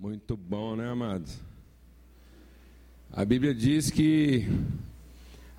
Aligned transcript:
Muito 0.00 0.34
bom, 0.34 0.76
né, 0.76 0.88
amados? 0.88 1.36
A 3.12 3.22
Bíblia 3.22 3.54
diz 3.54 3.90
que 3.90 4.48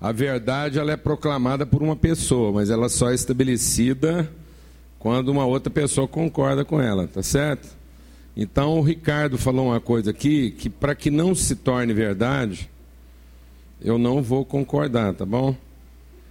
a 0.00 0.10
verdade 0.10 0.80
ela 0.80 0.90
é 0.90 0.96
proclamada 0.96 1.64
por 1.64 1.80
uma 1.80 1.94
pessoa, 1.94 2.50
mas 2.50 2.68
ela 2.68 2.88
só 2.88 3.12
é 3.12 3.14
estabelecida 3.14 4.28
quando 4.98 5.28
uma 5.28 5.46
outra 5.46 5.70
pessoa 5.70 6.08
concorda 6.08 6.64
com 6.64 6.80
ela, 6.80 7.06
tá 7.06 7.22
certo? 7.22 7.68
Então 8.36 8.80
o 8.80 8.82
Ricardo 8.82 9.38
falou 9.38 9.68
uma 9.68 9.80
coisa 9.80 10.10
aqui 10.10 10.50
que 10.50 10.68
para 10.68 10.96
que 10.96 11.08
não 11.08 11.36
se 11.36 11.54
torne 11.54 11.92
verdade, 11.92 12.68
eu 13.80 13.96
não 13.96 14.20
vou 14.20 14.44
concordar, 14.44 15.14
tá 15.14 15.24
bom? 15.24 15.54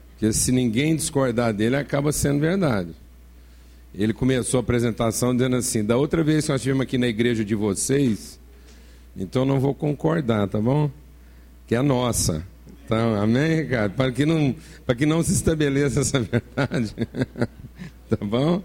Porque 0.09 0.33
se 0.33 0.51
ninguém 0.51 0.97
discordar 0.97 1.53
dele, 1.53 1.77
acaba 1.77 2.11
sendo 2.11 2.41
verdade. 2.41 2.93
Ele 3.93 4.13
começou 4.13 4.59
a 4.59 4.61
apresentação 4.61 5.35
dizendo 5.35 5.57
assim: 5.57 5.83
da 5.83 5.97
outra 5.97 6.23
vez 6.23 6.45
que 6.45 6.51
nós 6.51 6.61
estivemos 6.61 6.83
aqui 6.83 6.97
na 6.97 7.07
igreja 7.07 7.43
de 7.43 7.55
vocês, 7.55 8.39
então 9.15 9.45
não 9.45 9.59
vou 9.59 9.73
concordar, 9.73 10.47
tá 10.47 10.59
bom? 10.59 10.89
Que 11.67 11.75
é 11.75 11.81
nossa. 11.81 12.45
Então, 12.85 13.15
amém, 13.15 13.61
Ricardo? 13.61 13.93
Para 13.93 14.11
que 14.11 14.25
não, 14.25 14.55
para 14.85 14.95
que 14.95 15.05
não 15.05 15.23
se 15.23 15.33
estabeleça 15.33 16.01
essa 16.01 16.19
verdade. 16.21 16.93
tá 18.09 18.25
bom? 18.25 18.61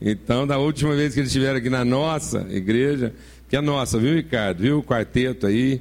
Então, 0.00 0.46
da 0.46 0.58
última 0.58 0.94
vez 0.94 1.14
que 1.14 1.20
eles 1.20 1.30
estiveram 1.30 1.58
aqui 1.58 1.70
na 1.70 1.84
nossa 1.84 2.46
igreja, 2.50 3.12
que 3.48 3.56
é 3.56 3.60
nossa, 3.60 3.98
viu, 3.98 4.14
Ricardo? 4.14 4.60
Viu 4.60 4.78
o 4.78 4.82
quarteto 4.82 5.46
aí? 5.46 5.80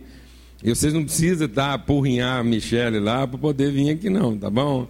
E 0.63 0.69
vocês 0.69 0.93
não 0.93 1.03
precisam 1.03 1.47
dar, 1.47 1.73
apurrinhar 1.73 2.39
a 2.39 2.43
Michele 2.43 2.99
lá 2.99 3.27
para 3.27 3.37
poder 3.37 3.71
vir 3.71 3.91
aqui, 3.91 4.09
não, 4.09 4.37
tá 4.37 4.49
bom? 4.49 4.87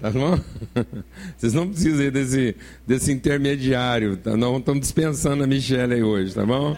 Tá 0.00 0.10
bom? 0.10 0.40
Vocês 1.36 1.52
não 1.52 1.68
precisam 1.68 2.10
desse, 2.10 2.56
desse 2.86 3.12
intermediário. 3.12 4.16
Tá? 4.16 4.36
Não 4.36 4.56
estamos 4.56 4.80
dispensando 4.80 5.44
a 5.44 5.46
Michelle 5.46 5.94
aí 5.94 6.02
hoje, 6.02 6.34
tá 6.34 6.44
bom? 6.44 6.76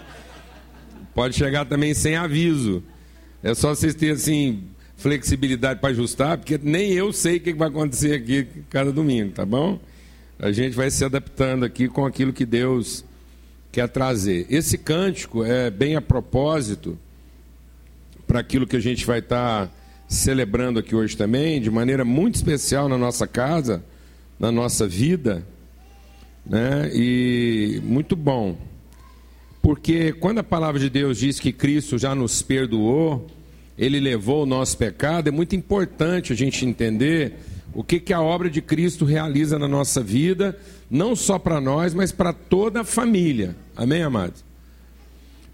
Pode 1.14 1.36
chegar 1.36 1.64
também 1.64 1.94
sem 1.94 2.16
aviso. 2.16 2.82
É 3.42 3.54
só 3.54 3.74
vocês 3.74 3.94
terem 3.94 4.14
assim, 4.14 4.64
flexibilidade 4.96 5.80
para 5.80 5.90
ajustar, 5.90 6.38
porque 6.38 6.58
nem 6.60 6.92
eu 6.92 7.12
sei 7.12 7.36
o 7.36 7.40
que 7.40 7.52
vai 7.54 7.68
acontecer 7.68 8.14
aqui 8.14 8.46
cada 8.68 8.92
domingo, 8.92 9.32
tá 9.32 9.46
bom? 9.46 9.78
A 10.38 10.50
gente 10.50 10.74
vai 10.74 10.90
se 10.90 11.04
adaptando 11.04 11.64
aqui 11.64 11.88
com 11.88 12.04
aquilo 12.04 12.32
que 12.32 12.44
Deus 12.44 13.04
quer 13.70 13.88
trazer. 13.88 14.46
Esse 14.50 14.76
cântico 14.76 15.44
é 15.44 15.70
bem 15.70 15.94
a 15.94 16.00
propósito 16.00 16.98
para 18.26 18.40
aquilo 18.40 18.66
que 18.66 18.76
a 18.76 18.80
gente 18.80 19.06
vai 19.06 19.20
estar. 19.20 19.66
Tá 19.66 19.81
celebrando 20.12 20.78
aqui 20.78 20.94
hoje 20.94 21.16
também, 21.16 21.58
de 21.58 21.70
maneira 21.70 22.04
muito 22.04 22.34
especial 22.34 22.86
na 22.86 22.98
nossa 22.98 23.26
casa, 23.26 23.82
na 24.38 24.52
nossa 24.52 24.86
vida, 24.86 25.42
né? 26.44 26.90
E 26.92 27.80
muito 27.82 28.14
bom. 28.14 28.58
Porque 29.62 30.12
quando 30.12 30.38
a 30.38 30.44
palavra 30.44 30.78
de 30.78 30.90
Deus 30.90 31.18
diz 31.18 31.40
que 31.40 31.50
Cristo 31.50 31.96
já 31.96 32.14
nos 32.14 32.42
perdoou, 32.42 33.26
ele 33.78 33.98
levou 33.98 34.42
o 34.42 34.46
nosso 34.46 34.76
pecado, 34.76 35.28
é 35.28 35.30
muito 35.30 35.56
importante 35.56 36.32
a 36.32 36.36
gente 36.36 36.66
entender 36.66 37.32
o 37.72 37.82
que, 37.82 37.98
que 37.98 38.12
a 38.12 38.20
obra 38.20 38.50
de 38.50 38.60
Cristo 38.60 39.06
realiza 39.06 39.58
na 39.58 39.66
nossa 39.66 40.02
vida, 40.02 40.58
não 40.90 41.16
só 41.16 41.38
para 41.38 41.58
nós, 41.58 41.94
mas 41.94 42.12
para 42.12 42.34
toda 42.34 42.82
a 42.82 42.84
família. 42.84 43.56
Amém, 43.74 44.02
amados? 44.02 44.44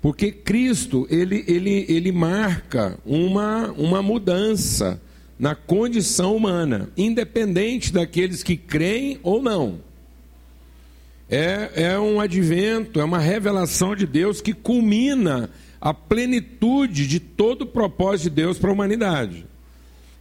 Porque 0.01 0.31
Cristo, 0.31 1.07
ele, 1.11 1.45
ele, 1.49 1.85
ele 1.89 2.13
marca 2.13 2.99
uma, 3.05 3.73
uma 3.73 4.01
mudança 4.01 5.01
na 5.39 5.55
condição 5.55 6.37
humana, 6.37 6.89
independente 6.97 7.93
daqueles 7.93 8.43
que 8.43 8.57
creem 8.57 9.19
ou 9.23 9.43
não. 9.43 9.81
É, 11.31 11.71
é 11.75 11.99
um 11.99 12.21
advento, 12.21 13.01
é 13.01 13.05
uma 13.05 13.19
revelação 13.19 13.95
de 13.95 14.07
Deus 14.07 14.41
que 14.41 14.53
culmina 14.53 15.51
a 15.81 15.93
plenitude 15.93 17.07
de 17.07 17.21
todo 17.21 17.63
o 17.63 17.67
propósito 17.67 18.31
de 18.31 18.37
Deus 18.37 18.59
para 18.59 18.71
a 18.71 18.73
humanidade. 18.73 19.47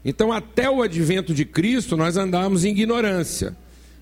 Então, 0.04 0.32
até 0.32 0.70
o 0.70 0.82
advento 0.82 1.34
de 1.34 1.46
Cristo, 1.46 1.98
nós 1.98 2.18
andávamos 2.18 2.64
em 2.64 2.70
ignorância, 2.70 3.56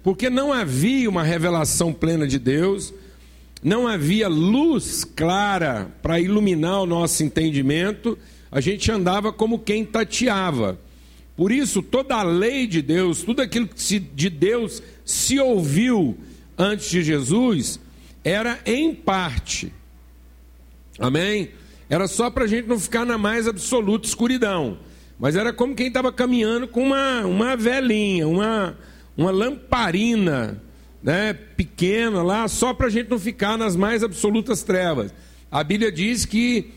porque 0.04 0.30
não 0.30 0.52
havia 0.52 1.10
uma 1.10 1.24
revelação 1.24 1.94
plena 1.94 2.28
de 2.28 2.40
Deus 2.40 2.94
não 3.66 3.88
havia 3.88 4.28
luz 4.28 5.04
clara 5.04 5.92
para 6.00 6.20
iluminar 6.20 6.84
o 6.84 6.86
nosso 6.86 7.24
entendimento, 7.24 8.16
a 8.52 8.62
gente 8.62 8.92
andava 8.92 9.34
como 9.34 9.58
quem 9.58 9.84
tateava. 9.84 10.80
Por 11.36 11.52
isso, 11.52 11.82
toda 11.82 12.14
a 12.16 12.22
lei 12.22 12.68
de 12.68 12.80
Deus, 12.84 13.24
tudo 13.24 13.42
aquilo 13.42 13.68
que 13.68 14.00
de 14.00 14.30
Deus 14.30 14.84
se 15.04 15.40
ouviu 15.40 16.16
antes 16.56 16.92
de 16.92 17.02
Jesus, 17.02 17.80
era 18.24 18.60
em 18.68 18.94
parte. 18.94 19.74
Amém? 21.00 21.50
Era 21.90 22.08
só 22.08 22.30
para 22.30 22.44
a 22.44 22.48
gente 22.48 22.68
não 22.68 22.80
ficar 22.80 23.04
na 23.04 23.18
mais 23.18 23.48
absoluta 23.48 24.08
escuridão. 24.08 24.78
Mas 25.20 25.36
era 25.36 25.52
como 25.52 25.74
quem 25.74 25.88
estava 25.88 26.14
caminhando 26.14 26.68
com 26.68 26.84
uma, 26.84 27.26
uma 27.26 27.58
velhinha, 27.58 28.28
uma, 28.28 28.78
uma 29.18 29.32
lamparina 29.32 30.62
né, 31.06 31.34
pequena 31.34 32.24
lá, 32.24 32.48
só 32.48 32.74
para 32.74 32.88
a 32.88 32.90
gente 32.90 33.12
não 33.12 33.20
ficar 33.20 33.60
nas 33.60 33.76
mais 33.76 34.04
absolutas 34.04 34.64
trevas. 34.64 35.14
A 35.52 35.64
Bíblia 35.64 35.92
diz 35.92 36.26
que 36.26 36.72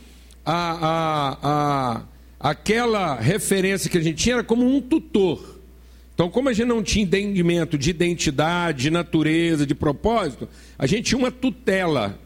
a, 0.45 0.87
a, 0.87 1.39
a, 1.43 2.51
aquela 2.51 3.15
referência 3.15 3.89
que 3.89 3.97
a 3.97 4.03
gente 4.03 4.23
tinha 4.23 4.35
era 4.35 4.45
como 4.45 4.69
um 4.69 4.83
tutor. 4.83 5.59
Então, 6.13 6.29
como 6.29 6.51
a 6.51 6.53
gente 6.53 6.67
não 6.67 6.83
tinha 6.83 7.07
entendimento 7.07 7.79
de 7.79 7.89
identidade, 7.89 8.83
de 8.83 8.91
natureza, 8.91 9.65
de 9.65 9.75
propósito, 9.75 10.47
a 10.79 10.87
gente 10.87 11.05
tinha 11.05 11.19
uma 11.19 11.31
tutela 11.31 12.19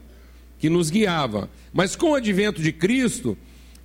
que 0.59 0.69
nos 0.69 0.91
guiava. 0.91 1.49
Mas 1.73 1.95
com 1.95 2.11
o 2.11 2.15
advento 2.17 2.61
de 2.61 2.73
Cristo, 2.73 3.39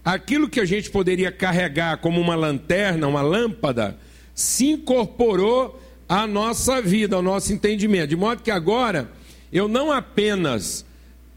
aquilo 0.03 0.49
que 0.49 0.59
a 0.59 0.65
gente 0.65 0.89
poderia 0.89 1.31
carregar 1.31 1.97
como 1.97 2.19
uma 2.19 2.35
lanterna, 2.35 3.07
uma 3.07 3.21
lâmpada, 3.21 3.95
se 4.33 4.71
incorporou 4.71 5.79
a 6.07 6.25
nossa 6.25 6.81
vida, 6.81 7.15
ao 7.15 7.21
nosso 7.21 7.51
entendimento. 7.51 8.09
De 8.09 8.15
modo 8.15 8.41
que 8.41 8.51
agora 8.51 9.11
eu 9.51 9.67
não 9.67 9.91
apenas 9.91 10.85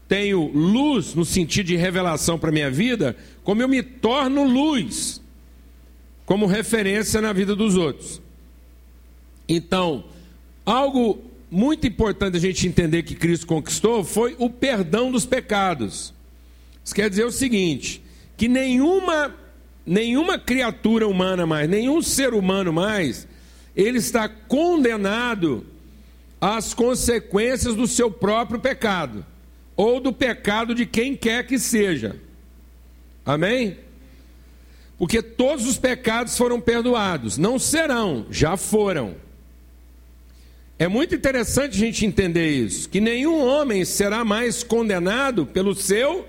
tenho 0.07 0.51
luz 0.53 1.15
no 1.15 1.23
sentido 1.23 1.67
de 1.67 1.75
revelação 1.75 2.37
para 2.37 2.49
a 2.49 2.53
minha 2.53 2.69
vida, 2.69 3.15
como 3.43 3.61
eu 3.61 3.67
me 3.67 3.81
torno 3.81 4.43
luz 4.43 5.21
como 6.31 6.45
referência 6.45 7.19
na 7.19 7.33
vida 7.33 7.55
dos 7.55 7.75
outros. 7.75 8.21
Então, 9.49 10.05
algo 10.65 11.21
muito 11.49 11.85
importante 11.85 12.37
a 12.37 12.39
gente 12.39 12.65
entender 12.65 13.03
que 13.03 13.15
Cristo 13.15 13.45
conquistou 13.45 14.01
foi 14.03 14.33
o 14.39 14.49
perdão 14.49 15.11
dos 15.11 15.25
pecados. 15.25 16.13
Isso 16.85 16.95
quer 16.95 17.09
dizer 17.09 17.25
o 17.25 17.31
seguinte: 17.31 18.01
que 18.37 18.47
nenhuma, 18.47 19.35
nenhuma 19.85 20.39
criatura 20.39 21.05
humana 21.05 21.45
mais, 21.45 21.69
nenhum 21.69 22.01
ser 22.01 22.33
humano 22.33 22.71
mais, 22.71 23.27
ele 23.75 23.97
está 23.97 24.27
condenado 24.27 25.65
às 26.39 26.73
consequências 26.73 27.75
do 27.75 27.87
seu 27.87 28.11
próprio 28.11 28.59
pecado, 28.59 29.25
ou 29.75 29.99
do 29.99 30.11
pecado 30.11 30.73
de 30.73 30.85
quem 30.85 31.15
quer 31.15 31.45
que 31.45 31.57
seja. 31.57 32.15
Amém? 33.25 33.77
Porque 34.97 35.21
todos 35.21 35.65
os 35.67 35.77
pecados 35.77 36.37
foram 36.37 36.59
perdoados, 36.59 37.37
não 37.37 37.57
serão, 37.57 38.25
já 38.29 38.57
foram. 38.57 39.15
É 40.77 40.87
muito 40.87 41.13
interessante 41.13 41.75
a 41.75 41.79
gente 41.79 42.05
entender 42.05 42.49
isso, 42.49 42.89
que 42.89 42.99
nenhum 42.99 43.39
homem 43.45 43.85
será 43.85 44.25
mais 44.25 44.63
condenado 44.63 45.45
pelo 45.45 45.75
seu 45.75 46.27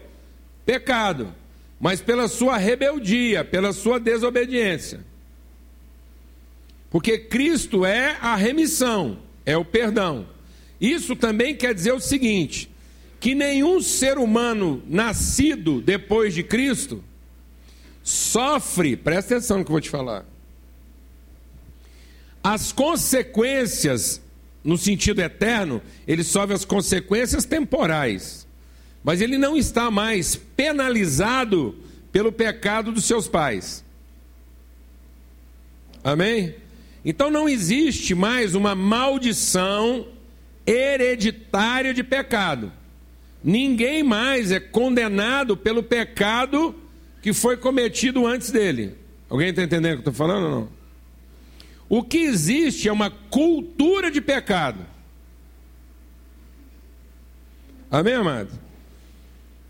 pecado, 0.64 1.34
mas 1.80 2.00
pela 2.00 2.28
sua 2.28 2.56
rebeldia, 2.58 3.44
pela 3.44 3.72
sua 3.72 3.98
desobediência. 3.98 5.00
Porque 6.92 7.16
Cristo 7.16 7.86
é 7.86 8.18
a 8.20 8.36
remissão, 8.36 9.18
é 9.46 9.56
o 9.56 9.64
perdão. 9.64 10.28
Isso 10.78 11.16
também 11.16 11.56
quer 11.56 11.74
dizer 11.74 11.92
o 11.92 11.98
seguinte: 11.98 12.70
que 13.18 13.34
nenhum 13.34 13.80
ser 13.80 14.18
humano 14.18 14.82
nascido 14.86 15.80
depois 15.80 16.34
de 16.34 16.42
Cristo 16.42 17.02
sofre, 18.02 18.94
presta 18.94 19.36
atenção 19.36 19.58
no 19.58 19.64
que 19.64 19.70
eu 19.70 19.72
vou 19.72 19.80
te 19.80 19.88
falar, 19.88 20.26
as 22.44 22.72
consequências, 22.72 24.20
no 24.62 24.76
sentido 24.76 25.22
eterno, 25.22 25.80
ele 26.06 26.22
sofre 26.22 26.54
as 26.54 26.64
consequências 26.64 27.46
temporais, 27.46 28.46
mas 29.02 29.22
ele 29.22 29.38
não 29.38 29.56
está 29.56 29.90
mais 29.90 30.36
penalizado 30.36 31.74
pelo 32.10 32.30
pecado 32.30 32.92
dos 32.92 33.06
seus 33.06 33.26
pais. 33.28 33.82
Amém? 36.04 36.61
Então 37.04 37.30
não 37.30 37.48
existe 37.48 38.14
mais 38.14 38.54
uma 38.54 38.74
maldição 38.74 40.06
hereditária 40.66 41.92
de 41.92 42.04
pecado. 42.04 42.72
Ninguém 43.42 44.02
mais 44.02 44.52
é 44.52 44.60
condenado 44.60 45.56
pelo 45.56 45.82
pecado 45.82 46.74
que 47.20 47.32
foi 47.32 47.56
cometido 47.56 48.26
antes 48.26 48.50
dele. 48.50 48.96
Alguém 49.28 49.48
está 49.48 49.62
entendendo 49.62 49.94
o 49.94 50.02
que 50.02 50.08
eu 50.08 50.10
estou 50.10 50.14
falando 50.14 50.44
ou 50.44 50.50
não? 50.50 50.68
O 51.88 52.02
que 52.02 52.18
existe 52.18 52.88
é 52.88 52.92
uma 52.92 53.10
cultura 53.10 54.10
de 54.10 54.20
pecado. 54.20 54.78
Amém, 57.90 58.14
amado? 58.14 58.48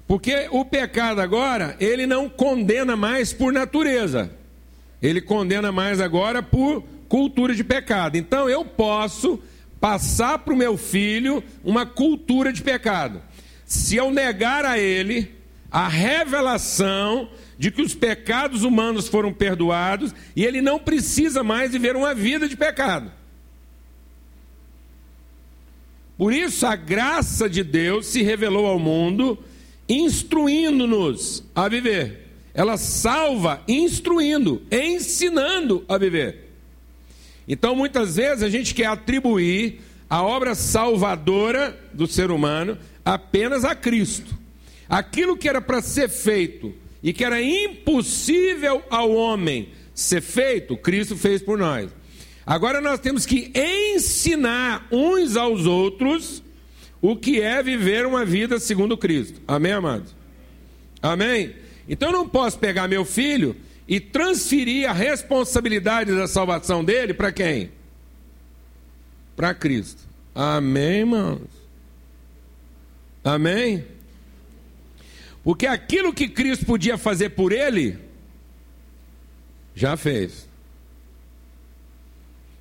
Porque 0.06 0.46
o 0.50 0.64
pecado 0.64 1.20
agora, 1.20 1.76
ele 1.80 2.06
não 2.06 2.28
condena 2.28 2.94
mais 2.94 3.32
por 3.32 3.52
natureza. 3.52 4.30
Ele 5.00 5.20
condena 5.20 5.72
mais 5.72 6.00
agora 6.00 6.42
por 6.42 6.84
cultura 7.12 7.54
de 7.54 7.62
pecado. 7.62 8.16
Então 8.16 8.48
eu 8.48 8.64
posso 8.64 9.38
passar 9.78 10.38
para 10.38 10.54
o 10.54 10.56
meu 10.56 10.78
filho 10.78 11.44
uma 11.62 11.84
cultura 11.84 12.50
de 12.50 12.62
pecado. 12.62 13.20
Se 13.66 13.96
eu 13.96 14.10
negar 14.10 14.64
a 14.64 14.78
ele 14.78 15.30
a 15.70 15.88
revelação 15.88 17.28
de 17.58 17.70
que 17.70 17.82
os 17.82 17.94
pecados 17.94 18.62
humanos 18.62 19.08
foram 19.08 19.30
perdoados 19.30 20.14
e 20.34 20.42
ele 20.42 20.62
não 20.62 20.78
precisa 20.78 21.44
mais 21.44 21.72
viver 21.72 21.96
uma 21.96 22.14
vida 22.14 22.48
de 22.48 22.56
pecado. 22.56 23.12
Por 26.16 26.32
isso 26.32 26.64
a 26.64 26.74
graça 26.74 27.46
de 27.46 27.62
Deus 27.62 28.06
se 28.06 28.22
revelou 28.22 28.64
ao 28.64 28.78
mundo, 28.78 29.38
instruindo-nos 29.86 31.44
a 31.54 31.68
viver. 31.68 32.30
Ela 32.54 32.78
salva 32.78 33.62
instruindo, 33.68 34.62
ensinando 34.70 35.84
a 35.86 35.98
viver. 35.98 36.41
Então 37.46 37.74
muitas 37.74 38.16
vezes 38.16 38.42
a 38.42 38.48
gente 38.48 38.74
quer 38.74 38.86
atribuir 38.86 39.80
a 40.08 40.22
obra 40.22 40.54
salvadora 40.54 41.78
do 41.92 42.06
ser 42.06 42.30
humano 42.30 42.78
apenas 43.04 43.64
a 43.64 43.74
Cristo. 43.74 44.34
Aquilo 44.88 45.36
que 45.36 45.48
era 45.48 45.60
para 45.60 45.80
ser 45.80 46.08
feito 46.08 46.74
e 47.02 47.12
que 47.12 47.24
era 47.24 47.40
impossível 47.42 48.82
ao 48.90 49.10
homem 49.10 49.70
ser 49.94 50.20
feito, 50.20 50.76
Cristo 50.76 51.16
fez 51.16 51.42
por 51.42 51.58
nós. 51.58 51.90
Agora 52.44 52.80
nós 52.80 53.00
temos 53.00 53.24
que 53.24 53.52
ensinar 53.54 54.86
uns 54.90 55.36
aos 55.36 55.66
outros 55.66 56.42
o 57.00 57.16
que 57.16 57.40
é 57.40 57.62
viver 57.62 58.06
uma 58.06 58.24
vida 58.24 58.60
segundo 58.60 58.96
Cristo. 58.96 59.40
Amém, 59.46 59.72
amados? 59.72 60.14
Amém? 61.00 61.54
Então 61.88 62.10
eu 62.10 62.12
não 62.12 62.28
posso 62.28 62.58
pegar 62.58 62.86
meu 62.86 63.04
filho 63.04 63.56
e 63.86 64.00
transferir 64.00 64.88
a 64.88 64.92
responsabilidade 64.92 66.14
da 66.14 66.26
salvação 66.26 66.84
dele 66.84 67.12
para 67.12 67.32
quem? 67.32 67.70
Para 69.36 69.54
Cristo. 69.54 70.02
Amém, 70.34 71.00
irmãos? 71.00 71.48
Amém? 73.24 73.84
Porque 75.44 75.66
aquilo 75.66 76.12
que 76.12 76.28
Cristo 76.28 76.64
podia 76.64 76.96
fazer 76.96 77.30
por 77.30 77.52
ele, 77.52 77.98
já 79.74 79.96
fez. 79.96 80.48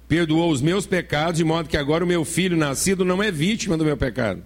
Perdoou 0.08 0.52
os 0.52 0.62
meus 0.62 0.86
pecados, 0.86 1.38
de 1.38 1.44
modo 1.44 1.70
que 1.70 1.78
agora 1.78 2.04
o 2.04 2.08
meu 2.08 2.26
filho 2.26 2.58
nascido 2.58 3.06
não 3.06 3.22
é 3.22 3.32
vítima 3.32 3.78
do 3.78 3.86
meu 3.86 3.96
pecado. 3.96 4.44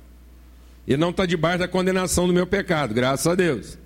Ele 0.87 0.97
não 0.97 1.09
está 1.09 1.25
debaixo 1.25 1.59
da 1.59 1.67
condenação 1.67 2.27
do 2.27 2.33
meu 2.33 2.45
pecado, 2.45 2.93
graças 2.93 3.25
a 3.25 3.33
Deus. 3.33 3.77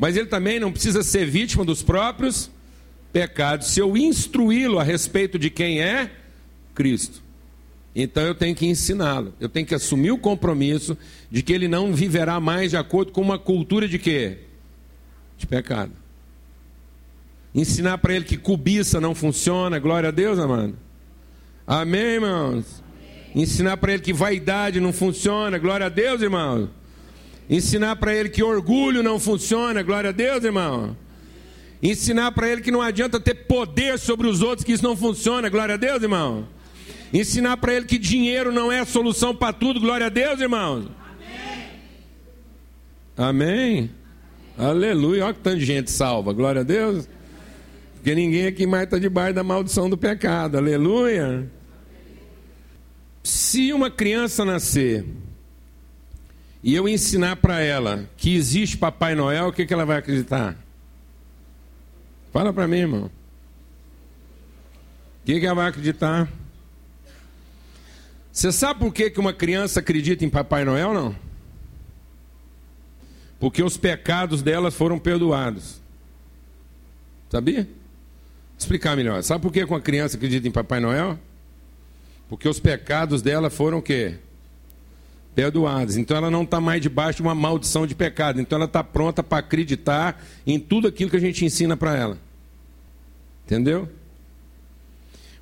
Mas 0.00 0.16
ele 0.16 0.26
também 0.26 0.58
não 0.58 0.72
precisa 0.72 1.02
ser 1.02 1.26
vítima 1.26 1.62
dos 1.62 1.82
próprios 1.82 2.50
pecados, 3.12 3.66
se 3.66 3.80
eu 3.80 3.98
instruí-lo 3.98 4.78
a 4.78 4.82
respeito 4.82 5.38
de 5.38 5.50
quem 5.50 5.82
é 5.82 6.10
Cristo. 6.74 7.22
Então 7.94 8.22
eu 8.22 8.34
tenho 8.34 8.56
que 8.56 8.64
ensiná-lo, 8.64 9.34
eu 9.38 9.48
tenho 9.48 9.66
que 9.66 9.74
assumir 9.74 10.10
o 10.10 10.16
compromisso 10.16 10.96
de 11.30 11.42
que 11.42 11.52
ele 11.52 11.68
não 11.68 11.92
viverá 11.92 12.40
mais 12.40 12.70
de 12.70 12.78
acordo 12.78 13.12
com 13.12 13.20
uma 13.20 13.38
cultura 13.38 13.86
de 13.86 13.98
quê? 13.98 14.38
De 15.36 15.46
pecado. 15.46 15.92
Ensinar 17.54 17.98
para 17.98 18.14
ele 18.14 18.24
que 18.24 18.38
cobiça 18.38 19.02
não 19.02 19.14
funciona, 19.14 19.78
glória 19.78 20.08
a 20.08 20.12
Deus, 20.12 20.38
amado. 20.38 20.78
Amém, 21.66 22.00
irmãos? 22.00 22.82
Ensinar 23.34 23.76
para 23.76 23.92
ele 23.92 24.02
que 24.02 24.14
vaidade 24.14 24.80
não 24.80 24.94
funciona, 24.94 25.58
glória 25.58 25.86
a 25.86 25.90
Deus, 25.90 26.22
irmão. 26.22 26.70
Ensinar 27.50 27.96
para 27.96 28.14
ele 28.14 28.28
que 28.28 28.44
orgulho 28.44 29.02
não 29.02 29.18
funciona, 29.18 29.82
glória 29.82 30.10
a 30.10 30.12
Deus, 30.12 30.44
irmão. 30.44 30.96
Ensinar 31.82 32.30
para 32.30 32.48
ele 32.48 32.60
que 32.60 32.70
não 32.70 32.80
adianta 32.80 33.18
ter 33.18 33.34
poder 33.34 33.98
sobre 33.98 34.28
os 34.28 34.40
outros, 34.40 34.64
que 34.64 34.70
isso 34.70 34.84
não 34.84 34.96
funciona, 34.96 35.48
glória 35.48 35.74
a 35.74 35.76
Deus, 35.76 36.00
irmão. 36.00 36.46
Ensinar 37.12 37.56
para 37.56 37.74
ele 37.74 37.86
que 37.86 37.98
dinheiro 37.98 38.52
não 38.52 38.70
é 38.70 38.84
solução 38.84 39.34
para 39.34 39.52
tudo, 39.52 39.80
glória 39.80 40.06
a 40.06 40.08
Deus, 40.08 40.40
irmãos. 40.40 40.86
Amém. 43.16 43.88
Amém. 43.88 43.90
Aleluia. 44.56 45.24
Olha 45.24 45.34
que 45.34 45.40
tanto 45.40 45.58
de 45.58 45.64
gente 45.64 45.90
salva, 45.90 46.32
glória 46.32 46.60
a 46.60 46.64
Deus. 46.64 47.08
Porque 47.94 48.14
ninguém 48.14 48.46
aqui 48.46 48.64
mais 48.64 48.84
está 48.84 48.96
debaixo 48.96 49.34
da 49.34 49.42
maldição 49.42 49.90
do 49.90 49.98
pecado, 49.98 50.56
aleluia. 50.56 51.50
Se 53.24 53.72
uma 53.72 53.90
criança 53.90 54.44
nascer 54.44 55.04
e 56.62 56.74
eu 56.74 56.88
ensinar 56.88 57.36
para 57.36 57.60
ela 57.60 58.08
que 58.16 58.34
existe 58.34 58.76
Papai 58.76 59.14
Noel, 59.14 59.48
o 59.48 59.52
que, 59.52 59.64
que 59.64 59.72
ela 59.72 59.86
vai 59.86 59.98
acreditar? 59.98 60.56
Fala 62.32 62.52
para 62.52 62.68
mim, 62.68 62.78
irmão. 62.78 63.10
O 65.22 65.24
que, 65.24 65.40
que 65.40 65.46
ela 65.46 65.54
vai 65.54 65.68
acreditar? 65.68 66.28
Você 68.32 68.52
sabe 68.52 68.80
por 68.80 68.92
que, 68.92 69.10
que 69.10 69.18
uma 69.20 69.32
criança 69.32 69.80
acredita 69.80 70.24
em 70.24 70.30
Papai 70.30 70.64
Noel, 70.64 70.94
não? 70.94 71.16
Porque 73.38 73.62
os 73.62 73.76
pecados 73.76 74.42
delas 74.42 74.74
foram 74.74 74.98
perdoados. 74.98 75.80
Sabia? 77.30 77.64
Vou 77.64 77.72
explicar 78.58 78.96
melhor. 78.96 79.22
Sabe 79.22 79.42
por 79.42 79.52
que 79.52 79.64
uma 79.64 79.80
criança 79.80 80.16
acredita 80.16 80.46
em 80.46 80.50
Papai 80.50 80.78
Noel? 80.78 81.18
Porque 82.28 82.48
os 82.48 82.60
pecados 82.60 83.22
dela 83.22 83.48
foram 83.48 83.78
o 83.78 83.82
quê? 83.82 84.18
Perdoados. 85.40 85.96
Então 85.96 86.18
ela 86.18 86.30
não 86.30 86.42
está 86.42 86.60
mais 86.60 86.82
debaixo 86.82 87.16
de 87.16 87.22
uma 87.22 87.34
maldição 87.34 87.86
de 87.86 87.94
pecado. 87.94 88.42
Então 88.42 88.56
ela 88.56 88.66
está 88.66 88.84
pronta 88.84 89.22
para 89.22 89.38
acreditar 89.38 90.22
em 90.46 90.60
tudo 90.60 90.86
aquilo 90.86 91.10
que 91.10 91.16
a 91.16 91.20
gente 91.20 91.42
ensina 91.46 91.78
para 91.78 91.96
ela. 91.96 92.18
Entendeu? 93.46 93.88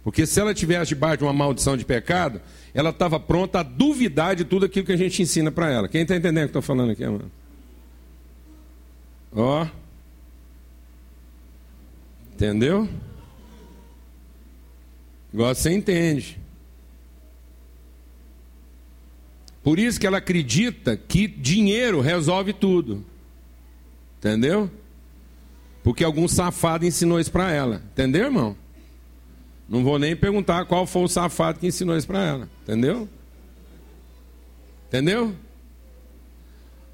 Porque 0.04 0.24
se 0.24 0.38
ela 0.38 0.54
tivesse 0.54 0.90
debaixo 0.90 1.18
de 1.18 1.24
uma 1.24 1.32
maldição 1.32 1.76
de 1.76 1.84
pecado, 1.84 2.40
ela 2.72 2.90
estava 2.90 3.18
pronta 3.18 3.58
a 3.58 3.62
duvidar 3.64 4.36
de 4.36 4.44
tudo 4.44 4.66
aquilo 4.66 4.86
que 4.86 4.92
a 4.92 4.96
gente 4.96 5.20
ensina 5.20 5.50
para 5.50 5.68
ela. 5.68 5.88
Quem 5.88 6.02
está 6.02 6.14
entendendo 6.14 6.46
o 6.46 6.50
que 6.50 6.56
eu 6.56 6.60
estou 6.60 6.62
falando 6.62 6.92
aqui, 6.92 7.04
mano? 7.04 7.30
Ó. 9.34 9.66
Entendeu? 12.34 12.88
Igual 15.34 15.52
você 15.52 15.72
entende. 15.72 16.38
Por 19.68 19.78
isso 19.78 20.00
que 20.00 20.06
ela 20.06 20.16
acredita 20.16 20.96
que 20.96 21.28
dinheiro 21.28 22.00
resolve 22.00 22.54
tudo. 22.54 23.04
Entendeu? 24.16 24.70
Porque 25.82 26.02
algum 26.02 26.26
safado 26.26 26.86
ensinou 26.86 27.20
isso 27.20 27.30
para 27.30 27.52
ela. 27.52 27.82
Entendeu, 27.92 28.24
irmão? 28.24 28.56
Não 29.68 29.84
vou 29.84 29.98
nem 29.98 30.16
perguntar 30.16 30.64
qual 30.64 30.86
foi 30.86 31.02
o 31.02 31.06
safado 31.06 31.60
que 31.60 31.66
ensinou 31.66 31.98
isso 31.98 32.06
para 32.06 32.24
ela. 32.24 32.50
Entendeu? 32.62 33.06
Entendeu? 34.86 35.36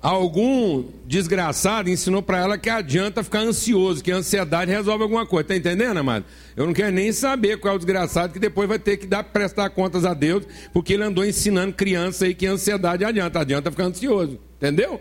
Algum 0.04 0.84
desgraçado 1.06 1.88
ensinou 1.88 2.22
para 2.22 2.36
ela 2.36 2.58
que 2.58 2.68
adianta 2.68 3.24
ficar 3.24 3.38
ansioso, 3.38 4.04
que 4.04 4.12
a 4.12 4.16
ansiedade 4.16 4.70
resolve 4.70 5.02
alguma 5.02 5.24
coisa. 5.24 5.48
Tá 5.48 5.56
entendendo, 5.56 5.96
amado? 5.96 6.26
Eu 6.54 6.66
não 6.66 6.74
quero 6.74 6.92
nem 6.94 7.10
saber 7.10 7.56
qual 7.56 7.72
é 7.72 7.76
o 7.76 7.78
desgraçado 7.78 8.34
que 8.34 8.38
depois 8.38 8.68
vai 8.68 8.78
ter 8.78 8.98
que 8.98 9.06
dar, 9.06 9.24
prestar 9.24 9.70
contas 9.70 10.04
a 10.04 10.12
Deus, 10.12 10.44
porque 10.74 10.92
ele 10.92 11.04
andou 11.04 11.24
ensinando 11.24 11.72
criança 11.72 12.26
aí 12.26 12.34
que 12.34 12.46
a 12.46 12.50
ansiedade 12.50 13.02
adianta. 13.02 13.40
Adianta 13.40 13.70
ficar 13.70 13.84
ansioso. 13.84 14.38
Entendeu? 14.58 15.00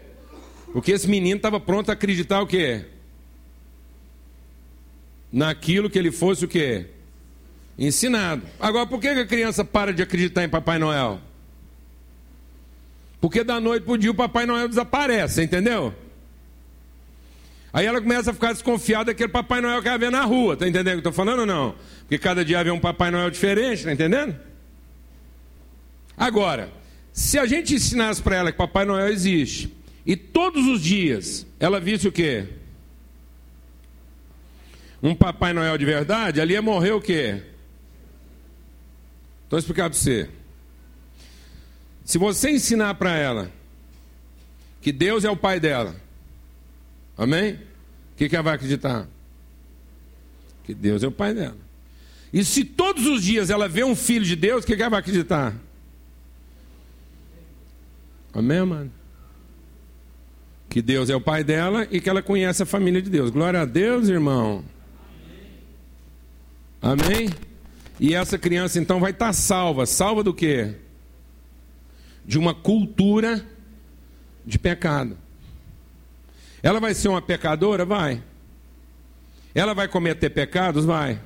Porque 0.71 0.93
esse 0.93 1.09
menino 1.09 1.35
estava 1.35 1.59
pronto 1.59 1.89
a 1.89 1.93
acreditar 1.93 2.41
o 2.41 2.47
quê? 2.47 2.85
Naquilo 5.29 5.89
que 5.89 5.99
ele 5.99 6.13
fosse 6.13 6.45
o 6.45 6.47
quê? 6.47 6.85
Ensinado. 7.77 8.43
Agora, 8.57 8.87
por 8.87 9.01
que 9.01 9.09
a 9.09 9.25
criança 9.25 9.65
para 9.65 9.93
de 9.93 10.01
acreditar 10.01 10.45
em 10.45 10.49
Papai 10.49 10.79
Noel? 10.79 11.19
Porque 13.23 13.41
da 13.41 13.57
noite 13.57 13.83
para 13.83 13.93
o 13.93 13.97
dia 13.97 14.11
o 14.11 14.13
Papai 14.13 14.45
Noel 14.45 14.67
desaparece, 14.67 15.41
entendeu? 15.41 15.95
Aí 17.71 17.85
ela 17.85 18.01
começa 18.01 18.31
a 18.31 18.33
ficar 18.33 18.51
desconfiada 18.51 19.05
daquele 19.05 19.29
Papai 19.29 19.61
Noel 19.61 19.81
que 19.81 19.87
ela 19.87 19.97
vê 19.97 20.09
na 20.09 20.25
rua, 20.25 20.57
tá 20.57 20.67
entendendo 20.67 20.97
o 20.97 21.01
que 21.01 21.07
eu 21.07 21.11
estou 21.11 21.13
falando 21.13 21.39
ou 21.39 21.45
não? 21.45 21.73
Porque 22.01 22.17
cada 22.17 22.43
dia 22.43 22.61
vê 22.61 22.69
um 22.69 22.81
Papai 22.81 23.11
Noel 23.11 23.31
diferente, 23.31 23.85
tá 23.85 23.93
entendendo? 23.93 24.37
Agora, 26.17 26.69
se 27.13 27.39
a 27.39 27.45
gente 27.45 27.73
ensinasse 27.73 28.21
para 28.21 28.35
ela 28.35 28.51
que 28.51 28.57
Papai 28.57 28.83
Noel 28.83 29.07
existe, 29.07 29.73
e 30.05 30.17
todos 30.17 30.67
os 30.67 30.81
dias 30.81 31.47
ela 31.61 31.79
visse 31.79 32.05
o 32.05 32.11
quê? 32.11 32.45
Um 35.01 35.15
Papai 35.15 35.53
Noel 35.53 35.77
de 35.77 35.85
verdade, 35.85 36.41
ali 36.41 36.55
ia 36.55 36.61
morrer 36.61 36.91
o 36.91 36.99
quê? 36.99 37.41
Estou 39.45 39.57
explicando 39.57 39.91
para 39.91 39.97
você. 39.97 40.42
Se 42.05 42.17
você 42.17 42.51
ensinar 42.51 42.95
para 42.95 43.15
ela 43.15 43.51
que 44.81 44.91
Deus 44.91 45.23
é 45.23 45.29
o 45.29 45.37
pai 45.37 45.59
dela, 45.59 45.95
amém? 47.17 47.53
O 47.53 48.17
que, 48.17 48.27
que 48.27 48.35
ela 48.35 48.43
vai 48.43 48.55
acreditar? 48.55 49.07
Que 50.63 50.73
Deus 50.73 51.03
é 51.03 51.07
o 51.07 51.11
pai 51.11 51.33
dela. 51.33 51.57
E 52.31 52.43
se 52.43 52.63
todos 52.63 53.05
os 53.05 53.23
dias 53.23 53.49
ela 53.49 53.67
vê 53.67 53.83
um 53.83 53.95
filho 53.95 54.25
de 54.25 54.35
Deus, 54.35 54.63
o 54.63 54.67
que, 54.67 54.75
que 54.75 54.81
ela 54.81 54.89
vai 54.89 54.99
acreditar? 54.99 55.55
Amém, 58.33 58.65
mano? 58.65 58.91
Que 60.67 60.81
Deus 60.81 61.09
é 61.09 61.15
o 61.15 61.21
pai 61.21 61.43
dela 61.43 61.87
e 61.91 62.01
que 62.01 62.09
ela 62.09 62.23
conhece 62.23 62.63
a 62.63 62.65
família 62.65 63.01
de 63.01 63.09
Deus. 63.09 63.29
Glória 63.29 63.61
a 63.61 63.65
Deus, 63.65 64.09
irmão. 64.09 64.65
Amém? 66.81 67.29
E 67.99 68.15
essa 68.15 68.37
criança 68.39 68.79
então 68.79 68.99
vai 68.99 69.11
estar 69.11 69.31
salva. 69.33 69.85
Salva 69.85 70.23
do 70.23 70.33
quê? 70.33 70.75
De 72.25 72.37
uma 72.37 72.53
cultura 72.53 73.45
de 74.45 74.57
pecado. 74.57 75.17
Ela 76.61 76.79
vai 76.79 76.93
ser 76.93 77.09
uma 77.09 77.21
pecadora? 77.21 77.85
Vai. 77.85 78.23
Ela 79.53 79.73
vai 79.73 79.87
cometer 79.87 80.29
pecados? 80.29 80.85
Vai. 80.85 81.19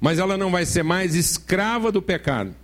Mas 0.00 0.18
ela 0.18 0.36
não 0.36 0.50
vai 0.50 0.64
ser 0.64 0.82
mais 0.82 1.14
escrava 1.14 1.90
do 1.90 2.00
pecado. 2.00 2.54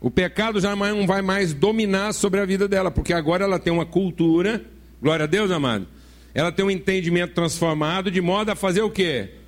O 0.00 0.10
pecado 0.10 0.60
já 0.60 0.74
não 0.74 1.06
vai 1.06 1.20
mais 1.20 1.52
dominar 1.52 2.14
sobre 2.14 2.40
a 2.40 2.46
vida 2.46 2.66
dela, 2.66 2.90
porque 2.90 3.12
agora 3.12 3.44
ela 3.44 3.58
tem 3.58 3.72
uma 3.72 3.84
cultura, 3.84 4.64
glória 5.00 5.24
a 5.24 5.26
Deus, 5.26 5.50
amado. 5.50 5.86
Ela 6.32 6.50
tem 6.50 6.64
um 6.64 6.70
entendimento 6.70 7.34
transformado 7.34 8.10
de 8.10 8.20
modo 8.20 8.50
a 8.50 8.56
fazer 8.56 8.80
o 8.80 8.90
quê? 8.90 9.39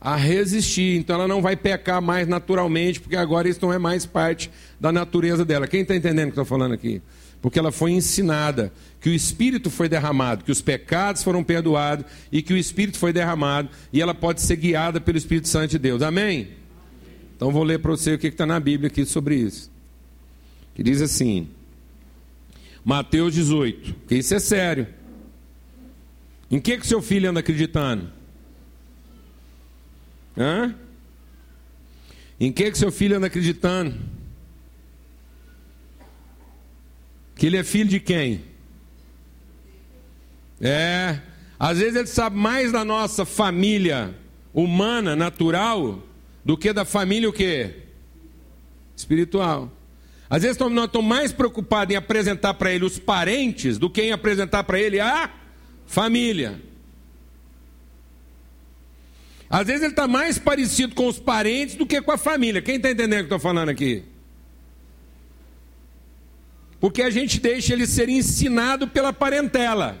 A 0.00 0.16
resistir. 0.16 0.98
Então 0.98 1.16
ela 1.16 1.28
não 1.28 1.42
vai 1.42 1.56
pecar 1.56 2.00
mais 2.00 2.28
naturalmente, 2.28 3.00
porque 3.00 3.16
agora 3.16 3.48
isso 3.48 3.60
não 3.62 3.72
é 3.72 3.78
mais 3.78 4.06
parte 4.06 4.50
da 4.80 4.92
natureza 4.92 5.44
dela. 5.44 5.66
Quem 5.66 5.82
está 5.82 5.96
entendendo 5.96 6.28
o 6.28 6.32
que 6.32 6.38
eu 6.38 6.42
estou 6.42 6.58
falando 6.58 6.72
aqui? 6.72 7.02
Porque 7.40 7.58
ela 7.58 7.70
foi 7.70 7.92
ensinada 7.92 8.72
que 9.00 9.08
o 9.08 9.14
Espírito 9.14 9.70
foi 9.70 9.88
derramado, 9.88 10.44
que 10.44 10.50
os 10.50 10.60
pecados 10.60 11.22
foram 11.22 11.44
perdoados 11.44 12.04
e 12.32 12.42
que 12.42 12.52
o 12.52 12.56
Espírito 12.56 12.98
foi 12.98 13.12
derramado 13.12 13.68
e 13.92 14.00
ela 14.00 14.14
pode 14.14 14.40
ser 14.40 14.56
guiada 14.56 15.00
pelo 15.00 15.18
Espírito 15.18 15.48
Santo 15.48 15.70
de 15.70 15.78
Deus. 15.78 16.02
Amém? 16.02 16.48
Então 17.36 17.52
vou 17.52 17.62
ler 17.62 17.78
para 17.78 17.90
você 17.90 18.14
o 18.14 18.18
que 18.18 18.28
está 18.28 18.46
na 18.46 18.58
Bíblia 18.58 18.88
aqui 18.88 19.04
sobre 19.04 19.36
isso 19.36 19.70
que 20.76 20.82
diz 20.82 21.00
assim, 21.00 21.48
Mateus 22.84 23.32
18, 23.32 23.94
que 24.06 24.16
isso 24.16 24.34
é 24.34 24.38
sério. 24.38 24.86
Em 26.50 26.60
que 26.60 26.76
que 26.76 26.86
seu 26.86 27.00
filho 27.00 27.30
anda 27.30 27.40
acreditando? 27.40 28.10
Hã? 30.36 30.74
Em 32.38 32.52
que 32.52 32.70
que 32.70 32.78
seu 32.78 32.92
filho 32.92 33.16
anda 33.16 33.26
acreditando? 33.26 33.94
Que 37.34 37.46
ele 37.46 37.56
é 37.56 37.64
filho 37.64 37.88
de 37.88 38.00
quem? 38.00 38.44
É, 40.60 41.20
às 41.58 41.78
vezes 41.78 41.96
ele 41.96 42.06
sabe 42.06 42.36
mais 42.36 42.72
da 42.72 42.84
nossa 42.84 43.24
família 43.24 44.14
humana, 44.52 45.14
natural, 45.14 46.02
do 46.44 46.56
que 46.56 46.72
da 46.72 46.84
família 46.84 47.28
o 47.28 47.32
quê? 47.32 47.82
Espiritual. 48.96 49.70
Às 50.28 50.42
vezes 50.42 50.58
nós 50.58 50.86
estamos 50.86 51.08
mais 51.08 51.32
preocupados 51.32 51.94
em 51.94 51.96
apresentar 51.96 52.54
para 52.54 52.72
ele 52.72 52.84
os 52.84 52.98
parentes 52.98 53.78
do 53.78 53.88
que 53.88 54.02
em 54.02 54.12
apresentar 54.12 54.64
para 54.64 54.80
ele 54.80 54.98
a 54.98 55.30
família. 55.86 56.60
Às 59.48 59.66
vezes 59.66 59.82
ele 59.82 59.92
está 59.92 60.08
mais 60.08 60.38
parecido 60.38 60.94
com 60.94 61.06
os 61.06 61.18
parentes 61.18 61.76
do 61.76 61.86
que 61.86 62.02
com 62.02 62.12
a 62.12 62.18
família. 62.18 62.60
Quem 62.60 62.76
está 62.76 62.90
entendendo 62.90 63.24
o 63.24 63.26
que 63.26 63.32
eu 63.32 63.36
estou 63.36 63.38
falando 63.38 63.68
aqui? 63.68 64.02
Porque 66.80 67.02
a 67.02 67.10
gente 67.10 67.40
deixa 67.40 67.72
ele 67.72 67.86
ser 67.86 68.08
ensinado 68.08 68.88
pela 68.88 69.12
parentela. 69.12 69.98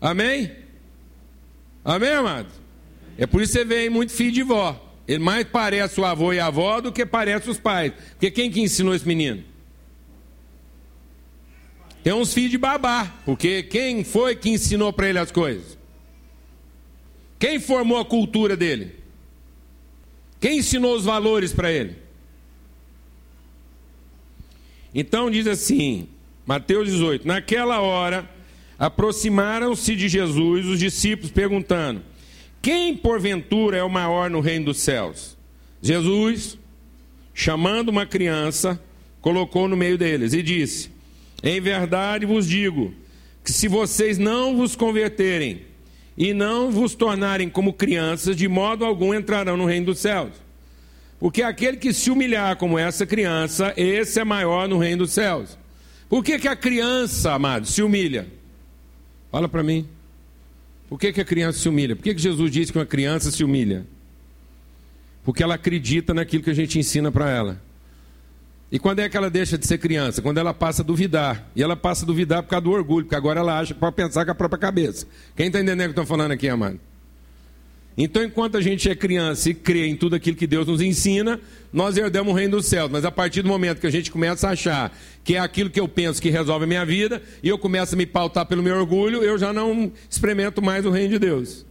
Amém? 0.00 0.52
Amém, 1.84 2.10
amado? 2.10 2.48
É 3.16 3.26
por 3.26 3.42
isso 3.42 3.52
que 3.52 3.58
você 3.58 3.64
vê 3.64 3.88
muito 3.88 4.12
filho 4.12 4.32
de 4.32 4.42
vó. 4.42 4.80
Ele 5.06 5.22
mais 5.22 5.46
parece 5.46 6.00
o 6.00 6.04
avô 6.04 6.32
e 6.32 6.40
a 6.40 6.46
avó 6.46 6.80
do 6.80 6.90
que 6.90 7.04
parece 7.04 7.48
os 7.48 7.58
pais. 7.58 7.92
Porque 8.10 8.30
quem 8.30 8.50
que 8.50 8.60
ensinou 8.60 8.94
esse 8.94 9.06
menino? 9.06 9.44
Tem 12.02 12.12
uns 12.12 12.32
filhos 12.32 12.50
de 12.50 12.58
babá. 12.58 13.14
Porque 13.24 13.62
quem 13.62 14.02
foi 14.02 14.34
que 14.34 14.50
ensinou 14.50 14.92
para 14.92 15.08
ele 15.08 15.18
as 15.18 15.30
coisas? 15.30 15.78
Quem 17.44 17.60
formou 17.60 17.98
a 17.98 18.06
cultura 18.06 18.56
dele? 18.56 18.92
Quem 20.40 20.60
ensinou 20.60 20.96
os 20.96 21.04
valores 21.04 21.52
para 21.52 21.70
ele? 21.70 21.94
Então 24.94 25.30
diz 25.30 25.46
assim, 25.46 26.08
Mateus 26.46 26.88
18: 26.88 27.28
Naquela 27.28 27.82
hora 27.82 28.26
aproximaram-se 28.78 29.94
de 29.94 30.08
Jesus 30.08 30.64
os 30.64 30.78
discípulos, 30.78 31.30
perguntando: 31.30 32.02
quem 32.62 32.96
porventura 32.96 33.76
é 33.76 33.82
o 33.82 33.90
maior 33.90 34.30
no 34.30 34.40
reino 34.40 34.64
dos 34.64 34.78
céus? 34.78 35.36
Jesus, 35.82 36.56
chamando 37.34 37.90
uma 37.90 38.06
criança, 38.06 38.82
colocou 39.20 39.68
no 39.68 39.76
meio 39.76 39.98
deles 39.98 40.32
e 40.32 40.42
disse: 40.42 40.90
Em 41.42 41.60
verdade 41.60 42.24
vos 42.24 42.48
digo 42.48 42.94
que 43.44 43.52
se 43.52 43.68
vocês 43.68 44.16
não 44.16 44.56
vos 44.56 44.74
converterem 44.74 45.73
e 46.16 46.32
não 46.32 46.70
vos 46.70 46.94
tornarem 46.94 47.48
como 47.48 47.72
crianças, 47.72 48.36
de 48.36 48.48
modo 48.48 48.84
algum 48.84 49.12
entrarão 49.12 49.56
no 49.56 49.66
reino 49.66 49.86
dos 49.86 49.98
céus. 49.98 50.32
Porque 51.18 51.42
aquele 51.42 51.76
que 51.76 51.92
se 51.92 52.10
humilhar 52.10 52.56
como 52.56 52.78
essa 52.78 53.06
criança, 53.06 53.72
esse 53.76 54.20
é 54.20 54.24
maior 54.24 54.68
no 54.68 54.78
reino 54.78 54.98
dos 54.98 55.12
céus. 55.12 55.58
Por 56.08 56.22
que, 56.22 56.38
que 56.38 56.48
a 56.48 56.54
criança, 56.54 57.32
amado, 57.32 57.66
se 57.66 57.82
humilha? 57.82 58.28
Fala 59.30 59.48
para 59.48 59.62
mim. 59.62 59.88
Por 60.88 60.98
que, 60.98 61.12
que 61.12 61.20
a 61.20 61.24
criança 61.24 61.58
se 61.58 61.68
humilha? 61.68 61.96
Por 61.96 62.02
que, 62.02 62.14
que 62.14 62.20
Jesus 62.20 62.52
disse 62.52 62.70
que 62.70 62.78
uma 62.78 62.86
criança 62.86 63.30
se 63.30 63.42
humilha? 63.42 63.86
Porque 65.24 65.42
ela 65.42 65.54
acredita 65.54 66.12
naquilo 66.12 66.44
que 66.44 66.50
a 66.50 66.54
gente 66.54 66.78
ensina 66.78 67.10
para 67.10 67.30
ela. 67.30 67.60
E 68.74 68.78
quando 68.80 68.98
é 68.98 69.08
que 69.08 69.16
ela 69.16 69.30
deixa 69.30 69.56
de 69.56 69.64
ser 69.68 69.78
criança? 69.78 70.20
Quando 70.20 70.38
ela 70.38 70.52
passa 70.52 70.82
a 70.82 70.84
duvidar. 70.84 71.48
E 71.54 71.62
ela 71.62 71.76
passa 71.76 72.04
a 72.04 72.06
duvidar 72.08 72.42
por 72.42 72.48
causa 72.48 72.64
do 72.64 72.72
orgulho, 72.72 73.04
porque 73.04 73.14
agora 73.14 73.38
ela 73.38 73.60
acha 73.60 73.72
que 73.72 73.78
pode 73.78 73.94
pensar 73.94 74.24
com 74.24 74.32
a 74.32 74.34
própria 74.34 74.58
cabeça. 74.58 75.06
Quem 75.36 75.46
está 75.46 75.60
entendendo 75.60 75.82
o 75.82 75.84
que 75.84 76.00
estou 76.00 76.04
falando 76.04 76.32
aqui, 76.32 76.48
amado? 76.48 76.80
Então, 77.96 78.24
enquanto 78.24 78.56
a 78.56 78.60
gente 78.60 78.90
é 78.90 78.96
criança 78.96 79.48
e 79.48 79.54
crê 79.54 79.86
em 79.86 79.94
tudo 79.94 80.16
aquilo 80.16 80.36
que 80.36 80.48
Deus 80.48 80.66
nos 80.66 80.80
ensina, 80.80 81.40
nós 81.72 81.96
herdamos 81.96 82.32
o 82.32 82.36
reino 82.36 82.56
dos 82.56 82.66
céus. 82.66 82.90
Mas 82.90 83.04
a 83.04 83.12
partir 83.12 83.42
do 83.42 83.48
momento 83.48 83.78
que 83.80 83.86
a 83.86 83.92
gente 83.92 84.10
começa 84.10 84.48
a 84.48 84.50
achar 84.50 84.92
que 85.22 85.36
é 85.36 85.38
aquilo 85.38 85.70
que 85.70 85.78
eu 85.78 85.86
penso 85.86 86.20
que 86.20 86.28
resolve 86.28 86.64
a 86.64 86.66
minha 86.66 86.84
vida, 86.84 87.22
e 87.44 87.48
eu 87.48 87.56
começo 87.56 87.94
a 87.94 87.96
me 87.96 88.06
pautar 88.06 88.44
pelo 88.44 88.60
meu 88.60 88.76
orgulho, 88.76 89.22
eu 89.22 89.38
já 89.38 89.52
não 89.52 89.92
experimento 90.10 90.60
mais 90.60 90.84
o 90.84 90.90
reino 90.90 91.10
de 91.10 91.20
Deus. 91.20 91.64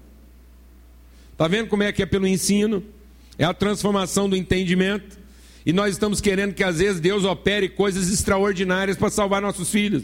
Está 1.33 1.49
vendo 1.49 1.67
como 1.67 1.83
é 1.83 1.91
que 1.91 2.01
é 2.01 2.05
pelo 2.05 2.25
ensino? 2.25 2.81
É 3.37 3.43
a 3.43 3.53
transformação 3.53 4.29
do 4.29 4.37
entendimento. 4.37 5.21
E 5.65 5.71
nós 5.71 5.93
estamos 5.93 6.19
querendo 6.19 6.53
que 6.53 6.63
às 6.63 6.79
vezes 6.79 6.99
Deus 6.99 7.23
opere 7.23 7.69
coisas 7.69 8.11
extraordinárias 8.11 8.97
para 8.97 9.09
salvar 9.09 9.41
nossos 9.41 9.69
filhos. 9.69 10.03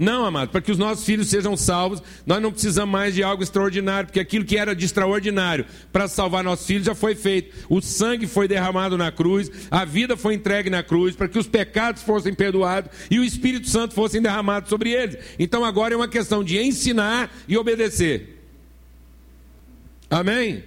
Não, 0.00 0.24
amado, 0.24 0.48
para 0.48 0.62
que 0.62 0.72
os 0.72 0.78
nossos 0.78 1.04
filhos 1.04 1.28
sejam 1.28 1.54
salvos, 1.58 2.02
nós 2.24 2.40
não 2.40 2.50
precisamos 2.50 2.90
mais 2.90 3.14
de 3.14 3.22
algo 3.22 3.42
extraordinário, 3.42 4.06
porque 4.06 4.18
aquilo 4.18 4.46
que 4.46 4.56
era 4.56 4.74
de 4.74 4.86
extraordinário 4.86 5.66
para 5.92 6.08
salvar 6.08 6.42
nossos 6.42 6.66
filhos 6.66 6.86
já 6.86 6.94
foi 6.94 7.14
feito. 7.14 7.54
O 7.68 7.82
sangue 7.82 8.26
foi 8.26 8.48
derramado 8.48 8.96
na 8.96 9.12
cruz, 9.12 9.50
a 9.70 9.84
vida 9.84 10.16
foi 10.16 10.32
entregue 10.32 10.70
na 10.70 10.82
cruz, 10.82 11.14
para 11.14 11.28
que 11.28 11.38
os 11.38 11.46
pecados 11.46 12.02
fossem 12.02 12.32
perdoados 12.32 12.90
e 13.10 13.18
o 13.18 13.24
Espírito 13.24 13.68
Santo 13.68 13.92
fossem 13.92 14.22
derramados 14.22 14.70
sobre 14.70 14.90
eles. 14.90 15.18
Então 15.38 15.66
agora 15.66 15.92
é 15.92 15.96
uma 15.98 16.08
questão 16.08 16.42
de 16.42 16.58
ensinar 16.58 17.30
e 17.46 17.58
obedecer. 17.58 18.42
Amém? 20.08 20.64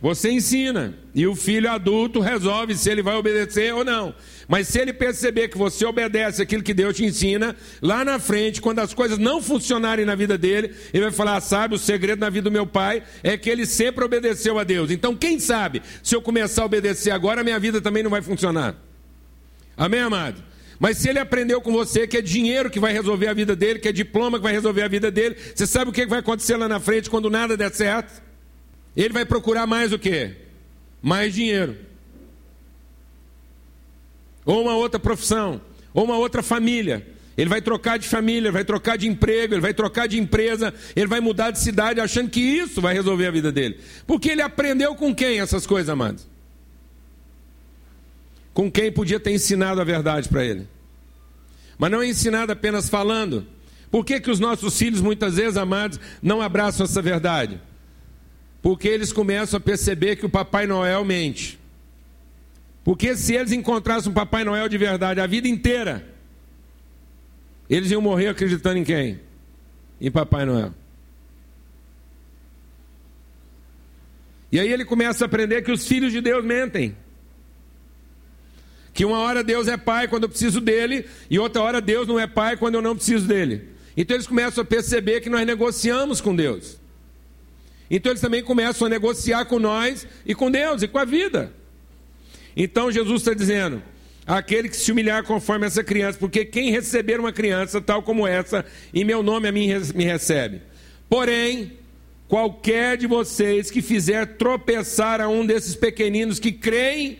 Você 0.00 0.30
ensina 0.30 0.94
e 1.12 1.26
o 1.26 1.34
filho 1.34 1.68
adulto 1.68 2.20
resolve 2.20 2.76
se 2.76 2.88
ele 2.88 3.02
vai 3.02 3.16
obedecer 3.16 3.74
ou 3.74 3.84
não. 3.84 4.14
Mas 4.46 4.68
se 4.68 4.78
ele 4.78 4.92
perceber 4.92 5.48
que 5.48 5.58
você 5.58 5.84
obedece 5.84 6.40
aquilo 6.40 6.62
que 6.62 6.72
Deus 6.72 6.96
te 6.96 7.04
ensina, 7.04 7.56
lá 7.82 8.04
na 8.04 8.20
frente, 8.20 8.60
quando 8.60 8.78
as 8.78 8.94
coisas 8.94 9.18
não 9.18 9.42
funcionarem 9.42 10.04
na 10.04 10.14
vida 10.14 10.38
dele, 10.38 10.72
ele 10.94 11.02
vai 11.02 11.12
falar: 11.12 11.40
sabe, 11.40 11.74
o 11.74 11.78
segredo 11.78 12.20
na 12.20 12.30
vida 12.30 12.44
do 12.44 12.52
meu 12.52 12.66
pai 12.66 13.02
é 13.24 13.36
que 13.36 13.50
ele 13.50 13.66
sempre 13.66 14.04
obedeceu 14.04 14.56
a 14.56 14.62
Deus. 14.62 14.92
Então, 14.92 15.16
quem 15.16 15.40
sabe, 15.40 15.82
se 16.00 16.14
eu 16.14 16.22
começar 16.22 16.62
a 16.62 16.66
obedecer 16.66 17.10
agora, 17.10 17.40
a 17.40 17.44
minha 17.44 17.58
vida 17.58 17.80
também 17.80 18.04
não 18.04 18.10
vai 18.10 18.22
funcionar. 18.22 18.76
Amém, 19.76 20.00
amado? 20.00 20.44
Mas 20.78 20.98
se 20.98 21.08
ele 21.08 21.18
aprendeu 21.18 21.60
com 21.60 21.72
você 21.72 22.06
que 22.06 22.16
é 22.16 22.22
dinheiro 22.22 22.70
que 22.70 22.78
vai 22.78 22.92
resolver 22.92 23.26
a 23.26 23.34
vida 23.34 23.56
dele, 23.56 23.80
que 23.80 23.88
é 23.88 23.92
diploma 23.92 24.38
que 24.38 24.44
vai 24.44 24.52
resolver 24.52 24.82
a 24.82 24.88
vida 24.88 25.10
dele, 25.10 25.36
você 25.52 25.66
sabe 25.66 25.90
o 25.90 25.92
que 25.92 26.06
vai 26.06 26.20
acontecer 26.20 26.56
lá 26.56 26.68
na 26.68 26.78
frente 26.78 27.10
quando 27.10 27.28
nada 27.28 27.56
der 27.56 27.74
certo? 27.74 28.27
Ele 28.98 29.14
vai 29.14 29.24
procurar 29.24 29.64
mais 29.64 29.92
o 29.92 29.98
quê? 29.98 30.34
Mais 31.00 31.32
dinheiro. 31.32 31.76
Ou 34.44 34.62
uma 34.62 34.74
outra 34.74 34.98
profissão, 34.98 35.60
ou 35.94 36.04
uma 36.04 36.18
outra 36.18 36.42
família. 36.42 37.06
Ele 37.36 37.48
vai 37.48 37.62
trocar 37.62 37.96
de 37.96 38.08
família, 38.08 38.50
vai 38.50 38.64
trocar 38.64 38.98
de 38.98 39.06
emprego, 39.06 39.54
ele 39.54 39.60
vai 39.60 39.72
trocar 39.72 40.08
de 40.08 40.18
empresa, 40.18 40.74
ele 40.96 41.06
vai 41.06 41.20
mudar 41.20 41.52
de 41.52 41.60
cidade 41.60 42.00
achando 42.00 42.28
que 42.28 42.40
isso 42.40 42.80
vai 42.80 42.92
resolver 42.92 43.28
a 43.28 43.30
vida 43.30 43.52
dele. 43.52 43.78
Porque 44.04 44.30
ele 44.30 44.42
aprendeu 44.42 44.96
com 44.96 45.14
quem 45.14 45.38
essas 45.38 45.64
coisas, 45.64 45.88
amados? 45.88 46.26
Com 48.52 48.68
quem 48.68 48.90
podia 48.90 49.20
ter 49.20 49.30
ensinado 49.30 49.80
a 49.80 49.84
verdade 49.84 50.28
para 50.28 50.44
ele. 50.44 50.66
Mas 51.78 51.92
não 51.92 52.02
é 52.02 52.08
ensinado 52.08 52.50
apenas 52.50 52.88
falando. 52.88 53.46
Por 53.92 54.04
que, 54.04 54.18
que 54.18 54.30
os 54.30 54.40
nossos 54.40 54.76
filhos, 54.76 55.00
muitas 55.00 55.36
vezes, 55.36 55.56
amados, 55.56 56.00
não 56.20 56.42
abraçam 56.42 56.84
essa 56.84 57.00
verdade? 57.00 57.60
Porque 58.68 58.86
eles 58.86 59.14
começam 59.14 59.56
a 59.56 59.60
perceber 59.60 60.16
que 60.16 60.26
o 60.26 60.28
Papai 60.28 60.66
Noel 60.66 61.02
mente. 61.02 61.58
Porque 62.84 63.16
se 63.16 63.34
eles 63.34 63.50
encontrassem 63.50 64.10
um 64.10 64.14
Papai 64.14 64.44
Noel 64.44 64.68
de 64.68 64.76
verdade 64.76 65.22
a 65.22 65.26
vida 65.26 65.48
inteira, 65.48 66.06
Eles 67.70 67.90
iam 67.90 68.02
morrer 68.02 68.28
acreditando 68.28 68.76
em 68.76 68.84
quem? 68.84 69.20
Em 69.98 70.10
Papai 70.10 70.44
Noel. 70.44 70.74
E 74.52 74.60
aí 74.60 74.70
ele 74.70 74.84
começa 74.84 75.24
a 75.24 75.26
aprender 75.26 75.62
que 75.62 75.72
os 75.72 75.88
filhos 75.88 76.12
de 76.12 76.20
Deus 76.20 76.44
mentem. 76.44 76.94
Que 78.92 79.06
uma 79.06 79.20
hora 79.20 79.42
Deus 79.42 79.66
é 79.66 79.78
pai 79.78 80.08
quando 80.08 80.24
eu 80.24 80.28
preciso 80.28 80.60
dele, 80.60 81.06
e 81.30 81.38
outra 81.38 81.62
hora 81.62 81.80
Deus 81.80 82.06
não 82.06 82.20
é 82.20 82.26
pai 82.26 82.54
quando 82.58 82.74
eu 82.74 82.82
não 82.82 82.94
preciso 82.94 83.26
dele. 83.26 83.70
Então 83.96 84.14
eles 84.14 84.26
começam 84.26 84.60
a 84.60 84.66
perceber 84.66 85.22
que 85.22 85.30
nós 85.30 85.46
negociamos 85.46 86.20
com 86.20 86.36
Deus. 86.36 86.78
Então 87.90 88.12
eles 88.12 88.20
também 88.20 88.42
começam 88.42 88.86
a 88.86 88.90
negociar 88.90 89.44
com 89.46 89.58
nós 89.58 90.06
e 90.26 90.34
com 90.34 90.50
Deus 90.50 90.82
e 90.82 90.88
com 90.88 90.98
a 90.98 91.04
vida. 91.04 91.52
Então 92.56 92.90
Jesus 92.90 93.22
está 93.22 93.32
dizendo: 93.32 93.82
aquele 94.26 94.68
que 94.68 94.76
se 94.76 94.92
humilhar 94.92 95.24
conforme 95.24 95.66
essa 95.66 95.82
criança, 95.82 96.18
porque 96.18 96.44
quem 96.44 96.70
receber 96.70 97.18
uma 97.18 97.32
criança 97.32 97.80
tal 97.80 98.02
como 98.02 98.26
essa, 98.26 98.64
em 98.92 99.04
meu 99.04 99.22
nome 99.22 99.48
a 99.48 99.52
mim 99.52 99.68
me 99.94 100.04
recebe. 100.04 100.60
Porém, 101.08 101.72
qualquer 102.28 102.98
de 102.98 103.06
vocês 103.06 103.70
que 103.70 103.80
fizer 103.80 104.36
tropeçar 104.36 105.20
a 105.20 105.28
um 105.28 105.46
desses 105.46 105.74
pequeninos 105.74 106.38
que 106.38 106.52
creem, 106.52 107.18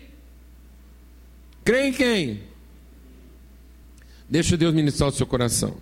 creem 1.65 1.89
em 1.89 1.93
quem? 1.93 2.43
Deixa 4.29 4.55
Deus 4.55 4.75
ministrar 4.75 5.09
o 5.09 5.11
seu 5.11 5.25
coração. 5.25 5.77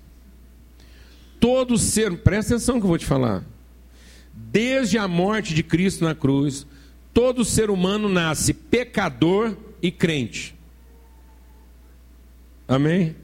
Todo 1.41 1.77
ser, 1.77 2.17
presta 2.20 2.56
atenção 2.56 2.79
que 2.79 2.86
eu 2.86 2.89
vou 2.89 2.98
te 2.98 3.06
falar. 3.06 3.44
Desde 4.39 4.98
a 4.98 5.08
morte 5.08 5.53
de 5.53 5.63
Cristo 5.63 6.03
na 6.03 6.13
cruz, 6.13 6.65
todo 7.13 7.44
ser 7.44 7.70
humano 7.70 8.08
nasce 8.08 8.53
pecador 8.53 9.58
e 9.82 9.91
crente. 9.91 10.56
Amém? 12.67 13.15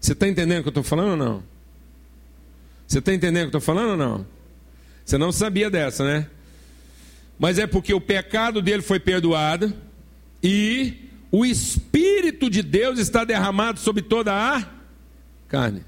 Você 0.00 0.12
está 0.12 0.28
entendendo 0.28 0.60
o 0.60 0.62
que 0.62 0.68
eu 0.68 0.70
estou 0.70 0.84
falando 0.84 1.10
ou 1.10 1.16
não? 1.16 1.42
Você 2.86 2.98
está 2.98 3.12
entendendo 3.12 3.46
o 3.46 3.50
que 3.50 3.56
eu 3.56 3.58
estou 3.58 3.74
falando 3.74 3.90
ou 3.90 3.96
não? 3.96 4.26
Você 5.04 5.18
não 5.18 5.32
sabia 5.32 5.68
dessa, 5.68 6.04
né? 6.04 6.28
Mas 7.38 7.58
é 7.58 7.66
porque 7.66 7.92
o 7.92 8.00
pecado 8.00 8.62
dele 8.62 8.82
foi 8.82 9.00
perdoado 9.00 9.72
e 10.42 11.10
o 11.32 11.44
Espírito 11.44 12.48
de 12.48 12.62
Deus 12.62 12.98
está 12.98 13.24
derramado 13.24 13.80
sobre 13.80 14.02
toda 14.02 14.32
a 14.32 14.64
carne. 15.48 15.82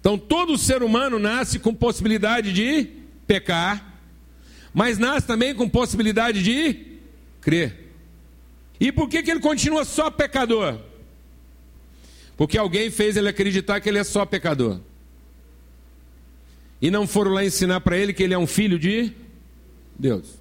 Então 0.00 0.18
todo 0.18 0.56
ser 0.56 0.82
humano 0.82 1.18
nasce 1.18 1.58
com 1.58 1.74
possibilidade 1.74 2.52
de 2.52 2.88
pecar, 3.26 4.00
mas 4.72 4.98
nasce 4.98 5.26
também 5.26 5.54
com 5.54 5.68
possibilidade 5.68 6.42
de 6.42 6.98
crer. 7.40 7.92
E 8.80 8.90
por 8.90 9.08
que, 9.08 9.22
que 9.22 9.30
ele 9.30 9.40
continua 9.40 9.84
só 9.84 10.10
pecador? 10.10 10.78
Porque 12.36 12.56
alguém 12.56 12.90
fez 12.90 13.16
ele 13.16 13.28
acreditar 13.28 13.78
que 13.80 13.88
ele 13.88 13.98
é 13.98 14.04
só 14.04 14.24
pecador. 14.24 14.80
E 16.80 16.90
não 16.90 17.06
foram 17.06 17.32
lá 17.32 17.44
ensinar 17.44 17.80
para 17.82 17.98
ele 17.98 18.14
que 18.14 18.22
ele 18.22 18.32
é 18.32 18.38
um 18.38 18.46
filho 18.46 18.78
de 18.78 19.12
Deus. 19.98 20.40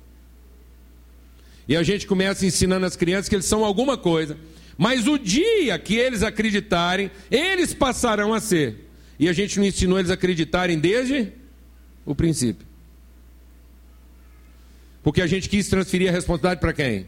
E 1.68 1.75
a 1.75 1.84
gente 1.84 2.08
começa 2.08 2.46
ensinando 2.46 2.86
as 2.86 2.96
crianças 2.96 3.28
que 3.28 3.36
eles 3.36 3.46
são 3.46 3.66
alguma 3.66 3.98
coisa. 3.98 4.38
Mas 4.78 5.06
o 5.06 5.20
dia 5.20 5.78
que 5.78 5.96
eles 5.96 6.24
acreditarem, 6.24 7.12
eles 7.30 7.74
passarão 7.74 8.34
a 8.34 8.39
ser. 8.39 8.88
E 9.19 9.27
a 9.27 9.33
gente 9.33 9.59
não 9.59 9.65
ensinou 9.65 9.99
eles 9.99 10.09
a 10.09 10.13
acreditarem 10.13 10.79
desde 10.79 11.33
o 12.05 12.15
princípio. 12.15 12.65
Porque 15.03 15.21
a 15.21 15.27
gente 15.27 15.49
quis 15.49 15.67
transferir 15.67 16.07
a 16.07 16.11
responsabilidade 16.11 16.61
para 16.61 16.71
quem? 16.71 17.07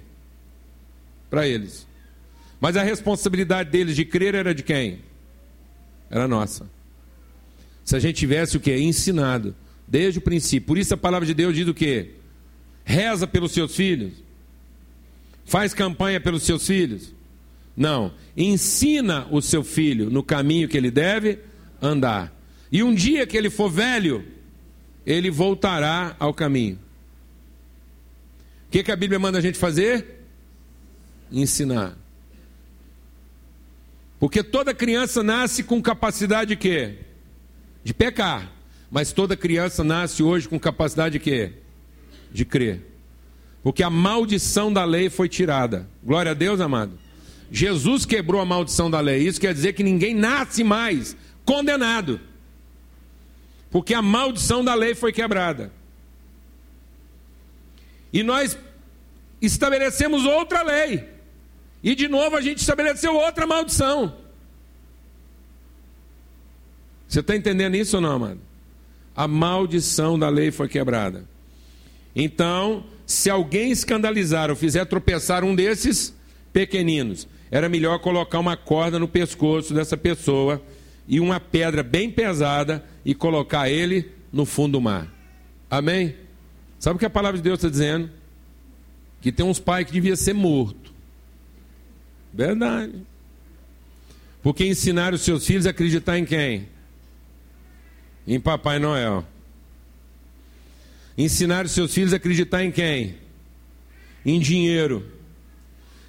Para 1.29 1.47
eles. 1.47 1.87
Mas 2.59 2.75
a 2.75 2.83
responsabilidade 2.83 3.69
deles 3.69 3.95
de 3.95 4.03
crer 4.03 4.35
era 4.35 4.53
de 4.53 4.61
quem? 4.61 4.99
Era 6.09 6.27
nossa. 6.27 6.69
Se 7.85 7.95
a 7.95 7.99
gente 7.99 8.17
tivesse 8.17 8.57
o 8.57 8.59
que? 8.59 8.75
Ensinado, 8.75 9.55
desde 9.87 10.19
o 10.19 10.21
princípio. 10.21 10.67
Por 10.67 10.77
isso 10.77 10.93
a 10.93 10.97
palavra 10.97 11.25
de 11.25 11.33
Deus 11.33 11.55
diz 11.55 11.67
o 11.67 11.74
que? 11.74 12.11
Reza 12.83 13.25
pelos 13.25 13.53
seus 13.53 13.75
filhos. 13.75 14.13
Faz 15.45 15.74
campanha 15.74 16.19
pelos 16.19 16.43
seus 16.43 16.67
filhos. 16.67 17.13
Não. 17.75 18.13
Ensina 18.35 19.27
o 19.31 19.41
seu 19.41 19.63
filho 19.63 20.09
no 20.09 20.21
caminho 20.21 20.67
que 20.67 20.77
ele 20.77 20.91
deve 20.91 21.39
andar. 21.81 22.33
E 22.72 22.83
um 22.83 22.94
dia 22.94 23.25
que 23.25 23.35
ele 23.35 23.50
for 23.50 23.70
velho, 23.70 24.25
ele 25.05 25.29
voltará 25.29 26.15
ao 26.20 26.33
caminho. 26.33 26.79
O 28.67 28.72
que, 28.72 28.83
que 28.83 28.91
a 28.91 28.96
Bíblia 28.96 29.20
manda 29.20 29.37
a 29.37 29.41
gente 29.41 29.57
fazer? 29.57 30.24
Ensinar. 31.31 31.98
Porque 34.20 34.44
toda 34.44 34.74
criança 34.74 35.24
nasce 35.24 35.63
com 35.63 35.81
capacidade 35.81 36.50
de 36.50 36.55
quê? 36.55 37.00
De 37.83 37.94
pecar. 37.94 38.51
Mas 38.89 39.11
toda 39.11 39.35
criança 39.35 39.83
nasce 39.83 40.22
hoje 40.22 40.48
com 40.48 40.59
capacidade 40.59 41.13
de 41.13 41.20
quê? 41.20 41.53
De 42.31 42.46
crer. 42.46 42.81
Porque 43.63 43.83
a 43.83 43.89
maldição 43.89 44.72
da 44.72 44.85
lei 44.85 45.09
foi 45.09 45.27
tirada. 45.27 45.87
Glória 46.03 46.31
a 46.31 46.35
Deus, 46.35 46.59
amado. 46.59 46.94
Jesus 47.51 48.05
quebrou 48.05 48.39
a 48.39 48.46
maldição 48.46 48.89
da 48.89 49.00
lei. 49.00 49.27
Isso 49.27 49.41
quer 49.41 49.53
dizer 49.53 49.74
que 49.74 49.83
ninguém 49.83 50.15
nasce 50.15 50.63
mais 50.63 51.17
condenado. 51.45 52.19
Porque 53.69 53.93
a 53.93 54.01
maldição 54.01 54.63
da 54.63 54.73
lei 54.73 54.93
foi 54.93 55.13
quebrada. 55.13 55.71
E 58.11 58.23
nós 58.23 58.57
estabelecemos 59.41 60.25
outra 60.25 60.61
lei. 60.61 61.07
E 61.83 61.95
de 61.95 62.07
novo 62.07 62.35
a 62.35 62.41
gente 62.41 62.59
estabeleceu 62.59 63.15
outra 63.15 63.47
maldição. 63.47 64.15
Você 67.07 67.19
está 67.19 67.35
entendendo 67.35 67.75
isso 67.75 67.97
ou 67.97 68.01
não, 68.01 68.13
amado? 68.13 68.39
A 69.15 69.27
maldição 69.27 70.17
da 70.17 70.29
lei 70.29 70.51
foi 70.51 70.67
quebrada. 70.69 71.25
Então, 72.15 72.85
se 73.05 73.29
alguém 73.29 73.71
escandalizar 73.71 74.49
ou 74.49 74.55
fizer 74.55 74.85
tropeçar 74.85 75.43
um 75.43 75.55
desses 75.55 76.13
pequeninos, 76.53 77.27
era 77.49 77.67
melhor 77.67 77.99
colocar 77.99 78.39
uma 78.39 78.55
corda 78.55 78.97
no 78.97 79.07
pescoço 79.07 79.73
dessa 79.73 79.97
pessoa 79.97 80.61
e 81.11 81.19
uma 81.19 81.41
pedra 81.41 81.83
bem 81.83 82.09
pesada 82.09 82.85
e 83.03 83.13
colocar 83.13 83.69
ele 83.69 84.09
no 84.31 84.45
fundo 84.45 84.71
do 84.71 84.81
mar. 84.81 85.13
Amém? 85.69 86.15
Sabe 86.79 86.95
o 86.95 87.00
que 87.00 87.05
a 87.05 87.09
palavra 87.09 87.37
de 87.37 87.43
Deus 87.43 87.59
está 87.59 87.67
dizendo? 87.67 88.09
Que 89.19 89.29
tem 89.29 89.45
uns 89.45 89.59
pais 89.59 89.85
que 89.85 89.91
devia 89.91 90.15
ser 90.15 90.33
morto. 90.33 90.93
Verdade. 92.33 92.93
Porque 94.41 94.65
ensinaram 94.65 95.15
os 95.15 95.21
seus 95.21 95.45
filhos 95.45 95.67
a 95.67 95.71
acreditar 95.71 96.17
em 96.17 96.24
quem? 96.24 96.69
Em 98.25 98.39
Papai 98.39 98.79
Noel. 98.79 99.25
Ensinaram 101.17 101.65
os 101.65 101.74
seus 101.74 101.93
filhos 101.93 102.13
a 102.13 102.15
acreditar 102.15 102.63
em 102.63 102.71
quem? 102.71 103.17
Em 104.25 104.39
dinheiro. 104.39 105.05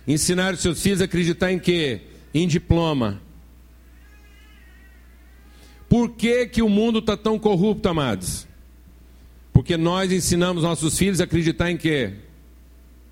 Ensinaram 0.06 0.54
os 0.54 0.60
seus 0.60 0.80
filhos 0.80 1.00
a 1.00 1.06
acreditar 1.06 1.50
em 1.50 1.58
quê? 1.58 2.02
Em 2.32 2.46
diploma. 2.46 3.20
Por 5.92 6.12
que, 6.12 6.46
que 6.46 6.62
o 6.62 6.70
mundo 6.70 7.00
está 7.00 7.18
tão 7.18 7.38
corrupto, 7.38 7.86
amados? 7.86 8.48
Porque 9.52 9.76
nós 9.76 10.10
ensinamos 10.10 10.62
nossos 10.62 10.96
filhos 10.96 11.20
a 11.20 11.24
acreditar 11.24 11.70
em 11.70 11.76
quê? 11.76 12.14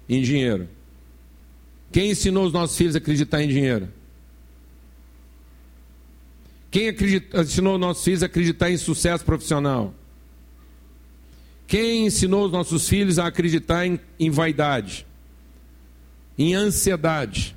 Em 0.09 0.23
dinheiro. 0.23 0.67
Quem 1.93 2.13
ensinou 2.13 2.47
os 2.47 2.55
nossos 2.55 2.79
filhos 2.79 2.95
a 2.95 2.99
acreditar 2.99 3.43
em 3.43 3.49
dinheiro? 3.49 3.91
Quem 6.71 6.89
acredita, 6.89 7.43
ensinou 7.43 7.75
os 7.75 7.81
nossos 7.81 8.03
filhos 8.03 8.23
a 8.23 8.27
acreditar 8.27 8.71
em 8.71 8.79
sucesso 8.79 9.27
profissional? 9.27 9.95
Quem 11.67 12.07
ensinou 12.07 12.47
os 12.47 12.51
nossos 12.51 12.89
filhos 12.89 13.19
a 13.19 13.27
acreditar 13.27 13.85
em, 13.85 14.01
em 14.19 14.31
vaidade? 14.31 15.07
Em 16.39 16.55
ansiedade? 16.55 17.55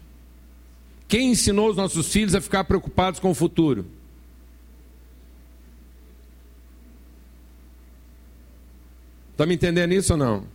Quem 1.07 1.31
ensinou 1.31 1.69
os 1.69 1.77
nossos 1.77 2.11
filhos 2.11 2.35
a 2.35 2.41
ficar 2.41 2.65
preocupados 2.65 3.21
com 3.21 3.31
o 3.31 3.33
futuro? 3.33 4.02
Está 9.43 9.49
me 9.49 9.55
entendendo 9.55 9.91
isso 9.91 10.13
ou 10.13 10.17
não? 10.17 10.45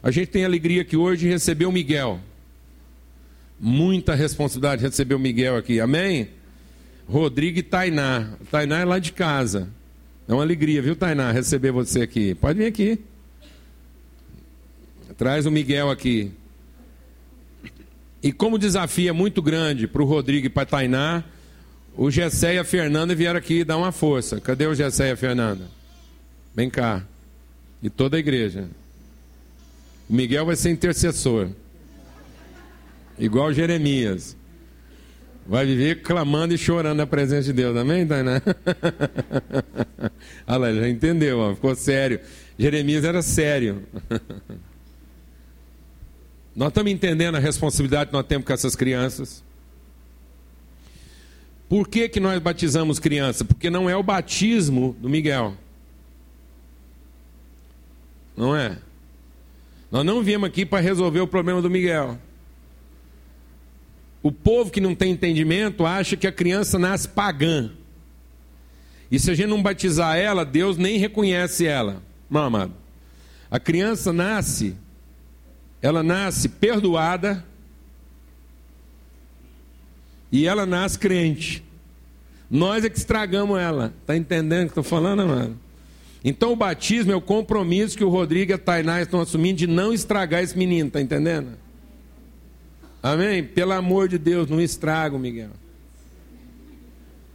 A 0.00 0.12
gente 0.12 0.28
tem 0.28 0.44
alegria 0.44 0.84
que 0.84 0.96
hoje 0.96 1.26
recebeu 1.26 1.68
o 1.68 1.72
Miguel. 1.72 2.20
Muita 3.58 4.14
responsabilidade 4.14 4.84
receber 4.84 5.16
o 5.16 5.18
Miguel 5.18 5.56
aqui, 5.56 5.80
amém? 5.80 6.28
Rodrigo 7.08 7.58
e 7.58 7.62
Tainá. 7.64 8.34
Tainá 8.52 8.78
é 8.78 8.84
lá 8.84 9.00
de 9.00 9.10
casa. 9.10 9.68
É 10.28 10.32
uma 10.32 10.44
alegria, 10.44 10.80
viu, 10.80 10.94
Tainá, 10.94 11.32
receber 11.32 11.72
você 11.72 12.02
aqui. 12.02 12.36
Pode 12.36 12.60
vir 12.60 12.66
aqui. 12.66 13.00
Traz 15.16 15.44
o 15.44 15.50
Miguel 15.50 15.90
aqui. 15.90 16.30
E 18.22 18.30
como 18.30 18.54
o 18.54 18.60
desafio 18.60 19.08
é 19.08 19.12
muito 19.12 19.42
grande 19.42 19.88
para 19.88 20.02
o 20.02 20.06
Rodrigo 20.06 20.46
e 20.46 20.50
para 20.50 20.62
a 20.62 20.66
Tainá, 20.66 21.24
o 21.96 22.12
Gessé 22.12 22.54
e 22.54 22.58
a 22.60 22.64
Fernanda 22.64 23.12
vieram 23.12 23.40
aqui 23.40 23.64
dar 23.64 23.76
uma 23.76 23.90
força. 23.90 24.40
Cadê 24.40 24.68
o 24.68 24.74
Gessé 24.76 25.08
e 25.08 25.10
a 25.10 25.16
Fernanda? 25.16 25.64
Vem 26.54 26.70
cá. 26.70 27.04
E 27.82 27.88
toda 27.88 28.16
a 28.16 28.20
igreja. 28.20 28.68
O 30.08 30.14
Miguel 30.14 30.46
vai 30.46 30.56
ser 30.56 30.70
intercessor. 30.70 31.48
Igual 33.18 33.52
Jeremias. 33.52 34.36
Vai 35.46 35.64
viver 35.64 36.02
clamando 36.02 36.52
e 36.52 36.58
chorando 36.58 36.98
na 36.98 37.06
presença 37.06 37.44
de 37.44 37.54
Deus, 37.54 37.74
amém, 37.74 38.06
Tainá? 38.06 38.42
Olha 40.46 40.58
lá, 40.58 40.74
já 40.74 40.88
entendeu, 40.88 41.38
ó, 41.38 41.54
ficou 41.54 41.74
sério. 41.74 42.20
Jeremias 42.58 43.02
era 43.02 43.22
sério. 43.22 43.82
Nós 46.54 46.68
estamos 46.68 46.92
entendendo 46.92 47.36
a 47.36 47.38
responsabilidade 47.38 48.08
que 48.08 48.12
nós 48.12 48.26
temos 48.26 48.44
com 48.44 48.52
essas 48.52 48.74
crianças. 48.74 49.44
Por 51.68 51.86
que, 51.86 52.08
que 52.08 52.18
nós 52.18 52.40
batizamos 52.40 52.98
criança? 52.98 53.44
Porque 53.44 53.70
não 53.70 53.88
é 53.88 53.94
o 53.94 54.02
batismo 54.02 54.96
do 55.00 55.08
Miguel. 55.08 55.54
Não 58.38 58.54
é? 58.54 58.78
Nós 59.90 60.06
não 60.06 60.22
viemos 60.22 60.48
aqui 60.48 60.64
para 60.64 60.78
resolver 60.78 61.18
o 61.18 61.26
problema 61.26 61.60
do 61.60 61.68
Miguel. 61.68 62.16
O 64.22 64.30
povo 64.30 64.70
que 64.70 64.80
não 64.80 64.94
tem 64.94 65.10
entendimento 65.10 65.84
acha 65.84 66.16
que 66.16 66.24
a 66.24 66.30
criança 66.30 66.78
nasce 66.78 67.08
pagã. 67.08 67.72
E 69.10 69.18
se 69.18 69.28
a 69.32 69.34
gente 69.34 69.48
não 69.48 69.60
batizar 69.60 70.16
ela, 70.16 70.44
Deus 70.44 70.76
nem 70.76 70.98
reconhece 70.98 71.66
ela. 71.66 72.00
Não, 72.30 72.42
amado. 72.42 72.72
A 73.50 73.58
criança 73.58 74.12
nasce, 74.12 74.76
ela 75.82 76.04
nasce 76.04 76.48
perdoada 76.48 77.44
e 80.30 80.46
ela 80.46 80.64
nasce 80.64 80.96
crente. 80.96 81.64
Nós 82.48 82.84
é 82.84 82.88
que 82.88 82.98
estragamos 82.98 83.58
ela. 83.58 83.92
Está 84.00 84.16
entendendo 84.16 84.62
o 84.62 84.66
que 84.66 84.78
estou 84.78 84.84
falando, 84.84 85.22
amado? 85.22 85.67
Então 86.24 86.52
o 86.52 86.56
batismo 86.56 87.12
é 87.12 87.16
o 87.16 87.20
compromisso 87.20 87.96
que 87.96 88.04
o 88.04 88.08
Rodrigo 88.08 88.52
e 88.52 88.54
a 88.54 88.58
Tainá 88.58 89.00
estão 89.00 89.20
assumindo 89.20 89.58
de 89.58 89.66
não 89.66 89.92
estragar 89.92 90.42
esse 90.42 90.56
menino, 90.58 90.88
está 90.88 91.00
entendendo? 91.00 91.52
Amém? 93.02 93.44
Pelo 93.44 93.72
amor 93.72 94.08
de 94.08 94.18
Deus, 94.18 94.50
não 94.50 94.60
estraga 94.60 95.14
o 95.14 95.18
Miguel. 95.18 95.50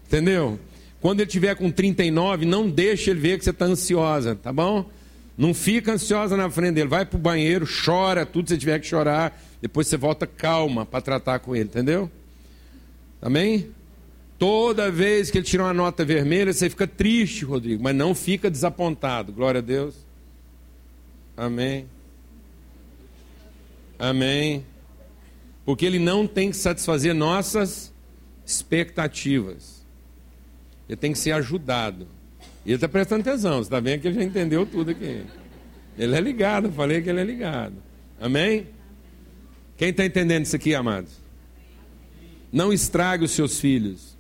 Entendeu? 0.06 0.60
Quando 1.02 1.22
ele 1.22 1.30
tiver 1.30 1.56
com 1.56 1.72
39, 1.72 2.46
não 2.46 2.70
deixe 2.70 3.10
ele 3.10 3.20
ver 3.20 3.38
que 3.38 3.44
você 3.44 3.50
está 3.50 3.66
ansiosa, 3.66 4.36
tá 4.36 4.54
bom? 4.54 4.90
Não 5.38 5.54
fica 5.54 5.94
ansiosa 5.94 6.38
na 6.38 6.50
frente 6.50 6.76
dele. 6.76 6.88
Vai 6.88 7.06
para 7.06 7.18
o 7.18 7.20
banheiro, 7.20 7.66
chora 7.66 8.26
tudo 8.26 8.50
se 8.50 8.58
tiver 8.58 8.80
que 8.80 8.86
chorar. 8.86 9.42
Depois 9.62 9.88
você 9.88 9.98
volta 9.98 10.28
calma 10.28 10.86
para 10.86 11.02
tratar 11.02 11.40
com 11.40 11.56
ele, 11.56 11.66
entendeu? 11.66 12.12
Amém? 13.22 13.70
Toda 14.38 14.92
vez 14.92 15.32
que 15.32 15.38
ele 15.38 15.46
tira 15.46 15.64
uma 15.64 15.74
nota 15.74 16.04
vermelha, 16.04 16.52
você 16.52 16.70
fica 16.70 16.88
triste, 16.88 17.46
Rodrigo, 17.46 17.82
mas 17.82 17.96
não 17.96 18.14
fica 18.14 18.50
desapontado. 18.50 19.32
Glória 19.32 19.60
a 19.60 19.62
Deus. 19.62 19.96
Amém. 21.38 21.88
Amém. 23.98 24.66
Porque 25.66 25.86
ele 25.86 26.00
não 26.00 26.28
tem 26.28 26.50
que 26.52 26.58
satisfazer 26.58 27.14
nossas 27.14 27.94
expectativas. 28.46 29.84
Ele 30.90 30.98
tem 30.98 31.14
que 31.14 31.20
ser 31.20 31.32
ajudado. 31.32 32.08
E 32.66 32.70
ele 32.70 32.76
está 32.76 32.88
prestando 32.88 33.22
atenção, 33.22 33.62
está 33.62 33.80
vendo 33.80 34.02
que 34.02 34.08
ele 34.08 34.16
já 34.16 34.24
entendeu 34.24 34.66
tudo 34.66 34.92
aqui. 34.92 35.24
Ele 35.98 36.16
é 36.16 36.20
ligado, 36.20 36.68
eu 36.68 36.72
falei 36.72 37.02
que 37.02 37.10
ele 37.10 37.22
é 37.22 37.24
ligado. 37.24 37.76
Amém? 38.20 38.68
Quem 39.78 39.90
está 39.90 40.06
entendendo 40.06 40.46
isso 40.46 40.56
aqui, 40.56 40.76
amados? 40.76 41.12
Não 42.52 42.72
estrague 42.72 43.26
os 43.26 43.32
seus 43.32 43.60
filhos 43.60 44.13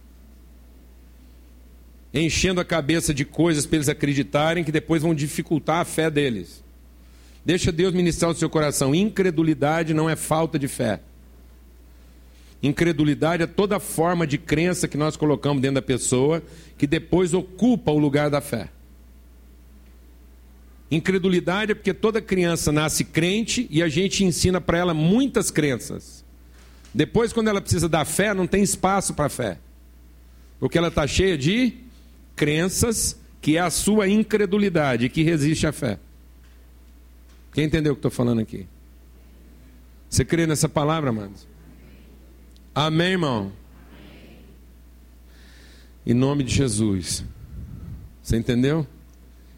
enchendo 2.21 2.62
a 2.62 2.65
cabeça 2.65 3.13
de 3.13 3.26
coisas 3.26 3.65
para 3.65 3.78
eles 3.78 3.89
acreditarem 3.89 4.63
que 4.63 4.71
depois 4.71 5.02
vão 5.02 5.15
dificultar 5.15 5.80
a 5.80 5.86
fé 5.86 6.10
deles. 6.12 6.63
Deixa 7.45 7.71
Deus 7.71 7.93
ministrar 7.93 8.32
o 8.32 8.36
seu 8.36 8.49
coração. 8.49 8.93
Incredulidade 8.93 9.93
não 9.93 10.10
é 10.10 10.15
falta 10.15 10.60
de 10.60 10.67
fé. 10.67 11.02
Incredulidade 12.62 13.43
é 13.43 13.47
toda 13.47 13.80
forma 13.80 14.26
de 14.26 14.38
crença 14.38 14.88
que 14.88 14.95
nós 14.95 15.17
colocamos 15.17 15.62
dentro 15.62 15.76
da 15.76 15.82
pessoa 15.82 16.41
que 16.78 16.88
depois 16.88 17.34
ocupa 17.34 17.91
o 17.91 17.97
lugar 17.97 18.30
da 18.30 18.39
fé. 18.39 18.69
Incredulidade 20.89 21.71
é 21.71 21.76
porque 21.76 21.93
toda 21.93 22.21
criança 22.21 22.71
nasce 22.71 23.04
crente 23.04 23.67
e 23.69 23.82
a 23.82 23.89
gente 23.89 24.23
ensina 24.23 24.62
para 24.62 24.78
ela 24.78 24.93
muitas 24.93 25.49
crenças. 25.52 26.23
Depois, 26.93 27.34
quando 27.34 27.47
ela 27.47 27.60
precisa 27.60 27.89
da 27.89 28.06
fé, 28.06 28.34
não 28.34 28.45
tem 28.45 28.62
espaço 28.62 29.13
para 29.13 29.28
fé. 29.28 29.58
Porque 30.60 30.78
ela 30.78 30.89
está 30.89 31.08
cheia 31.08 31.38
de 31.38 31.83
crenças 32.36 33.19
que 33.41 33.58
é 33.58 33.60
a 33.60 33.69
sua 33.69 34.08
incredulidade 34.08 35.10
que 35.10 35.22
resiste 35.22 35.67
à 35.67 35.72
fé. 35.72 36.00
Quem 37.54 37.65
entendeu 37.65 37.91
o 37.91 37.96
que 37.96 38.00
estou 38.00 38.12
falando 38.12 38.39
aqui? 38.39 38.67
Você 40.10 40.24
crê 40.24 40.48
nessa 40.48 40.69
palavra, 40.69 41.10
amados? 41.10 41.48
Amém, 42.74 43.12
irmão? 43.12 43.52
Em 46.06 46.13
nome 46.13 46.43
de 46.43 46.54
Jesus. 46.54 47.24
Você 48.22 48.38
entendeu? 48.38 48.88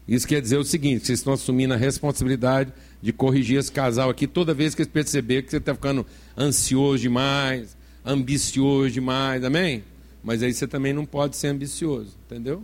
Isso 0.06 0.26
quer 0.26 0.40
dizer 0.40 0.56
o 0.56 0.64
seguinte: 0.64 1.06
vocês 1.06 1.20
estão 1.20 1.32
assumindo 1.32 1.74
a 1.74 1.76
responsabilidade 1.76 2.72
de 3.00 3.12
corrigir 3.12 3.58
esse 3.58 3.70
casal 3.70 4.10
aqui 4.10 4.26
toda 4.26 4.54
vez 4.54 4.74
que 4.74 4.82
eles 4.82 4.92
perceber 4.92 5.42
que 5.42 5.50
você 5.50 5.58
está 5.58 5.74
ficando 5.74 6.06
ansioso 6.36 7.02
demais, 7.02 7.76
ambicioso 8.04 8.90
demais, 8.90 9.44
amém? 9.44 9.84
Mas 10.22 10.42
aí 10.42 10.52
você 10.52 10.66
também 10.66 10.92
não 10.92 11.04
pode 11.04 11.36
ser 11.36 11.48
ambicioso, 11.48 12.16
entendeu? 12.26 12.62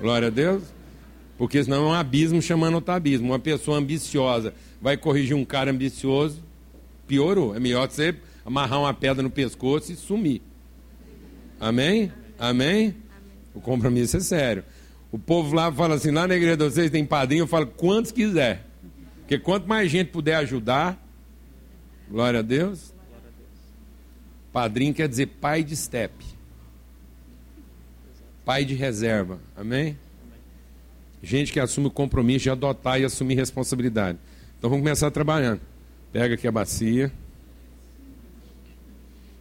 Glória 0.00 0.28
a 0.28 0.30
Deus. 0.30 0.62
Porque 1.38 1.62
senão 1.62 1.84
é 1.84 1.88
um 1.88 1.92
abismo 1.92 2.40
chamando 2.40 2.74
outro 2.74 2.92
abismo. 2.92 3.28
Uma 3.28 3.38
pessoa 3.38 3.78
ambiciosa 3.78 4.54
vai 4.80 4.96
corrigir 4.96 5.36
um 5.36 5.44
cara 5.44 5.70
ambicioso, 5.70 6.42
piorou. 7.06 7.54
É 7.54 7.60
melhor 7.60 7.88
você 7.88 8.14
amarrar 8.44 8.80
uma 8.80 8.94
pedra 8.94 9.22
no 9.22 9.30
pescoço 9.30 9.92
e 9.92 9.96
sumir. 9.96 10.42
Amém? 11.58 12.12
Amém? 12.38 12.96
O 13.54 13.60
compromisso 13.60 14.16
é 14.16 14.20
sério. 14.20 14.64
O 15.10 15.18
povo 15.18 15.54
lá 15.54 15.70
fala 15.72 15.94
assim: 15.94 16.10
lá 16.10 16.26
na 16.26 16.34
igreja 16.34 16.56
de 16.56 16.64
vocês 16.64 16.90
tem 16.90 17.04
padrinho. 17.04 17.42
Eu 17.42 17.46
falo 17.46 17.66
quantos 17.66 18.10
quiser. 18.10 18.66
Porque 19.20 19.38
quanto 19.38 19.68
mais 19.68 19.90
gente 19.90 20.08
puder 20.10 20.36
ajudar, 20.36 21.00
glória 22.10 22.40
a 22.40 22.42
Deus, 22.42 22.91
Padrinho 24.52 24.92
quer 24.92 25.08
dizer 25.08 25.26
pai 25.26 25.64
de 25.64 25.74
step. 25.74 26.12
Pai 28.44 28.64
de 28.64 28.74
reserva. 28.74 29.38
Amém? 29.56 29.96
Gente 31.22 31.52
que 31.52 31.60
assume 31.60 31.86
o 31.86 31.90
compromisso 31.90 32.44
de 32.44 32.50
adotar 32.50 33.00
e 33.00 33.04
assumir 33.04 33.34
responsabilidade. 33.34 34.18
Então 34.58 34.68
vamos 34.68 34.82
começar 34.82 35.10
trabalhando. 35.10 35.60
Pega 36.12 36.34
aqui 36.34 36.46
a 36.46 36.52
bacia. 36.52 37.10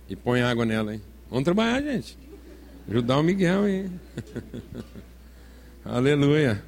E 0.07 0.15
põe 0.15 0.41
água 0.41 0.65
nela, 0.65 0.93
hein? 0.93 1.01
Vamos 1.29 1.43
trabalhar, 1.43 1.81
gente. 1.81 2.17
Ajudar 2.87 3.17
o 3.17 3.23
Miguel 3.23 3.63
aí. 3.63 3.89
Aleluia. 5.83 6.63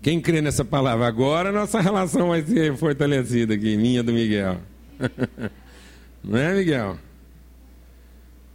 Quem 0.00 0.20
crê 0.20 0.40
nessa 0.40 0.64
palavra? 0.64 1.06
Agora 1.06 1.52
nossa 1.52 1.80
relação 1.80 2.28
vai 2.28 2.42
ser 2.42 2.76
fortalecida 2.76 3.54
aqui, 3.54 3.76
minha 3.76 4.02
do 4.02 4.12
Miguel. 4.12 4.58
Não 6.22 6.38
é, 6.38 6.54
Miguel? 6.54 6.98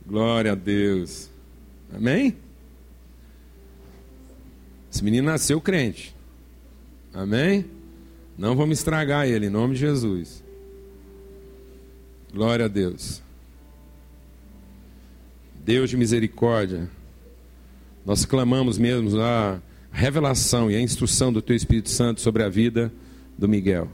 Glória 0.06 0.54
a 0.54 0.56
Deus. 0.56 1.30
Amém? 1.94 2.36
Esse 4.92 5.04
menino 5.04 5.28
nasceu 5.28 5.60
crente. 5.60 6.16
Amém? 7.14 7.66
Não 8.38 8.56
vamos 8.56 8.78
estragar 8.78 9.28
ele, 9.28 9.48
em 9.48 9.50
nome 9.50 9.74
de 9.74 9.82
Jesus. 9.82 10.44
Glória 12.34 12.66
a 12.66 12.68
Deus. 12.70 13.22
Deus 15.66 15.90
de 15.90 15.98
misericórdia, 15.98 16.90
nós 18.06 18.24
clamamos 18.24 18.78
mesmo 18.78 19.20
a 19.20 19.60
revelação 19.92 20.72
e 20.72 20.76
a 20.76 20.80
instrução 20.80 21.34
do 21.34 21.42
Teu 21.42 21.56
Espírito 21.56 21.90
Santo 21.90 22.22
sobre 22.22 22.44
a 22.44 22.50
vida 22.50 22.94
do 23.38 23.50
Miguel. 23.50 23.90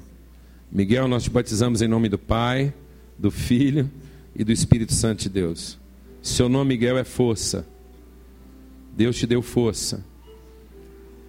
Miguel, 0.71 1.07
nós 1.07 1.23
te 1.23 1.31
batizamos 1.31 1.81
em 1.81 1.87
nome 1.87 2.09
do 2.09 2.19
Pai 2.19 2.71
do 3.17 3.31
Filho 3.31 3.89
e 4.35 4.43
do 4.43 4.51
Espírito 4.51 4.93
Santo 4.93 5.23
de 5.23 5.29
Deus. 5.29 5.77
Seu 6.21 6.47
nome, 6.47 6.75
Miguel, 6.75 6.97
é 6.97 7.03
força. 7.03 7.65
Deus 8.95 9.17
te 9.17 9.27
deu 9.27 9.41
força. 9.41 10.03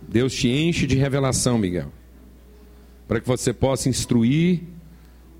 Deus 0.08 0.34
te 0.34 0.48
enche 0.48 0.86
de 0.86 0.96
revelação, 0.96 1.58
Miguel, 1.58 1.90
para 3.08 3.20
que 3.20 3.26
você 3.26 3.52
possa 3.52 3.88
instruir 3.88 4.62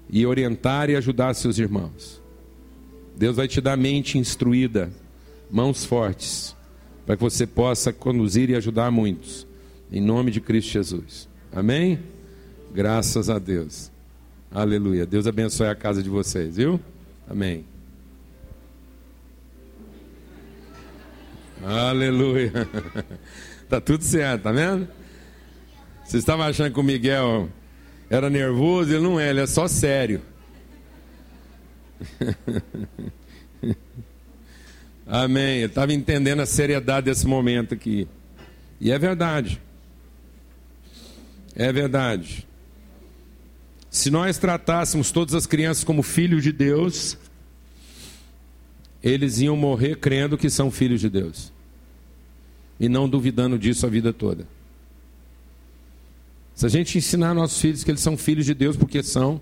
e 0.09 0.27
orientar 0.27 0.91
e 0.91 0.97
ajudar 0.97 1.35
seus 1.35 1.59
irmãos. 1.59 2.23
Deus 3.17 3.37
vai 3.37 3.47
te 3.47 3.61
dar 3.61 3.77
mente 3.77 4.19
instruída, 4.19 4.91
mãos 5.51 5.85
fortes, 5.85 6.57
para 7.07 7.17
que 7.17 7.23
você 7.23 7.47
possa 7.47 7.93
conduzir 7.93 8.51
e 8.51 8.57
ajudar 8.57 8.91
muitos. 8.91 9.47
Em 9.93 10.01
nome 10.01 10.31
de 10.31 10.41
Cristo 10.41 10.73
Jesus. 10.73 11.29
Amém? 11.53 12.01
Graças 12.73 13.31
a 13.31 13.39
Deus. 13.39 13.94
Aleluia. 14.55 15.05
Deus 15.05 15.27
abençoe 15.27 15.67
a 15.67 15.75
casa 15.75 16.01
de 16.01 16.09
vocês, 16.09 16.57
viu? 16.57 16.81
Amém. 17.29 17.65
Aleluia. 21.63 22.53
Tá 23.67 23.81
tudo 23.81 24.05
certo, 24.05 24.43
tá 24.43 24.53
vendo? 24.53 24.87
Vocês 26.05 26.23
estavam 26.23 26.45
achando 26.45 26.73
que 26.73 26.79
o 26.79 26.83
Miguel 26.83 27.49
era 28.11 28.29
nervoso? 28.29 28.93
Ele 28.93 29.03
não 29.03 29.19
é, 29.19 29.31
ele 29.31 29.41
é 29.41 29.47
só 29.47 29.67
sério. 29.67 30.21
Amém. 35.07 35.61
Eu 35.61 35.69
estava 35.69 35.95
entendendo 35.95 36.41
a 36.41 36.47
seriedade 36.47 37.07
desse 37.07 37.27
momento 37.27 37.73
aqui. 37.73 38.07
E 38.79 38.93
é 38.93 38.99
verdade. 38.99 39.61
É 41.57 41.73
verdade. 41.73 42.47
Se 43.95 44.11
nós 44.11 44.39
tratássemos 44.39 45.13
todas 45.13 45.37
as 45.37 45.47
crianças 45.47 45.85
como 45.85 46.03
filhos 46.03 46.43
de 46.43 46.51
Deus, 46.51 47.17
eles 49.01 49.39
iam 49.39 49.57
morrer 49.57 49.99
crendo 49.99 50.37
que 50.37 50.51
são 50.51 50.69
filhos 50.69 51.01
de 51.01 51.09
Deus. 51.09 51.53
E 52.81 52.89
não 52.89 53.09
duvidando 53.09 53.57
disso 53.57 53.87
a 53.87 53.89
vida 53.89 54.13
toda. 54.13 54.49
Se 56.57 56.67
a 56.67 56.69
gente 56.69 56.99
ensinar 56.99 57.35
nossos 57.35 57.61
filhos 57.61 57.85
que 57.85 57.91
eles 57.93 58.01
são 58.01 58.17
filhos 58.17 58.45
de 58.45 58.53
Deus, 58.53 58.77
porque 58.77 59.01
são, 59.01 59.41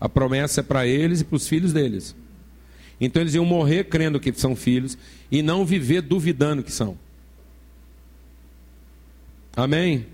a 0.00 0.08
promessa 0.08 0.58
é 0.58 0.64
para 0.64 0.84
eles 0.84 1.20
e 1.20 1.24
para 1.24 1.36
os 1.36 1.46
filhos 1.46 1.72
deles. 1.72 2.16
Então 3.00 3.22
eles 3.22 3.34
iam 3.34 3.44
morrer 3.44 3.84
crendo 3.84 4.18
que 4.18 4.32
são 4.32 4.56
filhos 4.56 4.98
e 5.30 5.40
não 5.40 5.64
viver 5.64 6.02
duvidando 6.02 6.64
que 6.64 6.72
são. 6.72 6.98
Amém? 9.54 10.04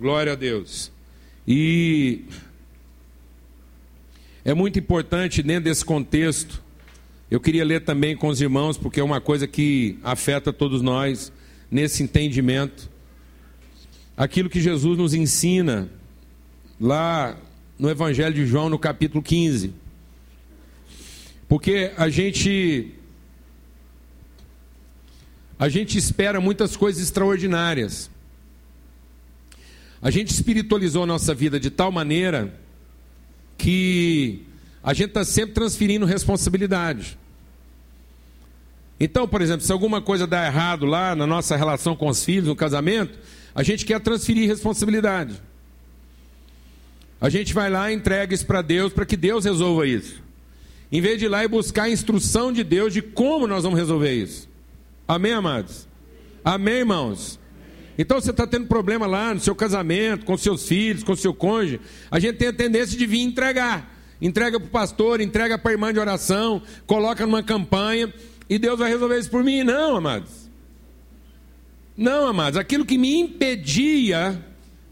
Glória 0.00 0.32
a 0.32 0.36
Deus. 0.36 0.90
E 1.46 2.24
é 4.48 4.54
muito 4.54 4.78
importante 4.78 5.42
dentro 5.42 5.64
desse 5.64 5.84
contexto. 5.84 6.62
Eu 7.30 7.38
queria 7.38 7.62
ler 7.62 7.84
também 7.84 8.16
com 8.16 8.28
os 8.28 8.40
irmãos, 8.40 8.78
porque 8.78 8.98
é 8.98 9.04
uma 9.04 9.20
coisa 9.20 9.46
que 9.46 9.98
afeta 10.02 10.54
todos 10.54 10.80
nós 10.80 11.30
nesse 11.70 12.02
entendimento. 12.02 12.88
Aquilo 14.16 14.48
que 14.48 14.58
Jesus 14.58 14.96
nos 14.96 15.12
ensina 15.12 15.90
lá 16.80 17.36
no 17.78 17.90
Evangelho 17.90 18.34
de 18.34 18.46
João, 18.46 18.70
no 18.70 18.78
capítulo 18.78 19.22
15. 19.22 19.74
Porque 21.46 21.92
a 21.98 22.08
gente 22.08 22.94
a 25.58 25.68
gente 25.68 25.98
espera 25.98 26.40
muitas 26.40 26.74
coisas 26.74 27.02
extraordinárias. 27.02 28.10
A 30.00 30.10
gente 30.10 30.30
espiritualizou 30.30 31.02
a 31.02 31.06
nossa 31.06 31.34
vida 31.34 31.60
de 31.60 31.68
tal 31.68 31.92
maneira 31.92 32.58
que 33.58 34.42
a 34.82 34.94
gente 34.94 35.08
está 35.08 35.24
sempre 35.24 35.52
transferindo 35.52 36.06
responsabilidade. 36.06 37.18
Então, 39.00 39.28
por 39.28 39.42
exemplo, 39.42 39.66
se 39.66 39.72
alguma 39.72 40.00
coisa 40.00 40.26
dá 40.26 40.46
errado 40.46 40.86
lá 40.86 41.14
na 41.14 41.26
nossa 41.26 41.56
relação 41.56 41.94
com 41.94 42.08
os 42.08 42.24
filhos, 42.24 42.48
no 42.48 42.56
casamento, 42.56 43.18
a 43.54 43.62
gente 43.62 43.84
quer 43.84 44.00
transferir 44.00 44.48
responsabilidade. 44.48 45.40
A 47.20 47.28
gente 47.28 47.52
vai 47.52 47.68
lá 47.68 47.90
e 47.90 47.94
entrega 47.94 48.34
isso 48.34 48.46
para 48.46 48.62
Deus 48.62 48.92
para 48.92 49.04
que 49.04 49.16
Deus 49.16 49.44
resolva 49.44 49.86
isso. 49.86 50.22
Em 50.90 51.00
vez 51.00 51.18
de 51.18 51.26
ir 51.26 51.28
lá 51.28 51.44
e 51.44 51.48
buscar 51.48 51.84
a 51.84 51.90
instrução 51.90 52.52
de 52.52 52.64
Deus 52.64 52.92
de 52.92 53.02
como 53.02 53.46
nós 53.46 53.64
vamos 53.64 53.78
resolver 53.78 54.14
isso. 54.14 54.48
Amém, 55.06 55.32
amados? 55.32 55.86
Amém, 56.44 56.74
irmãos? 56.74 57.37
Então 57.98 58.20
você 58.20 58.30
está 58.30 58.46
tendo 58.46 58.66
problema 58.66 59.06
lá 59.06 59.34
no 59.34 59.40
seu 59.40 59.54
casamento, 59.54 60.24
com 60.24 60.36
seus 60.38 60.66
filhos, 60.66 61.02
com 61.02 61.16
seu 61.16 61.34
cônjuge. 61.34 61.80
A 62.10 62.20
gente 62.20 62.36
tem 62.36 62.48
a 62.48 62.52
tendência 62.52 62.96
de 62.96 63.04
vir 63.04 63.20
entregar. 63.20 63.92
Entrega 64.22 64.58
para 64.58 64.66
o 64.66 64.70
pastor, 64.70 65.20
entrega 65.20 65.58
para 65.58 65.72
a 65.72 65.74
irmã 65.74 65.92
de 65.92 65.98
oração, 65.98 66.62
coloca 66.86 67.26
numa 67.26 67.42
campanha 67.42 68.12
e 68.48 68.58
Deus 68.58 68.78
vai 68.78 68.88
resolver 68.88 69.18
isso 69.18 69.30
por 69.30 69.42
mim. 69.42 69.64
Não, 69.64 69.96
amados. 69.96 70.48
Não, 71.96 72.28
amados. 72.28 72.58
Aquilo 72.58 72.86
que 72.86 72.96
me 72.96 73.16
impedia 73.18 74.44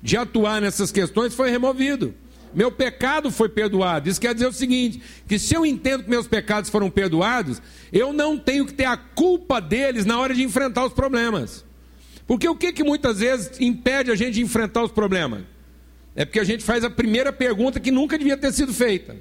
de 0.02 0.16
atuar 0.16 0.60
nessas 0.60 0.90
questões 0.90 1.32
foi 1.34 1.50
removido 1.50 2.14
meu 2.56 2.72
pecado 2.72 3.30
foi 3.30 3.50
perdoado. 3.50 4.08
Isso 4.08 4.18
quer 4.18 4.32
dizer 4.32 4.46
o 4.46 4.52
seguinte: 4.52 5.02
que 5.28 5.38
se 5.38 5.54
eu 5.54 5.66
entendo 5.66 6.04
que 6.04 6.08
meus 6.08 6.26
pecados 6.26 6.70
foram 6.70 6.88
perdoados, 6.88 7.60
eu 7.92 8.14
não 8.14 8.38
tenho 8.38 8.64
que 8.64 8.72
ter 8.72 8.86
a 8.86 8.96
culpa 8.96 9.60
deles 9.60 10.06
na 10.06 10.18
hora 10.18 10.34
de 10.34 10.42
enfrentar 10.42 10.86
os 10.86 10.94
problemas. 10.94 11.65
Porque 12.26 12.48
o 12.48 12.56
que, 12.56 12.72
que 12.72 12.82
muitas 12.82 13.20
vezes 13.20 13.60
impede 13.60 14.10
a 14.10 14.14
gente 14.14 14.34
de 14.34 14.42
enfrentar 14.42 14.82
os 14.82 14.90
problemas? 14.90 15.42
É 16.14 16.24
porque 16.24 16.40
a 16.40 16.44
gente 16.44 16.64
faz 16.64 16.82
a 16.82 16.90
primeira 16.90 17.32
pergunta 17.32 17.78
que 17.78 17.90
nunca 17.90 18.18
devia 18.18 18.36
ter 18.36 18.52
sido 18.52 18.72
feita. 18.72 19.16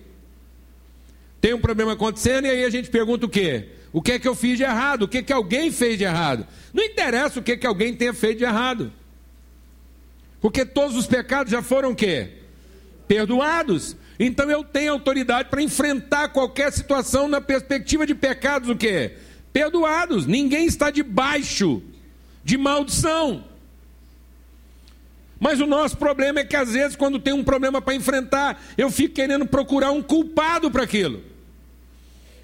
Tem 1.39 1.54
um 1.54 1.60
problema 1.60 1.94
acontecendo 1.94 2.48
e 2.48 2.50
aí 2.50 2.65
a 2.65 2.70
gente 2.70 2.89
pergunta 2.89 3.26
o 3.26 3.30
quê? 3.30 3.70
O 3.94 4.02
que 4.02 4.13
é 4.13 4.20
que 4.20 4.28
eu 4.28 4.34
fiz 4.34 4.58
de 4.58 4.63
errado? 4.63 5.04
O 5.04 5.08
que 5.08 5.20
é 5.20 5.22
que 5.22 5.34
alguém 5.34 5.72
fez 5.72 5.98
de 5.98 6.04
errado? 6.04 6.48
Não 6.74 6.84
interessa 6.84 7.39
o 7.39 7.44
que 7.44 7.52
é 7.52 7.58
que 7.58 7.68
alguém 7.68 7.94
tenha 7.94 8.13
feito 8.13 8.39
de 8.39 8.44
errado. 8.44 8.91
Porque 10.41 10.65
todos 10.65 10.96
os 10.96 11.06
pecados 11.06 11.52
já 11.52 11.62
foram 11.62 11.91
o 11.91 11.96
quê? 11.96 12.30
perdoados. 13.08 13.96
Então 14.20 14.50
eu 14.50 14.63
tenho 14.63 14.94
autoridade 14.94 15.50
para 15.50 15.62
enfrentar 15.62 16.30
qualquer 16.30 16.72
situação 16.72 17.28
na 17.28 17.41
perspectiva 17.41 18.06
de 18.06 18.15
pecados 18.15 18.70
o 18.70 18.76
quê? 18.76 19.18
Perdoados. 19.52 20.26
Ninguém 20.26 20.65
está 20.65 20.89
debaixo 20.89 21.82
de 22.46 22.58
maldição. 22.58 23.44
Mas 25.40 25.60
o 25.60 25.66
nosso 25.66 25.98
problema 25.98 26.40
é 26.40 26.46
que 26.46 26.56
às 26.56 26.72
vezes 26.72 26.96
quando 26.96 27.20
tem 27.20 27.34
um 27.34 27.44
problema 27.44 27.82
para 27.82 27.96
enfrentar, 27.96 28.64
eu 28.78 28.90
fico 28.92 29.16
querendo 29.16 29.46
procurar 29.48 29.92
um 29.92 30.02
culpado 30.02 30.70
para 30.70 30.84
aquilo. 30.84 31.22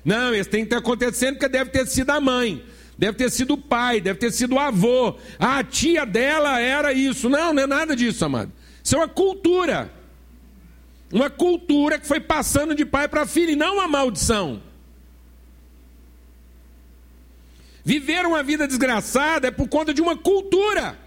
Não, 0.03 0.33
isso 0.33 0.49
tem 0.49 0.61
que 0.61 0.65
estar 0.65 0.79
acontecendo 0.79 1.35
porque 1.35 1.47
deve 1.47 1.69
ter 1.69 1.85
sido 1.85 2.09
a 2.09 2.19
mãe, 2.19 2.65
deve 2.97 3.15
ter 3.15 3.29
sido 3.29 3.53
o 3.53 3.57
pai, 3.57 4.01
deve 4.01 4.19
ter 4.19 4.31
sido 4.31 4.55
o 4.55 4.59
avô. 4.59 5.15
a 5.39 5.63
tia 5.63 6.03
dela 6.03 6.59
era 6.59 6.91
isso. 6.91 7.29
Não, 7.29 7.53
não 7.53 7.63
é 7.63 7.67
nada 7.67 7.95
disso, 7.95 8.25
amado. 8.25 8.51
Isso 8.83 8.95
é 8.95 8.97
uma 8.97 9.07
cultura. 9.07 9.91
Uma 11.13 11.29
cultura 11.29 11.99
que 11.99 12.07
foi 12.07 12.19
passando 12.19 12.73
de 12.73 12.85
pai 12.85 13.07
para 13.07 13.27
filho, 13.27 13.51
e 13.51 13.55
não 13.55 13.75
uma 13.75 13.87
maldição. 13.87 14.61
Viver 17.83 18.25
uma 18.25 18.43
vida 18.43 18.67
desgraçada 18.67 19.47
é 19.47 19.51
por 19.51 19.67
conta 19.67 19.93
de 19.93 20.01
uma 20.01 20.15
cultura, 20.15 20.97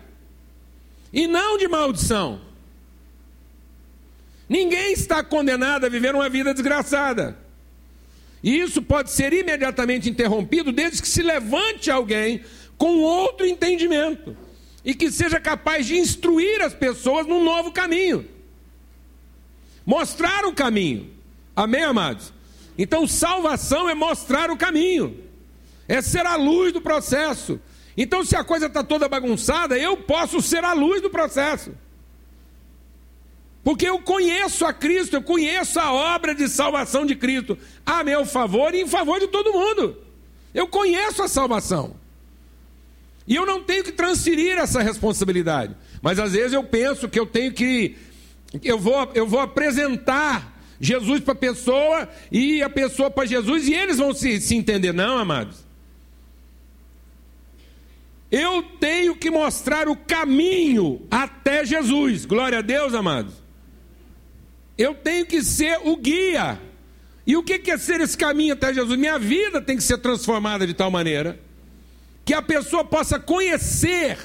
e 1.12 1.28
não 1.28 1.56
de 1.56 1.68
maldição. 1.68 2.40
Ninguém 4.48 4.92
está 4.92 5.22
condenado 5.22 5.86
a 5.86 5.88
viver 5.88 6.14
uma 6.14 6.28
vida 6.28 6.52
desgraçada. 6.52 7.38
E 8.42 8.58
isso 8.58 8.82
pode 8.82 9.10
ser 9.10 9.32
imediatamente 9.32 10.10
interrompido 10.10 10.70
desde 10.70 11.00
que 11.00 11.08
se 11.08 11.22
levante 11.22 11.90
alguém 11.90 12.44
com 12.76 12.98
outro 12.98 13.46
entendimento 13.46 14.36
e 14.84 14.94
que 14.94 15.10
seja 15.10 15.40
capaz 15.40 15.86
de 15.86 15.96
instruir 15.96 16.60
as 16.60 16.74
pessoas 16.74 17.26
num 17.26 17.42
novo 17.42 17.72
caminho. 17.72 18.28
Mostrar 19.86 20.44
o 20.44 20.52
caminho. 20.52 21.10
Amém, 21.56 21.84
amados? 21.84 22.32
Então, 22.76 23.06
salvação 23.06 23.88
é 23.88 23.94
mostrar 23.94 24.50
o 24.50 24.56
caminho, 24.56 25.23
é 25.88 26.00
ser 26.00 26.26
a 26.26 26.36
luz 26.36 26.72
do 26.72 26.80
processo. 26.80 27.60
Então, 27.96 28.24
se 28.24 28.34
a 28.34 28.42
coisa 28.42 28.66
está 28.66 28.82
toda 28.82 29.08
bagunçada, 29.08 29.78
eu 29.78 29.96
posso 29.96 30.40
ser 30.42 30.64
a 30.64 30.72
luz 30.72 31.00
do 31.00 31.10
processo. 31.10 31.72
Porque 33.62 33.88
eu 33.88 33.98
conheço 34.00 34.66
a 34.66 34.72
Cristo, 34.72 35.16
eu 35.16 35.22
conheço 35.22 35.80
a 35.80 35.92
obra 35.92 36.34
de 36.34 36.48
salvação 36.48 37.06
de 37.06 37.14
Cristo 37.14 37.56
a 37.86 38.04
meu 38.04 38.26
favor 38.26 38.74
e 38.74 38.82
em 38.82 38.86
favor 38.86 39.18
de 39.18 39.28
todo 39.28 39.52
mundo. 39.52 39.96
Eu 40.52 40.68
conheço 40.68 41.22
a 41.22 41.28
salvação. 41.28 41.96
E 43.26 43.34
eu 43.34 43.46
não 43.46 43.62
tenho 43.62 43.82
que 43.82 43.92
transferir 43.92 44.58
essa 44.58 44.82
responsabilidade. 44.82 45.74
Mas 46.02 46.18
às 46.18 46.32
vezes 46.32 46.52
eu 46.52 46.62
penso 46.62 47.08
que 47.08 47.18
eu 47.18 47.24
tenho 47.24 47.52
que 47.52 47.96
eu 48.62 48.78
vou, 48.78 49.10
eu 49.14 49.26
vou 49.26 49.40
apresentar 49.40 50.54
Jesus 50.78 51.20
para 51.20 51.32
a 51.32 51.36
pessoa 51.36 52.08
e 52.30 52.62
a 52.62 52.68
pessoa 52.68 53.10
para 53.10 53.24
Jesus 53.24 53.66
e 53.66 53.74
eles 53.74 53.96
vão 53.96 54.12
se, 54.12 54.40
se 54.40 54.54
entender. 54.54 54.92
Não, 54.92 55.16
amados. 55.18 55.63
Eu 58.36 58.64
tenho 58.80 59.14
que 59.14 59.30
mostrar 59.30 59.86
o 59.86 59.94
caminho 59.94 61.06
até 61.08 61.64
Jesus. 61.64 62.24
Glória 62.24 62.58
a 62.58 62.62
Deus, 62.62 62.92
amados. 62.92 63.32
Eu 64.76 64.92
tenho 64.92 65.24
que 65.24 65.40
ser 65.40 65.78
o 65.84 65.96
guia. 65.96 66.60
E 67.24 67.36
o 67.36 67.44
que 67.44 67.70
é 67.70 67.78
ser 67.78 68.00
esse 68.00 68.18
caminho 68.18 68.54
até 68.54 68.74
Jesus? 68.74 68.98
Minha 68.98 69.20
vida 69.20 69.60
tem 69.60 69.76
que 69.76 69.84
ser 69.84 69.98
transformada 69.98 70.66
de 70.66 70.74
tal 70.74 70.90
maneira 70.90 71.38
que 72.24 72.34
a 72.34 72.42
pessoa 72.42 72.84
possa 72.84 73.20
conhecer 73.20 74.18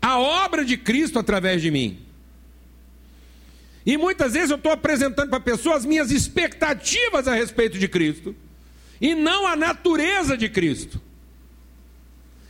a 0.00 0.18
obra 0.18 0.64
de 0.64 0.76
Cristo 0.76 1.20
através 1.20 1.62
de 1.62 1.70
mim. 1.70 2.04
E 3.86 3.96
muitas 3.96 4.32
vezes 4.32 4.50
eu 4.50 4.56
estou 4.56 4.72
apresentando 4.72 5.28
para 5.28 5.38
a 5.38 5.40
pessoa 5.40 5.76
as 5.76 5.84
minhas 5.84 6.10
expectativas 6.10 7.28
a 7.28 7.34
respeito 7.34 7.78
de 7.78 7.86
Cristo, 7.86 8.34
e 9.00 9.14
não 9.14 9.46
a 9.46 9.54
natureza 9.54 10.36
de 10.36 10.48
Cristo. 10.48 11.00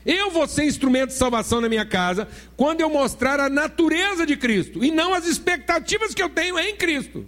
Eu 0.05 0.31
vou 0.31 0.49
ser 0.49 0.65
instrumento 0.65 1.11
de 1.11 1.17
salvação 1.17 1.61
na 1.61 1.69
minha 1.69 1.85
casa 1.85 2.29
quando 2.57 2.81
eu 2.81 2.91
mostrar 2.91 3.39
a 3.39 3.49
natureza 3.49 4.27
de 4.27 4.37
Cristo, 4.37 4.85
e 4.85 4.91
não 4.91 5.15
as 5.15 5.27
expectativas 5.27 6.15
que 6.15 6.23
eu 6.23 6.29
tenho 6.29 6.59
em 6.59 6.77
Cristo. 6.77 7.25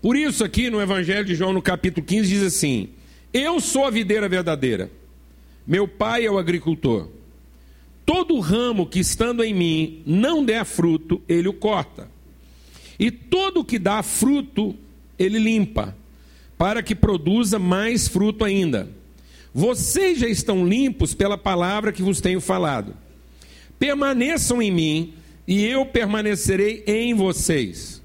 Por 0.00 0.16
isso, 0.16 0.42
aqui 0.42 0.68
no 0.68 0.80
Evangelho 0.80 1.24
de 1.24 1.34
João, 1.36 1.52
no 1.52 1.62
capítulo 1.62 2.04
15, 2.04 2.28
diz 2.28 2.42
assim: 2.42 2.88
Eu 3.32 3.60
sou 3.60 3.84
a 3.84 3.90
videira 3.90 4.28
verdadeira, 4.28 4.90
meu 5.64 5.86
pai 5.86 6.26
é 6.26 6.30
o 6.30 6.38
agricultor. 6.38 7.08
Todo 8.04 8.40
ramo 8.40 8.84
que 8.84 8.98
estando 8.98 9.44
em 9.44 9.54
mim 9.54 10.02
não 10.04 10.44
der 10.44 10.64
fruto, 10.64 11.22
ele 11.28 11.48
o 11.48 11.52
corta. 11.52 12.10
E 12.98 13.12
todo 13.12 13.64
que 13.64 13.78
dá 13.78 14.02
fruto, 14.02 14.76
ele 15.16 15.38
limpa, 15.38 15.96
para 16.58 16.82
que 16.82 16.96
produza 16.96 17.60
mais 17.60 18.08
fruto 18.08 18.44
ainda. 18.44 18.90
Vocês 19.54 20.18
já 20.18 20.28
estão 20.28 20.66
limpos 20.66 21.14
pela 21.14 21.36
palavra 21.36 21.92
que 21.92 22.02
vos 22.02 22.20
tenho 22.20 22.40
falado. 22.40 22.96
Permaneçam 23.78 24.62
em 24.62 24.70
mim, 24.70 25.14
e 25.46 25.64
eu 25.64 25.84
permanecerei 25.84 26.84
em 26.86 27.14
vocês. 27.14 28.00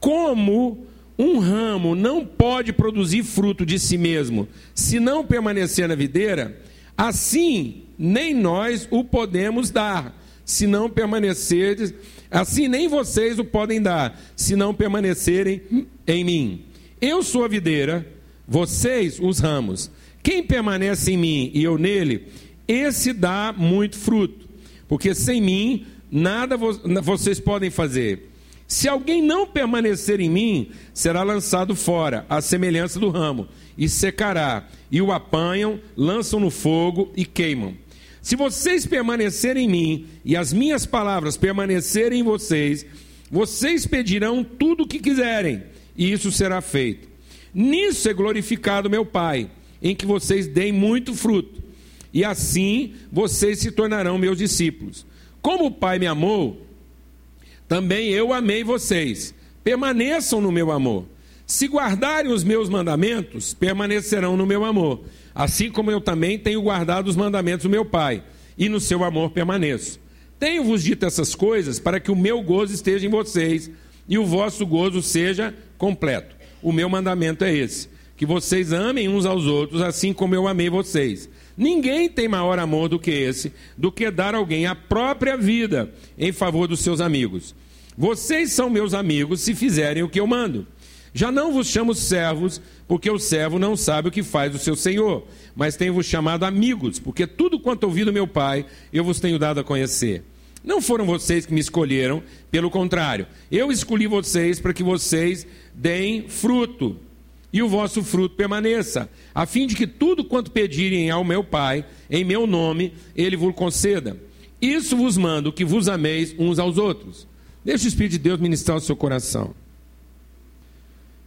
Como 0.00 0.86
um 1.18 1.38
ramo 1.38 1.94
não 1.94 2.24
pode 2.24 2.72
produzir 2.72 3.22
fruto 3.22 3.64
de 3.64 3.78
si 3.78 3.96
mesmo 3.96 4.48
se 4.74 5.00
não 5.00 5.24
permanecer 5.24 5.88
na 5.88 5.94
videira, 5.94 6.60
assim 6.96 7.84
nem 7.98 8.34
nós 8.34 8.86
o 8.90 9.02
podemos 9.02 9.70
dar, 9.70 10.14
se 10.44 10.66
não 10.66 10.90
permanecerdes, 10.90 11.94
assim 12.30 12.68
nem 12.68 12.88
vocês 12.88 13.38
o 13.38 13.44
podem 13.44 13.80
dar, 13.80 14.20
se 14.36 14.54
não 14.54 14.74
permanecerem 14.74 15.62
em 16.06 16.24
mim. 16.24 16.64
Eu 17.00 17.22
sou 17.22 17.44
a 17.44 17.48
videira, 17.48 18.06
vocês 18.46 19.18
os 19.18 19.38
ramos. 19.38 19.90
Quem 20.26 20.42
permanece 20.42 21.12
em 21.12 21.16
mim 21.16 21.52
e 21.54 21.62
eu 21.62 21.78
nele, 21.78 22.26
esse 22.66 23.12
dá 23.12 23.54
muito 23.56 23.96
fruto, 23.96 24.48
porque 24.88 25.14
sem 25.14 25.40
mim 25.40 25.86
nada 26.10 26.56
vocês 26.56 27.38
podem 27.38 27.70
fazer. 27.70 28.28
Se 28.66 28.88
alguém 28.88 29.22
não 29.22 29.46
permanecer 29.46 30.18
em 30.18 30.28
mim, 30.28 30.70
será 30.92 31.22
lançado 31.22 31.76
fora, 31.76 32.26
à 32.28 32.40
semelhança 32.40 32.98
do 32.98 33.08
ramo, 33.08 33.46
e 33.78 33.88
secará. 33.88 34.66
E 34.90 35.00
o 35.00 35.12
apanham, 35.12 35.78
lançam 35.96 36.40
no 36.40 36.50
fogo 36.50 37.12
e 37.16 37.24
queimam. 37.24 37.76
Se 38.20 38.34
vocês 38.34 38.84
permanecerem 38.84 39.66
em 39.66 39.70
mim 39.70 40.06
e 40.24 40.36
as 40.36 40.52
minhas 40.52 40.84
palavras 40.84 41.36
permanecerem 41.36 42.18
em 42.18 42.24
vocês, 42.24 42.84
vocês 43.30 43.86
pedirão 43.86 44.42
tudo 44.42 44.82
o 44.82 44.88
que 44.88 44.98
quiserem, 44.98 45.62
e 45.96 46.10
isso 46.10 46.32
será 46.32 46.60
feito. 46.60 47.08
Nisso 47.54 48.08
é 48.08 48.12
glorificado 48.12 48.90
meu 48.90 49.06
Pai, 49.06 49.48
em 49.82 49.94
que 49.94 50.06
vocês 50.06 50.46
deem 50.46 50.72
muito 50.72 51.14
fruto, 51.14 51.62
e 52.12 52.24
assim 52.24 52.94
vocês 53.12 53.58
se 53.58 53.70
tornarão 53.70 54.18
meus 54.18 54.38
discípulos. 54.38 55.04
Como 55.42 55.66
o 55.66 55.70
Pai 55.70 55.98
me 55.98 56.06
amou, 56.06 56.66
também 57.68 58.08
eu 58.10 58.32
amei 58.32 58.64
vocês. 58.64 59.34
Permaneçam 59.62 60.40
no 60.40 60.52
meu 60.52 60.70
amor. 60.70 61.04
Se 61.46 61.68
guardarem 61.68 62.32
os 62.32 62.42
meus 62.42 62.68
mandamentos, 62.68 63.54
permanecerão 63.54 64.36
no 64.36 64.46
meu 64.46 64.64
amor, 64.64 65.04
assim 65.34 65.70
como 65.70 65.90
eu 65.90 66.00
também 66.00 66.38
tenho 66.38 66.62
guardado 66.62 67.06
os 67.06 67.16
mandamentos 67.16 67.64
do 67.64 67.70
meu 67.70 67.84
Pai, 67.84 68.22
e 68.58 68.68
no 68.68 68.80
seu 68.80 69.04
amor 69.04 69.30
permaneço. 69.30 70.00
Tenho-vos 70.38 70.82
dito 70.82 71.06
essas 71.06 71.34
coisas 71.34 71.78
para 71.78 72.00
que 72.00 72.10
o 72.10 72.16
meu 72.16 72.42
gozo 72.42 72.74
esteja 72.74 73.06
em 73.06 73.10
vocês 73.10 73.70
e 74.08 74.18
o 74.18 74.26
vosso 74.26 74.66
gozo 74.66 75.00
seja 75.02 75.54
completo. 75.78 76.34
O 76.62 76.72
meu 76.72 76.88
mandamento 76.88 77.44
é 77.44 77.54
esse: 77.54 77.88
que 78.16 78.24
vocês 78.24 78.72
amem 78.72 79.08
uns 79.08 79.26
aos 79.26 79.44
outros, 79.44 79.82
assim 79.82 80.12
como 80.12 80.34
eu 80.34 80.48
amei 80.48 80.70
vocês. 80.70 81.28
Ninguém 81.56 82.08
tem 82.08 82.28
maior 82.28 82.58
amor 82.58 82.88
do 82.88 82.98
que 82.98 83.10
esse, 83.10 83.52
do 83.76 83.92
que 83.92 84.10
dar 84.10 84.34
alguém 84.34 84.66
a 84.66 84.74
própria 84.74 85.36
vida 85.36 85.92
em 86.18 86.32
favor 86.32 86.66
dos 86.66 86.80
seus 86.80 87.00
amigos. 87.00 87.54
Vocês 87.96 88.52
são 88.52 88.68
meus 88.68 88.94
amigos 88.94 89.40
se 89.40 89.54
fizerem 89.54 90.02
o 90.02 90.08
que 90.08 90.20
eu 90.20 90.26
mando. 90.26 90.66
Já 91.14 91.32
não 91.32 91.50
vos 91.50 91.68
chamo 91.68 91.94
servos, 91.94 92.60
porque 92.86 93.10
o 93.10 93.18
servo 93.18 93.58
não 93.58 93.74
sabe 93.74 94.08
o 94.08 94.12
que 94.12 94.22
faz 94.22 94.54
o 94.54 94.58
seu 94.58 94.76
senhor, 94.76 95.26
mas 95.54 95.76
tenho-vos 95.76 96.04
chamado 96.04 96.44
amigos, 96.44 96.98
porque 96.98 97.26
tudo 97.26 97.58
quanto 97.58 97.84
ouvi 97.84 98.04
do 98.04 98.12
meu 98.12 98.26
Pai, 98.26 98.66
eu 98.92 99.02
vos 99.02 99.18
tenho 99.18 99.38
dado 99.38 99.60
a 99.60 99.64
conhecer. 99.64 100.22
Não 100.62 100.82
foram 100.82 101.06
vocês 101.06 101.46
que 101.46 101.54
me 101.54 101.60
escolheram, 101.60 102.22
pelo 102.50 102.70
contrário, 102.70 103.26
eu 103.50 103.72
escolhi 103.72 104.06
vocês 104.06 104.60
para 104.60 104.74
que 104.74 104.82
vocês 104.82 105.46
deem 105.74 106.28
fruto 106.28 106.98
e 107.56 107.62
o 107.62 107.68
vosso 107.70 108.04
fruto 108.04 108.36
permaneça, 108.36 109.08
a 109.34 109.46
fim 109.46 109.66
de 109.66 109.74
que 109.74 109.86
tudo 109.86 110.22
quanto 110.22 110.50
pedirem 110.50 111.08
ao 111.08 111.24
meu 111.24 111.42
Pai, 111.42 111.86
em 112.10 112.22
meu 112.22 112.46
nome, 112.46 112.92
ele 113.16 113.34
vos 113.34 113.54
conceda. 113.54 114.14
Isso 114.60 114.94
vos 114.94 115.16
mando, 115.16 115.50
que 115.50 115.64
vos 115.64 115.88
ameis 115.88 116.34
uns 116.38 116.58
aos 116.58 116.76
outros. 116.76 117.26
Deixe 117.64 117.86
o 117.86 117.88
Espírito 117.88 118.12
de 118.12 118.18
Deus 118.18 118.38
ministrar 118.38 118.76
o 118.76 118.80
seu 118.80 118.94
coração. 118.94 119.54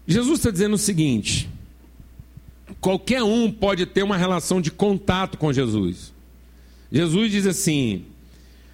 Jesus 0.05 0.37
está 0.37 0.51
dizendo 0.51 0.75
o 0.75 0.77
seguinte: 0.77 1.49
qualquer 2.79 3.23
um 3.23 3.51
pode 3.51 3.87
ter 3.87 4.03
uma 4.03 4.15
relação 4.15 4.61
de 4.61 4.69
contato 4.69 5.35
com 5.35 5.51
Jesus. 5.51 6.13
Jesus 6.91 7.31
diz 7.31 7.47
assim: 7.47 8.05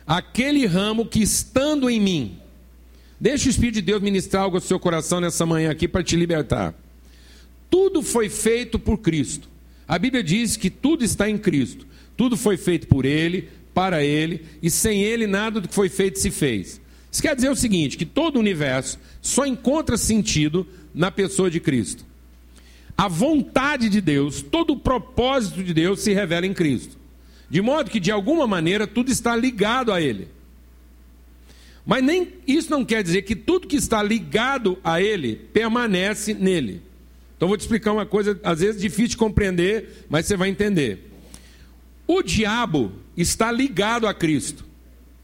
aquele 0.05 0.65
ramo 0.65 1.05
que 1.05 1.21
estando 1.21 1.89
em 1.89 2.01
mim, 2.01 2.37
deixe 3.17 3.47
o 3.47 3.49
Espírito 3.49 3.75
de 3.75 3.81
Deus 3.81 4.01
ministrar 4.01 4.43
algo 4.43 4.57
ao 4.57 4.61
seu 4.61 4.77
coração 4.77 5.21
nessa 5.21 5.45
manhã 5.45 5.71
aqui 5.71 5.87
para 5.87 6.03
te 6.03 6.17
libertar. 6.17 6.75
Tudo 7.69 8.01
foi 8.01 8.29
feito 8.29 8.79
por 8.79 8.97
Cristo. 8.97 9.49
A 9.87 9.99
Bíblia 9.99 10.23
diz 10.23 10.57
que 10.57 10.69
tudo 10.69 11.03
está 11.03 11.29
em 11.29 11.37
Cristo. 11.37 11.85
Tudo 12.17 12.37
foi 12.37 12.57
feito 12.57 12.87
por 12.87 13.05
Ele, 13.05 13.49
para 13.73 14.03
Ele, 14.03 14.45
e 14.61 14.69
sem 14.69 15.03
Ele 15.03 15.27
nada 15.27 15.59
do 15.59 15.67
que 15.67 15.75
foi 15.75 15.89
feito 15.89 16.19
se 16.19 16.31
fez. 16.31 16.81
Isso 17.11 17.21
quer 17.21 17.35
dizer 17.35 17.49
o 17.49 17.55
seguinte: 17.55 17.97
que 17.97 18.05
todo 18.05 18.37
o 18.37 18.39
universo 18.39 18.99
só 19.21 19.45
encontra 19.45 19.97
sentido 19.97 20.67
na 20.93 21.11
pessoa 21.11 21.49
de 21.49 21.59
Cristo. 21.59 22.05
A 22.97 23.07
vontade 23.07 23.89
de 23.89 23.99
Deus, 23.99 24.41
todo 24.41 24.73
o 24.73 24.79
propósito 24.79 25.61
de 25.61 25.73
Deus 25.73 25.99
se 25.99 26.13
revela 26.13 26.45
em 26.45 26.53
Cristo. 26.53 26.97
De 27.49 27.61
modo 27.61 27.91
que, 27.91 27.99
de 27.99 28.11
alguma 28.11 28.47
maneira, 28.47 28.87
tudo 28.87 29.11
está 29.11 29.35
ligado 29.35 29.91
a 29.91 30.01
Ele. 30.01 30.29
Mas 31.85 32.03
nem 32.03 32.29
isso 32.47 32.71
não 32.71 32.83
quer 32.83 33.03
dizer 33.03 33.21
que 33.23 33.35
tudo 33.35 33.67
que 33.67 33.75
está 33.75 34.01
ligado 34.01 34.79
a 34.83 35.01
Ele 35.01 35.35
permanece 35.53 36.33
nele. 36.33 36.81
Então 37.35 37.47
vou 37.47 37.57
te 37.57 37.61
explicar 37.61 37.91
uma 37.91 38.05
coisa, 38.05 38.39
às 38.43 38.59
vezes 38.59 38.81
difícil 38.81 39.09
de 39.09 39.17
compreender, 39.17 40.05
mas 40.09 40.25
você 40.25 40.37
vai 40.37 40.49
entender. 40.49 41.11
O 42.07 42.21
diabo 42.21 42.93
está 43.17 43.51
ligado 43.51 44.07
a 44.07 44.13
Cristo, 44.13 44.65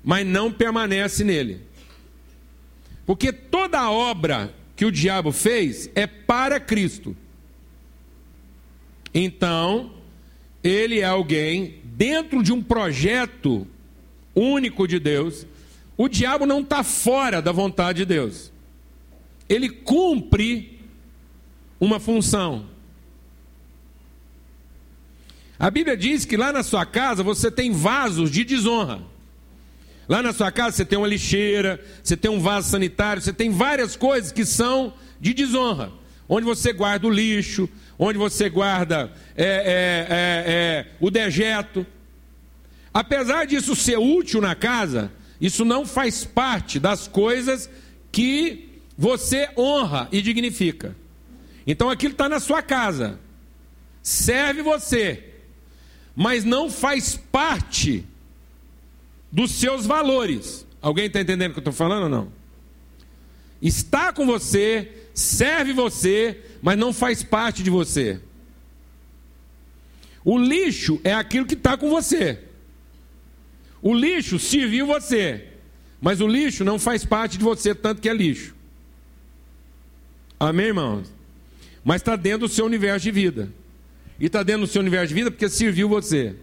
mas 0.04 0.26
não 0.26 0.52
permanece 0.52 1.24
nele. 1.24 1.62
Porque 3.06 3.32
toda 3.32 3.90
obra 3.90 4.54
que 4.76 4.86
o 4.86 4.92
diabo 4.92 5.32
fez 5.32 5.90
é 5.96 6.08
para 6.08 6.60
Cristo. 6.60 7.16
Então, 9.14 9.92
ele 10.64 11.00
é 11.00 11.06
alguém 11.06 11.76
dentro 11.84 12.42
de 12.42 12.52
um 12.52 12.62
projeto 12.62 13.68
único 14.34 14.88
de 14.88 15.00
Deus. 15.00 15.46
O 15.98 16.08
diabo 16.08 16.46
não 16.46 16.62
está 16.62 16.84
fora 16.84 17.42
da 17.42 17.52
vontade 17.52 18.00
de 18.00 18.06
Deus. 18.06 18.52
Ele 19.48 19.70
cumpre 19.70 20.80
uma 21.82 22.00
função. 22.00 22.68
A 25.58 25.72
Bíblia 25.72 25.98
diz 25.98 26.26
que 26.26 26.38
lá 26.38 26.54
na 26.54 26.62
sua 26.62 26.86
casa 26.86 27.24
você 27.24 27.50
tem 27.50 27.72
vasos 27.72 28.30
de 28.30 28.44
desonra. 28.44 29.02
Lá 30.08 30.22
na 30.22 30.32
sua 30.32 30.52
casa 30.52 30.78
você 30.78 30.86
tem 30.86 30.98
uma 30.98 31.08
lixeira, 31.08 31.84
você 32.04 32.16
tem 32.16 32.30
um 32.30 32.40
vaso 32.40 32.70
sanitário, 32.70 33.22
você 33.22 33.34
tem 33.34 33.50
várias 33.50 33.96
coisas 33.96 34.32
que 34.32 34.46
são 34.46 34.94
de 35.20 35.34
desonra. 35.34 35.92
Onde 36.30 36.46
você 36.46 36.72
guarda 36.72 37.08
o 37.08 37.10
lixo, 37.10 37.68
onde 37.98 38.18
você 38.18 38.48
guarda 38.48 39.12
é, 39.36 39.44
é, 39.44 40.08
é, 40.10 40.54
é 40.54 40.88
o 41.00 41.10
dejeto. 41.10 41.86
Apesar 42.94 43.46
disso 43.46 43.76
ser 43.76 43.98
útil 43.98 44.40
na 44.40 44.54
casa, 44.54 45.12
isso 45.40 45.66
não 45.66 45.86
faz 45.86 46.24
parte 46.26 46.80
das 46.80 47.08
coisas 47.08 47.70
que 48.12 48.70
você 48.96 49.50
honra 49.58 50.08
e 50.12 50.22
dignifica. 50.22 50.96
Então 51.66 51.90
aquilo 51.90 52.14
está 52.14 52.28
na 52.28 52.40
sua 52.40 52.62
casa, 52.62 53.20
serve 54.02 54.62
você, 54.62 55.34
mas 56.16 56.44
não 56.44 56.70
faz 56.70 57.16
parte 57.16 58.06
dos 59.32 59.52
seus 59.52 59.86
valores. 59.86 60.66
Alguém 60.82 61.06
está 61.06 61.22
entendendo 61.22 61.52
o 61.52 61.54
que 61.54 61.60
eu 61.60 61.62
estou 61.62 61.74
falando 61.74 62.04
ou 62.04 62.10
não? 62.10 62.32
Está 63.62 64.12
com 64.12 64.26
você, 64.26 64.92
serve 65.14 65.72
você, 65.72 66.44
mas 66.62 66.78
não 66.78 66.92
faz 66.92 67.24
parte 67.24 67.62
de 67.62 67.70
você. 67.70 68.20
O 70.24 70.38
lixo 70.38 71.00
é 71.04 71.14
aquilo 71.14 71.46
que 71.46 71.54
está 71.54 71.78
com 71.78 71.90
você. 71.90 72.40
O 73.82 73.94
lixo 73.94 74.38
serviu 74.38 74.86
você, 74.86 75.48
mas 76.00 76.22
o 76.22 76.28
lixo 76.28 76.64
não 76.64 76.78
faz 76.78 77.06
parte 77.06 77.38
de 77.38 77.44
você, 77.44 77.74
tanto 77.74 78.02
que 78.02 78.10
é 78.10 78.14
lixo. 78.14 78.56
Amém, 80.40 80.68
irmãos? 80.68 81.21
Mas 81.84 82.02
está 82.02 82.16
dentro 82.16 82.48
do 82.48 82.50
seu 82.50 82.66
universo 82.66 83.04
de 83.04 83.12
vida. 83.12 83.50
E 84.20 84.26
está 84.26 84.44
dentro 84.44 84.62
do 84.62 84.68
seu 84.68 84.82
universo 84.82 85.08
de 85.08 85.14
vida 85.16 85.32
porque 85.32 85.50
serviu 85.50 85.90
você. 85.90 86.36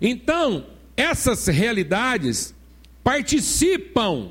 Então, 0.00 0.66
essas 0.96 1.46
realidades 1.46 2.54
participam, 3.02 4.30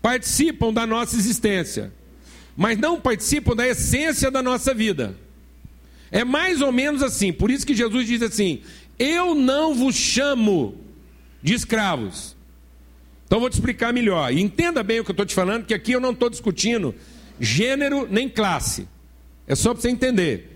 participam 0.00 0.72
da 0.72 0.86
nossa 0.86 1.16
existência, 1.16 1.92
mas 2.56 2.78
não 2.78 3.00
participam 3.00 3.56
da 3.56 3.66
essência 3.66 4.30
da 4.30 4.42
nossa 4.42 4.72
vida. 4.72 5.16
É 6.12 6.22
mais 6.22 6.60
ou 6.60 6.70
menos 6.70 7.02
assim, 7.02 7.32
por 7.32 7.50
isso 7.50 7.66
que 7.66 7.74
Jesus 7.74 8.06
diz 8.06 8.22
assim: 8.22 8.62
Eu 8.98 9.34
não 9.34 9.74
vos 9.74 9.96
chamo 9.96 10.78
de 11.42 11.54
escravos, 11.54 12.36
Então 13.26 13.40
vou 13.40 13.50
te 13.50 13.54
explicar 13.54 13.92
melhor. 13.92 14.32
E 14.32 14.40
entenda 14.40 14.82
bem 14.82 15.00
o 15.00 15.04
que 15.04 15.10
eu 15.10 15.14
estou 15.14 15.26
te 15.26 15.34
falando, 15.34 15.64
que 15.64 15.74
aqui 15.74 15.92
eu 15.92 16.00
não 16.00 16.12
estou 16.12 16.30
discutindo 16.30 16.94
gênero 17.40 18.06
nem 18.10 18.28
classe. 18.28 18.88
É 19.46 19.54
só 19.54 19.72
para 19.72 19.82
você 19.82 19.90
entender. 19.90 20.54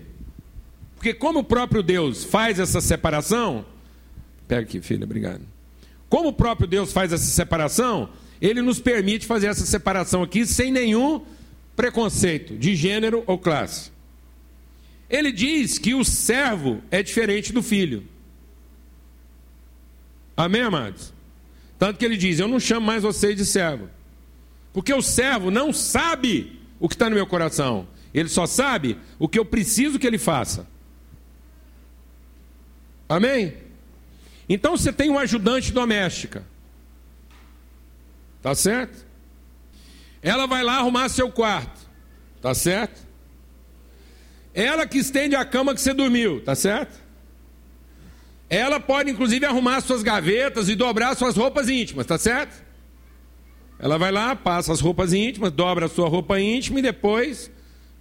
Porque 0.95 1.13
como 1.13 1.39
o 1.39 1.43
próprio 1.43 1.81
Deus 1.81 2.23
faz 2.23 2.59
essa 2.59 2.81
separação, 2.81 3.65
pega 4.47 4.61
aqui, 4.61 4.81
filha, 4.81 5.05
obrigado. 5.05 5.41
Como 6.09 6.29
o 6.29 6.33
próprio 6.33 6.67
Deus 6.67 6.91
faz 6.91 7.13
essa 7.13 7.23
separação, 7.23 8.09
ele 8.41 8.61
nos 8.61 8.79
permite 8.79 9.25
fazer 9.25 9.47
essa 9.47 9.65
separação 9.65 10.23
aqui 10.23 10.45
sem 10.45 10.71
nenhum 10.71 11.23
preconceito 11.75 12.57
de 12.57 12.75
gênero 12.75 13.23
ou 13.27 13.37
classe. 13.37 13.91
Ele 15.09 15.31
diz 15.31 15.77
que 15.77 15.93
o 15.93 16.03
servo 16.03 16.81
é 16.91 17.01
diferente 17.01 17.53
do 17.53 17.63
filho. 17.63 18.03
Amém, 20.35 20.61
amados? 20.61 21.13
Tanto 21.77 21.97
que 21.97 22.05
ele 22.05 22.17
diz: 22.17 22.39
Eu 22.39 22.47
não 22.47 22.59
chamo 22.59 22.85
mais 22.85 23.03
vocês 23.03 23.35
de 23.35 23.45
servo. 23.45 23.89
Porque 24.73 24.93
o 24.93 25.01
servo 25.01 25.49
não 25.49 25.73
sabe 25.73 26.58
o 26.79 26.87
que 26.87 26.95
está 26.95 27.09
no 27.09 27.15
meu 27.15 27.27
coração. 27.27 27.87
Ele 28.13 28.29
só 28.29 28.45
sabe 28.45 28.97
o 29.17 29.27
que 29.27 29.37
eu 29.37 29.45
preciso 29.45 29.99
que 29.99 30.07
ele 30.07 30.17
faça. 30.17 30.67
Amém? 33.07 33.57
Então 34.47 34.77
você 34.77 34.91
tem 34.91 35.09
uma 35.09 35.21
ajudante 35.21 35.71
doméstica. 35.71 36.43
Tá 38.41 38.55
certo? 38.55 39.05
Ela 40.21 40.45
vai 40.45 40.63
lá 40.63 40.77
arrumar 40.77 41.09
seu 41.09 41.31
quarto. 41.31 41.79
Tá 42.41 42.53
certo? 42.53 43.07
Ela 44.53 44.87
que 44.87 44.97
estende 44.97 45.35
a 45.35 45.45
cama 45.45 45.73
que 45.73 45.81
você 45.81 45.93
dormiu, 45.93 46.41
tá 46.41 46.55
certo? 46.55 46.99
Ela 48.49 48.79
pode 48.79 49.11
inclusive 49.11 49.45
arrumar 49.45 49.81
suas 49.81 50.01
gavetas 50.01 50.69
e 50.69 50.75
dobrar 50.75 51.15
suas 51.15 51.35
roupas 51.35 51.69
íntimas, 51.69 52.05
tá 52.05 52.17
certo? 52.17 52.68
Ela 53.79 53.97
vai 53.97 54.11
lá, 54.11 54.35
passa 54.35 54.73
as 54.73 54.81
roupas 54.81 55.13
íntimas, 55.13 55.51
dobra 55.53 55.85
a 55.85 55.89
sua 55.89 56.09
roupa 56.09 56.39
íntima 56.39 56.79
e 56.79 56.81
depois 56.81 57.49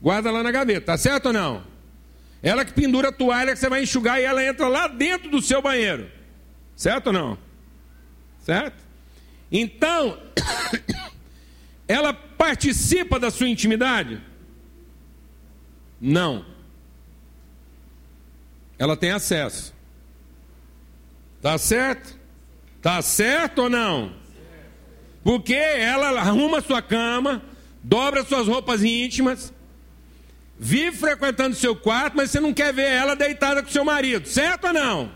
guarda 0.02 0.30
lá 0.30 0.42
na 0.42 0.50
gaveta, 0.50 0.86
tá 0.86 0.98
certo 0.98 1.26
ou 1.26 1.32
não? 1.32 1.62
Ela 2.42 2.64
que 2.64 2.72
pendura 2.72 3.08
a 3.08 3.12
toalha 3.12 3.52
que 3.52 3.58
você 3.58 3.68
vai 3.68 3.82
enxugar 3.82 4.20
e 4.20 4.24
ela 4.24 4.44
entra 4.44 4.66
lá 4.68 4.88
dentro 4.88 5.30
do 5.30 5.40
seu 5.40 5.62
banheiro. 5.62 6.10
Certo 6.76 7.08
ou 7.08 7.12
não? 7.12 7.38
Certo? 8.40 8.76
Então, 9.50 10.18
ela 11.86 12.12
participa 12.12 13.18
da 13.18 13.30
sua 13.30 13.48
intimidade? 13.48 14.20
Não. 16.00 16.44
Ela 18.78 18.96
tem 18.96 19.10
acesso. 19.10 19.74
Tá 21.42 21.58
certo? 21.58 22.16
Tá 22.80 23.02
certo 23.02 23.62
ou 23.62 23.70
não? 23.70 24.12
Porque 25.28 25.52
ela 25.52 26.18
arruma 26.18 26.62
sua 26.62 26.80
cama, 26.80 27.42
dobra 27.82 28.24
suas 28.24 28.48
roupas 28.48 28.82
íntimas, 28.82 29.52
vive 30.58 30.96
frequentando 30.96 31.54
seu 31.54 31.76
quarto, 31.76 32.16
mas 32.16 32.30
você 32.30 32.40
não 32.40 32.54
quer 32.54 32.72
ver 32.72 32.86
ela 32.86 33.14
deitada 33.14 33.62
com 33.62 33.68
seu 33.68 33.84
marido, 33.84 34.26
certo 34.26 34.68
ou 34.68 34.72
não? 34.72 35.12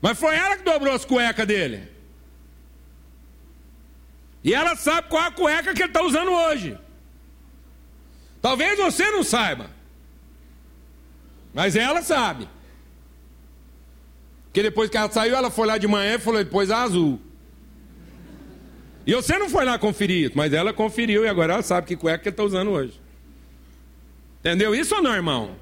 Mas 0.00 0.18
foi 0.18 0.34
ela 0.34 0.56
que 0.56 0.62
dobrou 0.62 0.94
as 0.94 1.04
cuecas 1.04 1.46
dele. 1.46 1.90
E 4.42 4.54
ela 4.54 4.74
sabe 4.76 5.10
qual 5.10 5.24
a 5.24 5.30
cueca 5.30 5.74
que 5.74 5.82
ele 5.82 5.90
está 5.90 6.00
usando 6.00 6.32
hoje. 6.32 6.78
Talvez 8.40 8.78
você 8.78 9.10
não 9.10 9.22
saiba. 9.22 9.68
Mas 11.52 11.76
ela 11.76 12.00
sabe. 12.00 12.48
Porque 14.44 14.62
depois 14.62 14.88
que 14.88 14.96
ela 14.96 15.12
saiu, 15.12 15.36
ela 15.36 15.50
foi 15.50 15.66
lá 15.66 15.76
de 15.76 15.86
manhã 15.86 16.14
e 16.14 16.18
falou: 16.18 16.42
depois 16.42 16.70
a 16.70 16.80
azul. 16.80 17.27
E 19.08 19.14
você 19.14 19.38
não 19.38 19.48
foi 19.48 19.64
lá 19.64 19.78
conferir, 19.78 20.32
mas 20.34 20.52
ela 20.52 20.70
conferiu 20.70 21.24
e 21.24 21.28
agora 21.28 21.54
ela 21.54 21.62
sabe 21.62 21.86
que 21.86 21.96
cueca 21.96 22.24
que 22.24 22.28
está 22.28 22.42
usando 22.42 22.72
hoje. 22.72 23.00
Entendeu 24.40 24.74
isso 24.74 24.94
ou 24.94 25.00
não, 25.00 25.14
irmão? 25.14 25.56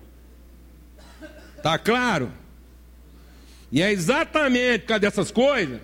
Tá 1.62 1.78
claro? 1.78 2.32
E 3.70 3.80
é 3.80 3.92
exatamente 3.92 4.80
por 4.80 4.88
causa 4.88 4.98
dessas 4.98 5.30
coisas 5.30 5.80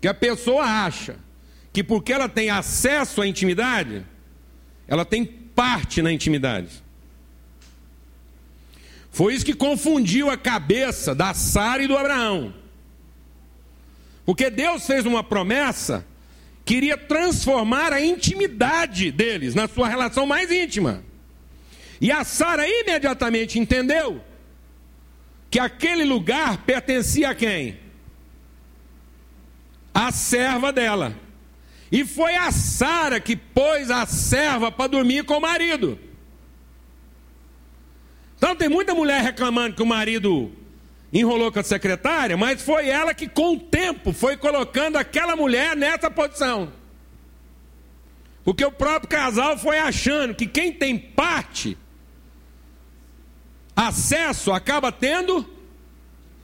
que 0.00 0.08
a 0.08 0.14
pessoa 0.14 0.64
acha 0.64 1.14
que 1.72 1.84
porque 1.84 2.12
ela 2.12 2.28
tem 2.28 2.50
acesso 2.50 3.22
à 3.22 3.26
intimidade, 3.28 4.04
ela 4.88 5.04
tem 5.04 5.24
parte 5.24 6.02
na 6.02 6.10
intimidade. 6.10 6.82
Foi 9.12 9.34
isso 9.34 9.44
que 9.44 9.54
confundiu 9.54 10.30
a 10.30 10.36
cabeça 10.36 11.14
da 11.14 11.32
Sara 11.32 11.84
e 11.84 11.86
do 11.86 11.96
Abraão. 11.96 12.59
Porque 14.30 14.48
Deus 14.48 14.86
fez 14.86 15.04
uma 15.06 15.24
promessa, 15.24 16.06
queria 16.64 16.96
transformar 16.96 17.92
a 17.92 18.00
intimidade 18.00 19.10
deles 19.10 19.56
na 19.56 19.66
sua 19.66 19.88
relação 19.88 20.24
mais 20.24 20.52
íntima. 20.52 21.02
E 22.00 22.12
a 22.12 22.22
Sara 22.22 22.64
imediatamente 22.64 23.58
entendeu 23.58 24.22
que 25.50 25.58
aquele 25.58 26.04
lugar 26.04 26.58
pertencia 26.58 27.30
a 27.30 27.34
quem? 27.34 27.80
A 29.92 30.12
serva 30.12 30.72
dela. 30.72 31.12
E 31.90 32.04
foi 32.04 32.36
a 32.36 32.52
Sara 32.52 33.18
que 33.18 33.34
pôs 33.34 33.90
a 33.90 34.06
serva 34.06 34.70
para 34.70 34.86
dormir 34.86 35.24
com 35.24 35.38
o 35.38 35.40
marido. 35.40 35.98
Então 38.36 38.54
tem 38.54 38.68
muita 38.68 38.94
mulher 38.94 39.24
reclamando 39.24 39.74
que 39.74 39.82
o 39.82 39.86
marido 39.86 40.52
enrolou 41.12 41.50
com 41.50 41.58
a 41.58 41.64
secretária, 41.64 42.36
mas 42.36 42.62
foi 42.62 42.88
ela 42.88 43.12
que, 43.12 43.28
com 43.28 43.54
o 43.54 43.60
tempo, 43.60 44.12
foi 44.12 44.36
colocando 44.36 44.96
aquela 44.96 45.34
mulher 45.34 45.76
nessa 45.76 46.10
posição. 46.10 46.72
Porque 48.44 48.64
o 48.64 48.72
próprio 48.72 49.08
casal 49.08 49.58
foi 49.58 49.78
achando 49.78 50.34
que 50.34 50.46
quem 50.46 50.72
tem 50.72 50.98
parte, 50.98 51.76
acesso, 53.74 54.52
acaba 54.52 54.92
tendo 54.92 55.48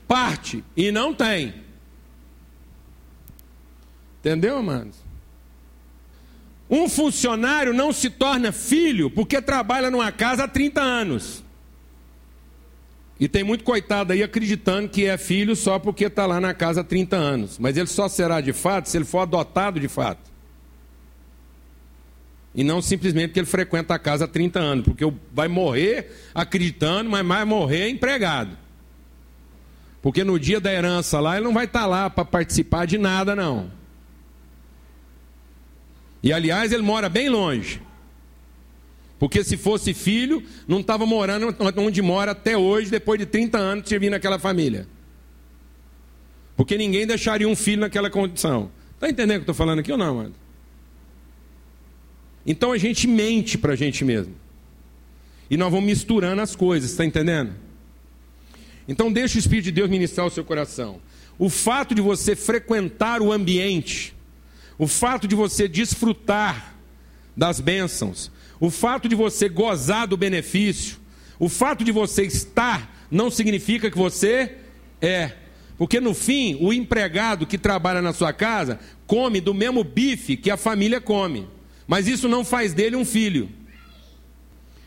parte, 0.07 0.63
e 0.75 0.91
não 0.91 1.13
tem. 1.13 1.53
Entendeu, 4.19 4.57
amados? 4.57 4.97
Um 6.69 6.89
funcionário 6.89 7.73
não 7.73 7.93
se 7.93 8.09
torna 8.09 8.51
filho 8.51 9.09
porque 9.09 9.41
trabalha 9.41 9.89
numa 9.89 10.11
casa 10.11 10.43
há 10.43 10.47
30 10.47 10.81
anos. 10.81 11.43
E 13.19 13.27
tem 13.27 13.43
muito 13.43 13.63
coitado 13.63 14.13
aí 14.13 14.21
acreditando 14.21 14.89
que 14.89 15.05
é 15.05 15.17
filho 15.17 15.55
só 15.55 15.79
porque 15.79 16.05
está 16.05 16.25
lá 16.25 16.39
na 16.39 16.53
casa 16.53 16.81
há 16.81 16.83
30 16.83 17.15
anos. 17.15 17.57
Mas 17.57 17.75
ele 17.75 17.87
só 17.87 18.07
será 18.07 18.41
de 18.41 18.53
fato 18.53 18.89
se 18.89 18.97
ele 18.97 19.05
for 19.05 19.19
adotado 19.19 19.79
de 19.79 19.87
fato. 19.87 20.29
E 22.53 22.63
não 22.63 22.81
simplesmente 22.81 23.29
porque 23.29 23.39
ele 23.39 23.47
frequenta 23.47 23.95
a 23.95 23.99
casa 23.99 24.25
há 24.25 24.27
30 24.27 24.59
anos. 24.59 24.85
Porque 24.85 25.11
vai 25.33 25.47
morrer 25.47 26.11
acreditando, 26.33 27.09
mas 27.09 27.25
vai 27.25 27.43
morrer 27.43 27.89
empregado. 27.89 28.55
Porque 30.01 30.23
no 30.23 30.39
dia 30.39 30.59
da 30.59 30.71
herança 30.71 31.19
lá, 31.19 31.37
ele 31.37 31.45
não 31.45 31.53
vai 31.53 31.65
estar 31.65 31.81
tá 31.81 31.85
lá 31.85 32.09
para 32.09 32.23
participar 32.23 32.85
de 32.85 32.97
nada, 32.97 33.35
não. 33.35 33.71
E 36.21 36.31
aliás, 36.31 36.71
ele 36.71 36.83
mora 36.83 37.09
bem 37.09 37.29
longe. 37.29 37.81
Porque 39.19 39.43
se 39.43 39.57
fosse 39.57 39.93
filho, 39.93 40.43
não 40.67 40.79
estava 40.79 41.05
morando 41.05 41.55
onde 41.77 42.01
mora 42.01 42.31
até 42.31 42.55
hoje, 42.57 42.91
depois 42.91 43.19
de 43.19 43.25
30 43.25 43.57
anos 43.57 43.89
vir 43.89 44.11
naquela 44.11 44.37
família. 44.37 44.87
Porque 46.55 46.77
ninguém 46.77 47.05
deixaria 47.05 47.47
um 47.47 47.55
filho 47.55 47.81
naquela 47.81 48.09
condição. 48.09 48.71
Está 48.93 49.09
entendendo 49.09 49.37
o 49.37 49.39
que 49.39 49.43
estou 49.43 49.55
falando 49.55 49.79
aqui 49.79 49.91
ou 49.91 49.97
não, 49.97 50.15
mano? 50.15 50.35
Então 52.45 52.71
a 52.71 52.77
gente 52.77 53.07
mente 53.07 53.57
para 53.57 53.73
a 53.73 53.75
gente 53.75 54.05
mesmo. 54.05 54.33
E 55.49 55.57
nós 55.57 55.71
vamos 55.71 55.85
misturando 55.85 56.41
as 56.41 56.55
coisas, 56.55 56.91
está 56.91 57.05
entendendo? 57.05 57.53
Então 58.87 59.11
deixa 59.11 59.37
o 59.37 59.39
Espírito 59.39 59.65
de 59.65 59.71
Deus 59.71 59.89
ministrar 59.89 60.25
o 60.25 60.31
seu 60.31 60.43
coração. 60.45 61.01
O 61.39 61.49
fato 61.49 61.93
de 61.93 62.01
você 62.01 62.35
frequentar 62.35 63.21
o 63.21 63.31
ambiente, 63.31 64.15
o 64.77 64.87
fato 64.87 65.27
de 65.27 65.35
você 65.35 65.67
desfrutar 65.67 66.75
das 67.35 67.59
bênçãos, 67.59 68.31
o 68.59 68.69
fato 68.69 69.07
de 69.07 69.15
você 69.15 69.47
gozar 69.49 70.07
do 70.07 70.17
benefício, 70.17 70.97
o 71.39 71.47
fato 71.47 71.83
de 71.83 71.91
você 71.91 72.23
estar, 72.23 73.07
não 73.09 73.29
significa 73.29 73.89
que 73.91 73.97
você 73.97 74.55
é. 75.01 75.33
Porque 75.77 75.99
no 75.99 76.13
fim, 76.13 76.57
o 76.59 76.73
empregado 76.73 77.45
que 77.45 77.57
trabalha 77.57 78.01
na 78.01 78.13
sua 78.13 78.33
casa 78.33 78.79
come 79.05 79.39
do 79.39 79.53
mesmo 79.53 79.83
bife 79.83 80.35
que 80.35 80.49
a 80.49 80.57
família 80.57 80.99
come. 80.99 81.47
Mas 81.87 82.07
isso 82.07 82.27
não 82.27 82.43
faz 82.43 82.73
dele 82.73 82.95
um 82.95 83.05
filho. 83.05 83.49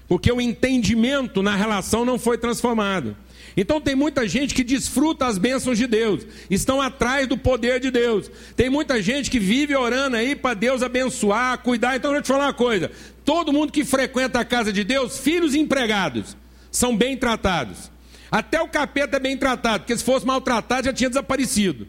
Porque 0.08 0.30
o 0.32 0.40
entendimento 0.40 1.42
na 1.42 1.54
relação 1.54 2.04
não 2.04 2.18
foi 2.18 2.36
transformado. 2.36 3.16
Então 3.56 3.80
tem 3.80 3.94
muita 3.94 4.26
gente 4.28 4.54
que 4.54 4.64
desfruta 4.64 5.26
as 5.26 5.38
bênçãos 5.38 5.76
de 5.76 5.86
Deus, 5.86 6.26
estão 6.48 6.80
atrás 6.80 7.26
do 7.26 7.36
poder 7.36 7.80
de 7.80 7.90
Deus. 7.90 8.30
Tem 8.56 8.70
muita 8.70 9.02
gente 9.02 9.30
que 9.30 9.38
vive 9.38 9.74
orando 9.74 10.16
aí 10.16 10.34
para 10.34 10.54
Deus 10.54 10.82
abençoar, 10.82 11.58
cuidar. 11.58 11.96
Então 11.96 12.10
eu 12.10 12.16
vou 12.16 12.22
te 12.22 12.28
falar 12.28 12.46
uma 12.46 12.52
coisa: 12.52 12.90
todo 13.24 13.52
mundo 13.52 13.72
que 13.72 13.84
frequenta 13.84 14.40
a 14.40 14.44
casa 14.44 14.72
de 14.72 14.84
Deus, 14.84 15.18
filhos 15.18 15.54
empregados, 15.54 16.36
são 16.70 16.96
bem 16.96 17.16
tratados. 17.16 17.90
Até 18.30 18.60
o 18.60 18.68
capeta 18.68 19.16
é 19.16 19.20
bem 19.20 19.36
tratado, 19.36 19.80
porque 19.80 19.96
se 19.96 20.04
fosse 20.04 20.24
maltratado 20.24 20.86
já 20.86 20.92
tinha 20.92 21.10
desaparecido. 21.10 21.86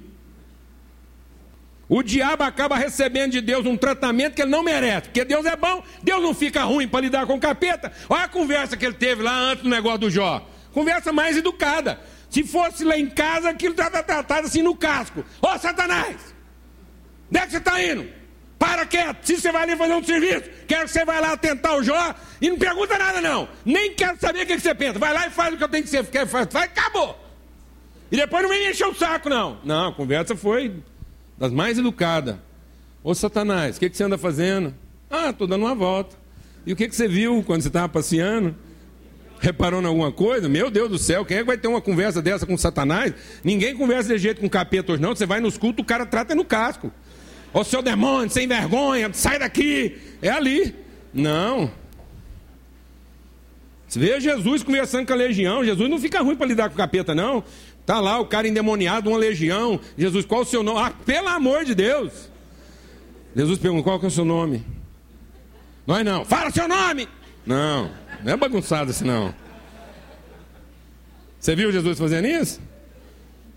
o 1.87 2.01
diabo 2.01 2.43
acaba 2.43 2.77
recebendo 2.77 3.33
de 3.33 3.41
Deus 3.41 3.65
um 3.65 3.77
tratamento 3.77 4.33
que 4.33 4.41
ele 4.41 4.49
não 4.49 4.63
merece, 4.63 5.09
porque 5.09 5.25
Deus 5.25 5.45
é 5.45 5.55
bom, 5.55 5.83
Deus 6.01 6.21
não 6.21 6.33
fica 6.33 6.63
ruim 6.63 6.87
para 6.87 7.01
lidar 7.01 7.25
com 7.27 7.35
o 7.35 7.39
capeta. 7.39 7.91
Olha 8.09 8.23
a 8.23 8.29
conversa 8.29 8.77
que 8.77 8.85
ele 8.85 8.95
teve 8.95 9.21
lá 9.21 9.37
antes 9.37 9.63
do 9.63 9.69
negócio 9.69 9.99
do 9.99 10.09
Jó. 10.09 10.47
Conversa 10.71 11.11
mais 11.11 11.37
educada. 11.37 11.99
Se 12.29 12.43
fosse 12.43 12.85
lá 12.85 12.97
em 12.97 13.07
casa, 13.07 13.49
aquilo 13.49 13.73
estava 13.73 14.01
tratado 14.01 14.47
assim 14.47 14.61
no 14.61 14.73
casco. 14.73 15.23
Ô 15.41 15.59
Satanás, 15.59 16.15
onde 17.29 17.39
é 17.39 17.45
que 17.45 17.51
você 17.51 17.57
está 17.57 17.83
indo? 17.83 18.20
Para 18.61 18.85
quieto, 18.85 19.25
se 19.25 19.41
você 19.41 19.51
vai 19.51 19.63
ali 19.63 19.75
fazer 19.75 19.95
um 19.95 20.03
serviço, 20.03 20.43
quero 20.67 20.85
que 20.85 20.91
você 20.91 21.03
vá 21.03 21.19
lá 21.19 21.35
tentar 21.35 21.77
o 21.77 21.83
Jó 21.83 22.13
e 22.39 22.47
não 22.47 22.59
pergunta 22.59 22.95
nada 22.95 23.19
não. 23.19 23.49
Nem 23.65 23.95
quero 23.95 24.19
saber 24.19 24.43
o 24.43 24.45
que 24.45 24.59
você 24.59 24.75
pensa. 24.75 24.99
Vai 24.99 25.11
lá 25.11 25.25
e 25.25 25.31
faz 25.31 25.55
o 25.55 25.57
que 25.57 25.63
eu 25.63 25.67
tenho 25.67 25.83
que 25.83 25.89
ser, 25.89 26.05
quer 26.05 26.27
faz, 26.27 26.47
acabou. 26.55 27.17
E 28.11 28.15
depois 28.15 28.43
não 28.43 28.51
vem 28.51 28.69
encher 28.69 28.85
o 28.85 28.93
saco 28.93 29.29
não. 29.29 29.57
Não, 29.63 29.87
a 29.87 29.93
conversa 29.95 30.35
foi 30.35 30.75
das 31.39 31.51
mais 31.51 31.79
educadas. 31.79 32.35
Ô 33.03 33.15
Satanás, 33.15 33.77
o 33.77 33.79
que, 33.79 33.89
que 33.89 33.97
você 33.97 34.03
anda 34.03 34.15
fazendo? 34.15 34.75
Ah, 35.09 35.31
estou 35.31 35.47
dando 35.47 35.65
uma 35.65 35.73
volta. 35.73 36.15
E 36.63 36.71
o 36.71 36.75
que, 36.75 36.87
que 36.87 36.95
você 36.95 37.07
viu 37.07 37.41
quando 37.43 37.63
você 37.63 37.67
estava 37.67 37.89
passeando? 37.89 38.55
Reparou 39.39 39.81
em 39.81 39.85
alguma 39.87 40.11
coisa? 40.11 40.47
Meu 40.47 40.69
Deus 40.69 40.87
do 40.87 40.99
céu, 40.99 41.25
quem 41.25 41.37
é 41.37 41.39
que 41.39 41.47
vai 41.47 41.57
ter 41.57 41.67
uma 41.67 41.81
conversa 41.81 42.21
dessa 42.21 42.45
com 42.45 42.55
Satanás? 42.55 43.11
Ninguém 43.43 43.75
conversa 43.75 44.09
de 44.09 44.19
jeito 44.19 44.39
com 44.39 44.47
capeta 44.47 44.91
hoje, 44.91 45.01
não. 45.01 45.15
Você 45.15 45.25
vai 45.25 45.39
nos 45.39 45.57
cultos, 45.57 45.81
o 45.81 45.87
cara 45.87 46.05
trata 46.05 46.35
no 46.35 46.45
casco. 46.45 46.91
Ô 47.53 47.63
seu 47.63 47.81
demônio, 47.81 48.29
sem 48.29 48.47
vergonha, 48.47 49.09
sai 49.13 49.39
daqui. 49.39 49.97
É 50.21 50.29
ali. 50.29 50.75
Não. 51.13 51.71
Você 53.87 53.99
vê 53.99 54.21
Jesus 54.21 54.63
conversando 54.63 55.05
com 55.05 55.13
a 55.13 55.17
legião. 55.17 55.65
Jesus 55.65 55.89
não 55.89 55.99
fica 55.99 56.21
ruim 56.21 56.35
para 56.35 56.47
lidar 56.47 56.69
com 56.69 56.75
o 56.75 56.77
capeta, 56.77 57.13
não. 57.13 57.43
Tá 57.85 57.99
lá 57.99 58.19
o 58.19 58.25
cara 58.25 58.47
endemoniado, 58.47 59.09
uma 59.09 59.17
legião. 59.17 59.79
Jesus, 59.97 60.25
qual 60.25 60.41
o 60.41 60.45
seu 60.45 60.63
nome? 60.63 60.79
Ah, 60.79 60.93
pelo 61.05 61.27
amor 61.27 61.65
de 61.65 61.75
Deus. 61.75 62.29
Jesus 63.35 63.59
pergunta: 63.59 63.83
qual 63.83 63.99
que 63.99 64.05
é 64.05 64.07
o 64.07 64.11
seu 64.11 64.23
nome? 64.23 64.63
Nós 65.85 66.05
não. 66.05 66.23
Fala 66.23 66.51
seu 66.51 66.67
nome! 66.67 67.07
Não, 67.45 67.91
não 68.23 68.33
é 68.33 68.37
bagunçado 68.37 68.91
assim 68.91 69.03
não. 69.03 69.33
Você 71.39 71.55
viu 71.55 71.71
Jesus 71.71 71.97
fazendo 71.97 72.27
isso? 72.27 72.61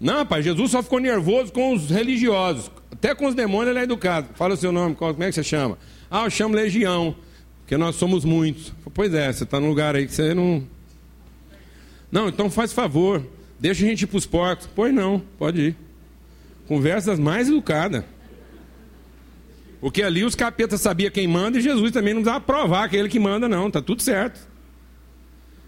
Não, 0.05 0.26
pai, 0.26 0.42
Jesus 0.42 0.70
só 0.70 0.82
ficou 0.82 0.98
nervoso 0.98 1.50
com 1.50 1.72
os 1.72 1.88
religiosos. 1.88 2.70
Até 2.92 3.14
com 3.14 3.26
os 3.26 3.34
demônios 3.34 3.70
ele 3.70 3.78
é 3.78 3.84
educado. 3.84 4.28
Fala 4.34 4.52
o 4.52 4.57
seu 4.57 4.70
nome, 4.70 4.94
como 4.94 5.22
é 5.22 5.28
que 5.28 5.32
você 5.32 5.42
chama? 5.42 5.78
Ah, 6.11 6.26
eu 6.26 6.30
chamo 6.30 6.55
Legião, 6.55 7.16
porque 7.61 7.74
nós 7.78 7.96
somos 7.96 8.22
muitos. 8.22 8.70
Pois 8.92 9.14
é, 9.14 9.32
você 9.32 9.44
está 9.44 9.59
num 9.59 9.70
lugar 9.70 9.96
aí 9.96 10.07
que 10.07 10.12
você 10.12 10.34
não. 10.34 10.62
Não, 12.12 12.28
então 12.28 12.50
faz 12.50 12.70
favor. 12.70 13.24
Deixa 13.59 13.82
a 13.82 13.88
gente 13.88 14.02
ir 14.02 14.07
para 14.07 14.18
os 14.18 14.26
porcos. 14.26 14.68
Pois 14.74 14.92
não, 14.92 15.22
pode 15.38 15.68
ir. 15.68 15.76
Conversas 16.68 17.18
mais 17.18 17.48
educadas. 17.48 18.05
Porque 19.80 20.02
ali 20.02 20.22
os 20.22 20.34
capetas 20.34 20.82
sabiam 20.82 21.11
quem 21.11 21.26
manda 21.26 21.57
e 21.57 21.62
Jesus 21.62 21.92
também 21.92 22.12
não 22.12 22.20
precisava 22.20 22.44
provar 22.44 22.90
que 22.90 22.96
é 22.96 23.00
ele 23.00 23.09
que 23.09 23.18
manda, 23.18 23.48
não. 23.48 23.70
Tá 23.70 23.80
tudo 23.80 24.02
certo. 24.02 24.38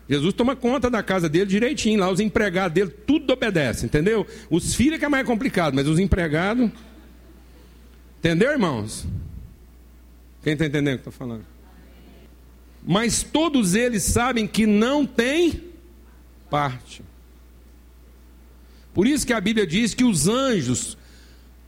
Jesus 0.09 0.33
toma 0.35 0.55
conta 0.55 0.89
da 0.89 1.03
casa 1.03 1.29
dele 1.29 1.47
direitinho. 1.47 2.01
Lá 2.01 2.11
os 2.11 2.21
empregados 2.21 2.75
dele, 2.75 2.91
tudo 2.91 3.33
obedece, 3.33 3.87
entendeu? 3.87 4.27
Os 4.49 4.75
filhos 4.75 4.99
que 4.99 5.05
é 5.05 5.09
mais 5.09 5.27
complicado, 5.27 5.75
mas 5.75 5.89
os 5.89 5.99
empregados. 5.99 6.71
Entendeu, 8.19 8.53
irmãos? 8.53 9.07
Quem 10.43 10.53
está 10.53 10.65
entendendo 10.65 10.95
o 10.95 10.99
que 10.99 11.09
estou 11.09 11.13
falando? 11.13 11.45
Mas 12.87 13.25
todos 13.25 13.75
eles 13.75 14.05
sabem 14.05 14.47
que 14.47 14.65
não 14.65 15.05
tem 15.05 15.65
parte. 16.49 17.03
Por 18.95 19.09
isso 19.09 19.27
que 19.27 19.33
a 19.33 19.41
Bíblia 19.41 19.67
diz 19.67 19.93
que 19.93 20.05
os 20.05 20.29
anjos, 20.29 20.97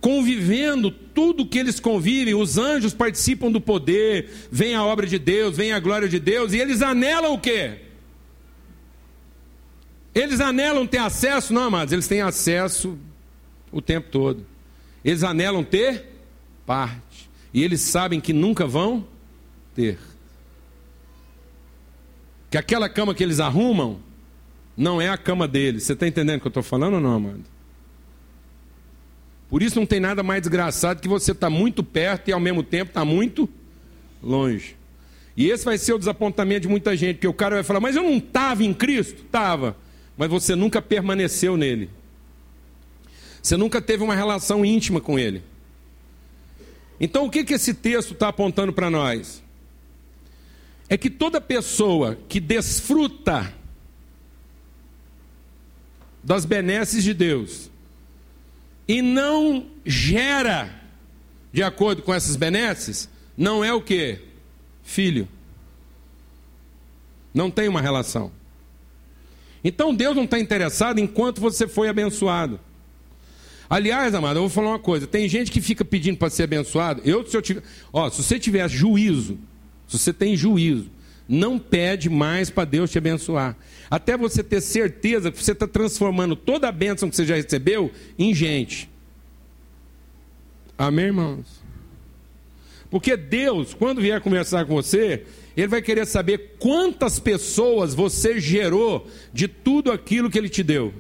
convivendo, 0.01 0.93
tudo 0.93 1.45
que 1.45 1.59
eles 1.59 1.81
convivem, 1.81 2.35
os 2.35 2.57
anjos 2.57 2.95
participam 2.95 3.51
do 3.51 3.61
poder, 3.61 4.31
vem 4.51 4.77
a 4.77 4.85
obra 4.85 5.07
de 5.09 5.19
Deus, 5.19 5.57
vem 5.57 5.73
a 5.73 5.81
glória 5.81 6.09
de 6.09 6.21
Deus, 6.21 6.53
e 6.53 6.59
eles 6.59 6.81
anelam 6.81 7.35
o 7.35 7.39
quê? 7.39 7.88
Eles 10.19 10.41
anelam 10.41 10.85
ter 10.85 10.99
acesso? 10.99 11.55
Não, 11.55 11.63
amados, 11.63 11.93
eles 11.93 12.09
têm 12.09 12.23
acesso 12.23 12.99
o 13.71 13.81
tempo 13.81 14.09
todo. 14.11 14.45
Eles 15.05 15.23
anelam 15.23 15.63
ter 15.63 16.07
parte. 16.67 17.31
E 17.55 17.63
eles 17.63 17.81
sabem 17.83 18.21
que 18.21 18.33
nunca 18.33 18.67
vão 18.67 19.07
ter. 19.77 19.97
Que 22.51 22.59
aquela 22.59 22.89
cama 22.89 23.15
que 23.15 23.23
eles 23.23 23.39
arrumam 23.39 24.01
não 24.77 25.01
é 25.01 25.09
a 25.09 25.17
cama 25.17 25.47
dele. 25.47 25.79
Você 25.79 25.93
está 25.93 26.09
entendendo 26.09 26.39
o 26.39 26.41
que 26.41 26.49
eu 26.49 26.51
estou 26.51 26.65
falando 26.65 26.95
ou 26.95 27.01
não, 27.01 27.15
amado? 27.15 27.45
Por 29.49 29.63
isso 29.63 29.79
não 29.79 29.87
tem 29.87 30.01
nada 30.01 30.25
mais 30.25 30.43
desgraçado 30.43 31.01
que 31.01 31.09
você 31.09 31.31
está 31.31 31.49
muito 31.49 31.85
perto 31.85 32.29
e 32.29 32.33
ao 32.33 32.41
mesmo 32.41 32.65
tempo 32.65 32.91
está 32.91 33.05
muito 33.05 33.49
longe. 34.21 34.75
E 35.37 35.49
esse 35.49 35.65
vai 35.65 35.79
ser 35.79 35.93
o 35.93 35.99
desapontamento 35.99 36.63
de 36.63 36.69
muita 36.69 36.97
gente, 36.97 37.17
porque 37.17 37.29
o 37.29 37.33
cara 37.33 37.55
vai 37.55 37.63
falar, 37.63 37.79
mas 37.79 37.95
eu 37.95 38.03
não 38.03 38.17
estava 38.17 38.65
em 38.65 38.75
Cristo? 38.75 39.23
Estava. 39.23 39.77
Mas 40.19 40.29
você 40.29 40.57
nunca 40.57 40.83
permaneceu 40.83 41.57
nele. 41.57 41.89
Você 43.41 43.57
nunca 43.57 43.81
teve 43.81 44.03
uma 44.03 44.17
relação 44.17 44.65
íntima 44.65 45.01
com 45.01 45.17
ele. 45.17 45.45
Então 47.01 47.25
o 47.25 47.31
que, 47.31 47.45
que 47.45 47.55
esse 47.55 47.73
texto 47.73 48.13
está 48.13 48.29
apontando 48.29 48.73
para 48.73 48.91
nós? 48.91 49.41
É 50.89 50.97
que 50.99 51.09
toda 51.09 51.41
pessoa 51.41 52.19
que 52.29 52.41
desfruta 52.41 53.55
das 56.25 56.45
benesses 56.45 57.05
de 57.05 57.15
Deus 57.15 57.71
e 58.89 59.01
não 59.01 59.67
gera 59.87 60.83
de 61.53 61.63
acordo 61.63 62.03
com 62.03 62.13
essas 62.13 62.35
benesses, 62.35 63.09
não 63.37 63.65
é 63.65 63.73
o 63.73 63.81
que? 63.81 64.21
Filho. 64.83 65.29
Não 67.33 67.51
tem 67.51 67.69
uma 67.69 67.81
relação. 67.81 68.33
Então 69.63 69.95
Deus 69.95 70.15
não 70.17 70.25
está 70.25 70.39
interessado 70.39 70.99
enquanto 70.99 71.41
você 71.41 71.67
foi 71.67 71.89
abençoado. 71.89 72.61
Aliás, 73.69 74.15
amado, 74.15 74.37
eu 74.37 74.43
vou 74.43 74.51
falar 74.51 74.71
uma 74.71 74.79
coisa: 74.79 75.07
tem 75.07 75.29
gente 75.29 75.51
que 75.51 75.61
fica 75.61 75.85
pedindo 75.85 76.17
para 76.17 76.31
ser 76.31 76.45
abençoado. 76.45 77.03
Eu, 77.05 77.27
se 77.27 77.37
eu 77.37 77.43
tiver, 77.43 77.63
ó, 77.93 78.09
se 78.09 78.23
você 78.23 78.39
tiver 78.39 78.69
juízo, 78.69 79.39
se 79.87 79.99
você 79.99 80.13
tem 80.13 80.37
juízo, 80.37 80.91
não 81.29 81.59
pede 81.59 82.09
mais 82.09 82.49
para 82.49 82.65
Deus 82.65 82.91
te 82.91 82.97
abençoar. 82.99 83.57
Até 83.91 84.17
você 84.17 84.43
ter 84.43 84.61
certeza 84.61 85.31
que 85.31 85.43
você 85.43 85.53
está 85.53 85.67
transformando 85.67 86.35
toda 86.35 86.69
a 86.69 86.73
bênção 86.73 87.11
que 87.11 87.17
você 87.17 87.27
já 87.27 87.35
recebeu 87.37 87.93
em 88.19 88.35
gente. 88.35 88.89
Amém, 90.79 91.07
irmãos? 91.07 91.58
Porque 92.91 93.17
Deus, 93.17 93.75
quando 93.75 94.01
vier 94.01 94.21
conversar 94.21 94.65
com 94.65 94.75
você, 94.75 95.25
Ele 95.57 95.67
vai 95.67 95.83
querer 95.83 96.07
saber 96.07 96.57
quantas 96.59 97.19
pessoas 97.19 97.95
você 97.95 98.41
gerou 98.41 99.07
de 99.33 99.47
tudo 99.47 99.93
aquilo 99.93 100.31
que 100.31 100.39
Ele 100.39 100.49
te 100.49 100.63
deu. 100.63 100.95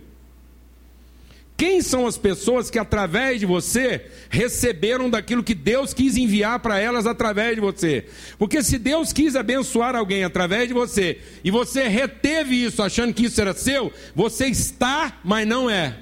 Quem 1.59 1.82
são 1.82 2.07
as 2.07 2.16
pessoas 2.16 2.70
que, 2.70 2.78
através 2.78 3.41
de 3.41 3.47
você, 3.47 4.07
receberam 4.30 5.11
daquilo 5.11 5.43
que 5.43 5.55
Deus 5.55 5.93
quis 5.93 6.16
enviar 6.16 6.61
para 6.61 6.78
elas 6.78 7.05
através 7.05 7.57
de 7.57 7.61
você? 7.61 8.07
Porque 8.39 8.62
se 8.62 8.78
Deus 8.78 9.12
quis 9.12 9.34
abençoar 9.34 9.97
alguém 9.97 10.22
através 10.22 10.68
de 10.68 10.74
você, 10.74 11.18
e 11.43 11.51
você 11.51 11.89
reteve 11.89 12.55
isso 12.62 12.80
achando 12.80 13.12
que 13.12 13.24
isso 13.24 13.41
era 13.41 13.53
seu, 13.53 13.93
você 14.14 14.47
está, 14.47 15.18
mas 15.24 15.49
não 15.49 15.68
é. 15.68 15.97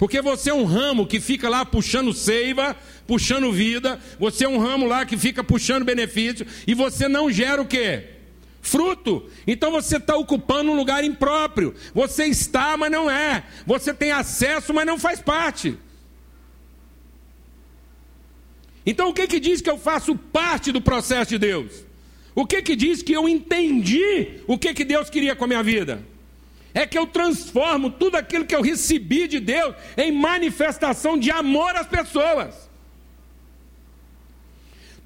Porque 0.00 0.22
você 0.22 0.48
é 0.48 0.54
um 0.54 0.64
ramo 0.64 1.06
que 1.06 1.20
fica 1.20 1.46
lá 1.46 1.62
puxando 1.62 2.14
seiva, 2.14 2.74
puxando 3.06 3.52
vida, 3.52 4.00
você 4.18 4.46
é 4.46 4.48
um 4.48 4.56
ramo 4.56 4.86
lá 4.86 5.04
que 5.04 5.14
fica 5.14 5.44
puxando 5.44 5.84
benefício, 5.84 6.46
e 6.66 6.72
você 6.72 7.06
não 7.06 7.30
gera 7.30 7.60
o 7.60 7.66
quê? 7.66 8.04
fruto. 8.62 9.28
Então 9.46 9.70
você 9.70 9.98
está 9.98 10.16
ocupando 10.16 10.70
um 10.70 10.74
lugar 10.74 11.04
impróprio. 11.04 11.74
Você 11.94 12.24
está, 12.24 12.76
mas 12.76 12.90
não 12.90 13.10
é. 13.10 13.44
Você 13.66 13.92
tem 13.92 14.10
acesso, 14.10 14.72
mas 14.72 14.86
não 14.86 14.98
faz 14.98 15.20
parte. 15.20 15.76
Então 18.84 19.10
o 19.10 19.14
que 19.14 19.26
que 19.26 19.40
diz 19.40 19.60
que 19.60 19.70
eu 19.70 19.78
faço 19.78 20.14
parte 20.14 20.72
do 20.72 20.80
processo 20.80 21.30
de 21.30 21.38
Deus? 21.38 21.84
O 22.34 22.46
que 22.46 22.62
que 22.62 22.74
diz 22.74 23.02
que 23.02 23.12
eu 23.12 23.28
entendi 23.28 24.40
o 24.46 24.58
que 24.58 24.72
que 24.72 24.84
Deus 24.84 25.10
queria 25.10 25.34
com 25.36 25.44
a 25.44 25.48
minha 25.48 25.62
vida? 25.62 26.02
É 26.72 26.86
que 26.86 26.98
eu 26.98 27.06
transformo 27.06 27.90
tudo 27.90 28.16
aquilo 28.16 28.46
que 28.46 28.54
eu 28.54 28.62
recebi 28.62 29.26
de 29.26 29.40
Deus 29.40 29.74
em 29.96 30.12
manifestação 30.12 31.18
de 31.18 31.30
amor 31.30 31.74
às 31.76 31.86
pessoas. 31.86 32.70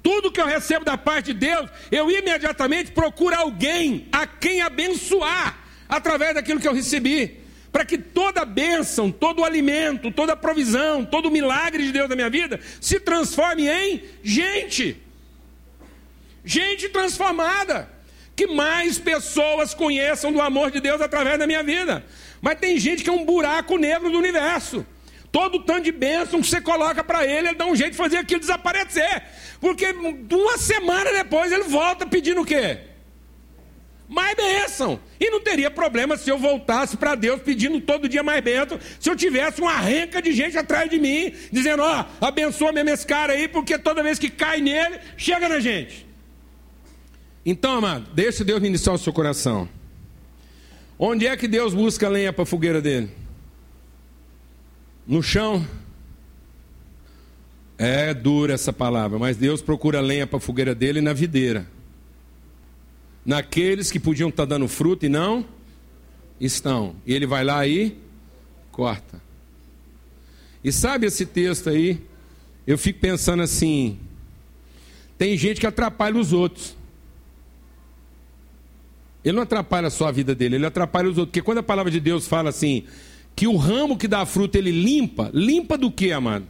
Tudo 0.03 0.31
que 0.31 0.39
eu 0.39 0.45
recebo 0.45 0.85
da 0.85 0.95
parte 0.95 1.33
de 1.33 1.39
Deus, 1.39 1.67
eu 1.91 2.11
imediatamente 2.11 2.91
procuro 2.91 3.35
alguém 3.35 4.07
a 4.11 4.27
quem 4.27 4.61
abençoar 4.61 5.57
através 5.89 6.35
daquilo 6.35 6.59
que 6.59 6.67
eu 6.67 6.75
recebi. 6.75 7.39
Para 7.71 7.83
que 7.83 7.97
toda 7.97 8.45
bênção, 8.45 9.11
todo 9.11 9.43
alimento, 9.43 10.11
toda 10.11 10.35
provisão, 10.35 11.03
todo 11.03 11.31
milagre 11.31 11.83
de 11.83 11.91
Deus 11.91 12.07
na 12.07 12.15
minha 12.15 12.29
vida 12.29 12.59
se 12.79 12.99
transforme 12.99 13.67
em 13.67 14.03
gente. 14.23 15.01
Gente 16.43 16.87
transformada. 16.89 17.94
Que 18.35 18.47
mais 18.47 18.99
pessoas 18.99 19.73
conheçam 19.73 20.31
do 20.31 20.41
amor 20.41 20.71
de 20.71 20.79
Deus 20.79 21.01
através 21.01 21.39
da 21.39 21.47
minha 21.47 21.63
vida. 21.63 22.05
Mas 22.41 22.59
tem 22.59 22.77
gente 22.77 23.03
que 23.03 23.09
é 23.09 23.13
um 23.13 23.25
buraco 23.25 23.77
negro 23.77 24.11
do 24.11 24.17
universo. 24.17 24.85
todo 25.31 25.59
tanto 25.59 25.83
de 25.83 25.91
bênção 25.91 26.39
que 26.41 26.47
você 26.47 26.61
coloca 26.61 27.03
para 27.03 27.25
ele, 27.25 27.49
ele 27.49 27.57
dá 27.57 27.65
um 27.65 27.75
jeito 27.75 27.91
de 27.91 27.97
fazer 27.97 28.17
aquilo 28.17 28.39
desaparecer. 28.39 29.23
Porque 29.59 29.87
uma 30.31 30.57
semana 30.57 31.11
depois 31.11 31.51
ele 31.51 31.63
volta 31.63 32.05
pedindo 32.05 32.41
o 32.41 32.45
quê? 32.45 32.79
mais 34.07 34.35
bênção. 34.35 34.99
E 35.19 35.29
não 35.29 35.39
teria 35.39 35.71
problema 35.71 36.17
se 36.17 36.29
eu 36.29 36.37
voltasse 36.37 36.97
para 36.97 37.15
Deus 37.15 37.41
pedindo 37.41 37.79
todo 37.81 38.09
dia 38.09 38.23
mais 38.23 38.43
bênção, 38.43 38.79
se 38.99 39.09
eu 39.09 39.15
tivesse 39.15 39.61
uma 39.61 39.77
renca 39.77 40.21
de 40.21 40.31
gente 40.31 40.57
atrás 40.57 40.89
de 40.89 40.99
mim, 40.99 41.33
dizendo: 41.51 41.83
Ó, 41.83 42.05
oh, 42.21 42.25
abençoa 42.25 42.71
mesmo 42.71 42.89
esse 42.89 43.05
cara 43.05 43.33
aí, 43.33 43.47
porque 43.47 43.77
toda 43.77 44.03
vez 44.03 44.19
que 44.19 44.29
cai 44.29 44.61
nele, 44.61 44.99
chega 45.17 45.49
na 45.49 45.59
gente. 45.59 46.04
Então, 47.45 47.77
amado, 47.77 48.09
deixe 48.13 48.43
Deus 48.43 48.61
ministrar 48.61 48.95
o 48.95 48.99
seu 48.99 49.13
coração. 49.13 49.69
Onde 50.97 51.27
é 51.27 51.37
que 51.37 51.47
Deus 51.47 51.73
busca 51.73 52.09
lenha 52.09 52.33
para 52.33 52.43
a 52.43 52.45
fogueira 52.45 52.81
dele? 52.81 53.11
No 55.05 55.21
chão? 55.21 55.65
É 57.77 58.13
dura 58.13 58.53
essa 58.53 58.73
palavra, 58.73 59.19
mas 59.19 59.37
Deus 59.37 59.61
procura 59.61 59.99
lenha 59.99 60.25
para 60.25 60.37
a 60.37 60.41
fogueira 60.41 60.73
dele 60.73 61.01
na 61.01 61.13
videira 61.13 61.67
naqueles 63.25 63.91
que 63.91 63.99
podiam 63.99 64.29
estar 64.29 64.45
dando 64.45 64.67
fruto 64.67 65.05
e 65.05 65.09
não 65.09 65.43
estão. 66.39 66.95
E 67.05 67.13
ele 67.13 67.25
vai 67.25 67.43
lá 67.43 67.65
e 67.67 67.97
corta. 68.71 69.19
E 70.63 70.71
sabe 70.71 71.07
esse 71.07 71.25
texto 71.25 71.69
aí? 71.69 72.01
Eu 72.67 72.77
fico 72.77 72.99
pensando 72.99 73.41
assim: 73.41 73.99
tem 75.17 75.35
gente 75.35 75.59
que 75.59 75.67
atrapalha 75.67 76.19
os 76.19 76.31
outros. 76.31 76.77
Ele 79.25 79.35
não 79.35 79.41
atrapalha 79.41 79.89
só 79.89 80.07
a 80.07 80.11
vida 80.11 80.35
dele, 80.35 80.55
ele 80.55 80.65
atrapalha 80.67 81.09
os 81.09 81.17
outros. 81.17 81.31
Porque 81.31 81.41
quando 81.41 81.57
a 81.57 81.63
palavra 81.63 81.91
de 81.91 81.99
Deus 81.99 82.27
fala 82.27 82.49
assim, 82.49 82.83
que 83.35 83.47
o 83.47 83.55
ramo 83.55 83.97
que 83.97 84.07
dá 84.07 84.23
fruto 84.23 84.55
ele 84.55 84.71
limpa, 84.71 85.31
limpa 85.33 85.75
do 85.75 85.89
que, 85.89 86.11
amado? 86.11 86.45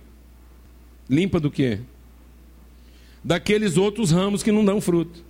Limpa 1.10 1.40
do 1.40 1.50
que? 1.50 1.80
Daqueles 3.24 3.78
outros 3.78 4.12
ramos 4.12 4.44
que 4.44 4.52
não 4.52 4.66
dão 4.66 4.82
fruto. 4.82 5.24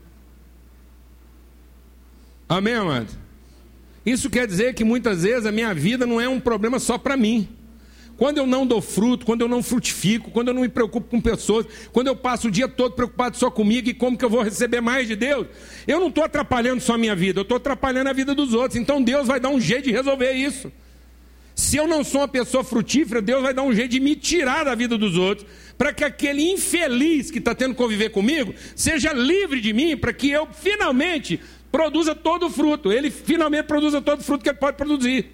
Amém, 2.49 2.73
amado? 2.73 3.15
Isso 4.03 4.29
quer 4.29 4.47
dizer 4.47 4.73
que 4.73 4.83
muitas 4.83 5.21
vezes 5.21 5.45
a 5.45 5.51
minha 5.51 5.73
vida 5.73 6.05
não 6.05 6.19
é 6.19 6.27
um 6.27 6.39
problema 6.39 6.79
só 6.79 6.97
para 6.97 7.15
mim. 7.15 7.47
Quando 8.17 8.37
eu 8.37 8.47
não 8.47 8.65
dou 8.65 8.81
fruto, 8.81 9.25
quando 9.25 9.41
eu 9.41 9.47
não 9.47 9.61
frutifico, 9.61 10.31
quando 10.31 10.47
eu 10.47 10.53
não 10.53 10.61
me 10.61 10.69
preocupo 10.69 11.09
com 11.09 11.19
pessoas, 11.19 11.65
quando 11.91 12.07
eu 12.07 12.15
passo 12.15 12.47
o 12.47 12.51
dia 12.51 12.67
todo 12.67 12.93
preocupado 12.93 13.35
só 13.35 13.51
comigo 13.51 13.89
e 13.89 13.93
como 13.93 14.17
que 14.17 14.23
eu 14.23 14.29
vou 14.29 14.41
receber 14.41 14.79
mais 14.79 15.07
de 15.07 15.15
Deus, 15.15 15.47
eu 15.85 15.99
não 15.99 16.07
estou 16.07 16.23
atrapalhando 16.23 16.81
só 16.81 16.93
a 16.93 16.97
minha 16.97 17.15
vida, 17.15 17.39
eu 17.39 17.43
estou 17.43 17.57
atrapalhando 17.57 18.09
a 18.09 18.13
vida 18.13 18.33
dos 18.33 18.53
outros. 18.53 18.79
Então 18.79 19.01
Deus 19.01 19.27
vai 19.27 19.39
dar 19.39 19.49
um 19.49 19.59
jeito 19.59 19.85
de 19.85 19.91
resolver 19.91 20.31
isso. 20.31 20.71
Se 21.55 21.77
eu 21.77 21.87
não 21.87 22.03
sou 22.03 22.21
uma 22.21 22.27
pessoa 22.27 22.63
frutífera, 22.63 23.21
Deus 23.21 23.41
vai 23.41 23.53
dar 23.53 23.63
um 23.63 23.73
jeito 23.73 23.91
de 23.91 23.99
me 23.99 24.15
tirar 24.15 24.65
da 24.65 24.75
vida 24.75 24.97
dos 24.97 25.17
outros, 25.17 25.47
para 25.77 25.93
que 25.93 26.03
aquele 26.03 26.51
infeliz 26.51 27.31
que 27.31 27.39
está 27.39 27.55
tendo 27.55 27.71
que 27.71 27.77
conviver 27.77 28.09
comigo 28.09 28.53
seja 28.75 29.13
livre 29.13 29.61
de 29.61 29.71
mim, 29.73 29.95
para 29.95 30.11
que 30.13 30.29
eu 30.29 30.47
finalmente 30.51 31.39
produza 31.71 32.13
todo 32.13 32.47
o 32.47 32.49
fruto. 32.49 32.91
Ele 32.91 33.09
finalmente 33.09 33.65
produza 33.65 34.01
todo 34.01 34.19
o 34.19 34.23
fruto 34.23 34.43
que 34.43 34.49
ele 34.49 34.57
pode 34.57 34.77
produzir. 34.77 35.31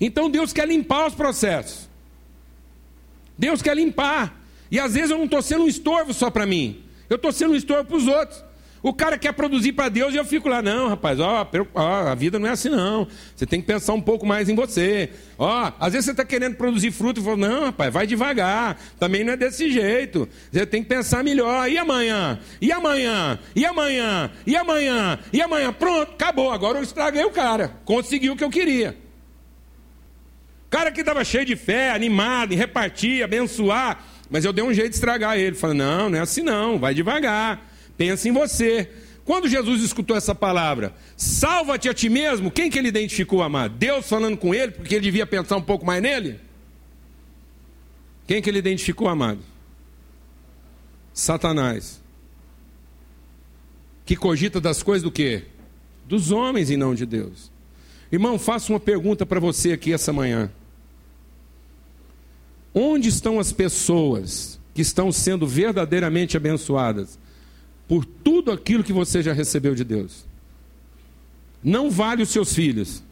Então 0.00 0.30
Deus 0.30 0.52
quer 0.52 0.68
limpar 0.68 1.06
os 1.06 1.14
processos. 1.14 1.88
Deus 3.38 3.62
quer 3.62 3.76
limpar. 3.76 4.40
E 4.70 4.78
às 4.78 4.94
vezes 4.94 5.10
eu 5.10 5.18
não 5.18 5.24
estou 5.24 5.42
sendo 5.42 5.64
um 5.64 5.68
estorvo 5.68 6.12
só 6.12 6.30
para 6.30 6.46
mim. 6.46 6.82
Eu 7.08 7.16
estou 7.16 7.32
sendo 7.32 7.52
um 7.52 7.56
estorvo 7.56 7.84
para 7.84 7.96
os 7.96 8.06
outros. 8.06 8.44
O 8.84 8.92
cara 8.92 9.16
quer 9.16 9.32
produzir 9.32 9.72
para 9.72 9.88
Deus 9.88 10.12
e 10.12 10.18
eu 10.18 10.26
fico 10.26 10.46
lá, 10.46 10.60
não, 10.60 10.88
rapaz, 10.88 11.18
ó, 11.18 11.48
a 11.74 12.14
vida 12.14 12.38
não 12.38 12.46
é 12.46 12.50
assim 12.50 12.68
não. 12.68 13.08
Você 13.34 13.46
tem 13.46 13.58
que 13.58 13.66
pensar 13.66 13.94
um 13.94 14.00
pouco 14.00 14.26
mais 14.26 14.50
em 14.50 14.54
você. 14.54 15.08
Ó, 15.38 15.72
às 15.80 15.94
vezes 15.94 16.04
você 16.04 16.10
está 16.10 16.22
querendo 16.22 16.56
produzir 16.56 16.90
fruto 16.90 17.18
e 17.18 17.24
fala, 17.24 17.36
não, 17.38 17.64
rapaz, 17.64 17.90
vai 17.90 18.06
devagar. 18.06 18.78
Também 19.00 19.24
não 19.24 19.32
é 19.32 19.38
desse 19.38 19.70
jeito. 19.70 20.28
Você 20.52 20.66
tem 20.66 20.82
que 20.82 20.88
pensar 20.90 21.24
melhor. 21.24 21.66
E 21.70 21.78
amanhã? 21.78 22.38
E 22.60 22.70
amanhã? 22.70 23.38
E 23.56 23.64
amanhã? 23.64 24.30
E 24.46 24.54
amanhã? 24.54 25.18
E 25.32 25.40
amanhã? 25.40 25.72
Pronto, 25.72 26.12
acabou. 26.12 26.52
Agora 26.52 26.76
eu 26.76 26.82
estraguei 26.82 27.24
o 27.24 27.30
cara. 27.30 27.68
Consegui 27.86 28.28
o 28.28 28.36
que 28.36 28.44
eu 28.44 28.50
queria. 28.50 29.03
Cara 30.74 30.90
que 30.90 31.02
estava 31.02 31.24
cheio 31.24 31.44
de 31.44 31.54
fé, 31.54 31.92
animado, 31.92 32.52
em 32.52 32.56
repartir, 32.56 33.22
abençoar. 33.22 34.04
Mas 34.28 34.44
eu 34.44 34.52
dei 34.52 34.64
um 34.64 34.74
jeito 34.74 34.88
de 34.88 34.96
estragar 34.96 35.38
ele. 35.38 35.54
Falei, 35.54 35.76
não, 35.76 36.10
não 36.10 36.18
é 36.18 36.20
assim 36.20 36.42
não, 36.42 36.80
vai 36.80 36.92
devagar. 36.92 37.64
Pensa 37.96 38.28
em 38.28 38.32
você. 38.32 38.90
Quando 39.24 39.48
Jesus 39.48 39.84
escutou 39.84 40.16
essa 40.16 40.34
palavra, 40.34 40.92
salva-te 41.16 41.88
a 41.88 41.94
ti 41.94 42.08
mesmo, 42.08 42.50
quem 42.50 42.68
que 42.68 42.76
ele 42.76 42.88
identificou, 42.88 43.40
amado? 43.40 43.76
Deus 43.76 44.08
falando 44.08 44.36
com 44.36 44.52
ele, 44.52 44.72
porque 44.72 44.96
ele 44.96 45.04
devia 45.04 45.24
pensar 45.24 45.56
um 45.58 45.62
pouco 45.62 45.86
mais 45.86 46.02
nele? 46.02 46.40
Quem 48.26 48.42
que 48.42 48.50
ele 48.50 48.58
identificou, 48.58 49.06
amado? 49.06 49.44
Satanás. 51.12 52.02
Que 54.04 54.16
cogita 54.16 54.60
das 54.60 54.82
coisas 54.82 55.04
do 55.04 55.12
quê? 55.12 55.44
Dos 56.04 56.32
homens 56.32 56.68
e 56.68 56.76
não 56.76 56.96
de 56.96 57.06
Deus. 57.06 57.48
Irmão, 58.10 58.40
faço 58.40 58.72
uma 58.72 58.80
pergunta 58.80 59.24
para 59.24 59.38
você 59.38 59.70
aqui 59.70 59.92
essa 59.92 60.12
manhã. 60.12 60.50
Onde 62.74 63.08
estão 63.08 63.38
as 63.38 63.52
pessoas 63.52 64.58
que 64.74 64.82
estão 64.82 65.12
sendo 65.12 65.46
verdadeiramente 65.46 66.36
abençoadas? 66.36 67.18
por 67.86 68.04
tudo 68.04 68.50
aquilo 68.50 68.82
que 68.82 68.92
você 68.92 69.22
já 69.22 69.32
recebeu 69.32 69.74
de 69.74 69.84
Deus. 69.84 70.24
Não 71.62 71.90
vale 71.90 72.22
os 72.22 72.30
seus 72.30 72.54
filhos. 72.54 73.02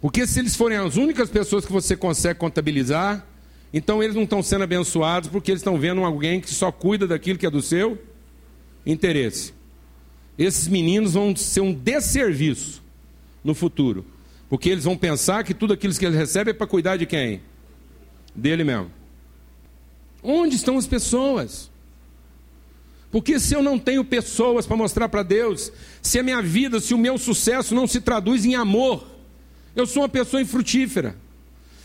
Porque 0.00 0.26
se 0.26 0.38
eles 0.38 0.54
forem 0.54 0.78
as 0.78 0.96
únicas 0.96 1.30
pessoas 1.30 1.64
que 1.64 1.72
você 1.72 1.96
consegue 1.96 2.38
contabilizar, 2.38 3.26
então 3.72 4.02
eles 4.02 4.14
não 4.14 4.24
estão 4.24 4.42
sendo 4.42 4.64
abençoados 4.64 5.28
porque 5.28 5.50
eles 5.50 5.60
estão 5.60 5.78
vendo 5.78 6.04
alguém 6.04 6.40
que 6.40 6.52
só 6.52 6.70
cuida 6.70 7.06
daquilo 7.06 7.38
que 7.38 7.46
é 7.46 7.50
do 7.50 7.62
seu 7.62 7.98
interesse. 8.84 9.54
Esses 10.38 10.68
meninos 10.68 11.14
vão 11.14 11.34
ser 11.34 11.60
um 11.60 11.72
desserviço 11.72 12.82
no 13.42 13.54
futuro. 13.54 14.04
Porque 14.48 14.68
eles 14.68 14.84
vão 14.84 14.96
pensar 14.96 15.42
que 15.42 15.52
tudo 15.52 15.72
aquilo 15.72 15.94
que 15.94 16.04
eles 16.04 16.16
recebem 16.16 16.52
é 16.52 16.54
para 16.54 16.66
cuidar 16.66 16.96
de 16.96 17.06
quem? 17.06 17.40
Dele 18.36 18.62
mesmo. 18.62 18.90
Onde 20.22 20.56
estão 20.56 20.76
as 20.76 20.86
pessoas? 20.86 21.70
Porque 23.10 23.40
se 23.40 23.54
eu 23.54 23.62
não 23.62 23.78
tenho 23.78 24.04
pessoas 24.04 24.66
para 24.66 24.76
mostrar 24.76 25.08
para 25.08 25.22
Deus, 25.22 25.72
se 26.02 26.18
a 26.18 26.22
minha 26.22 26.42
vida, 26.42 26.80
se 26.80 26.92
o 26.92 26.98
meu 26.98 27.16
sucesso 27.16 27.74
não 27.74 27.86
se 27.86 28.00
traduz 28.00 28.44
em 28.44 28.54
amor, 28.54 29.06
eu 29.74 29.86
sou 29.86 30.02
uma 30.02 30.08
pessoa 30.08 30.42
infrutífera. 30.42 31.16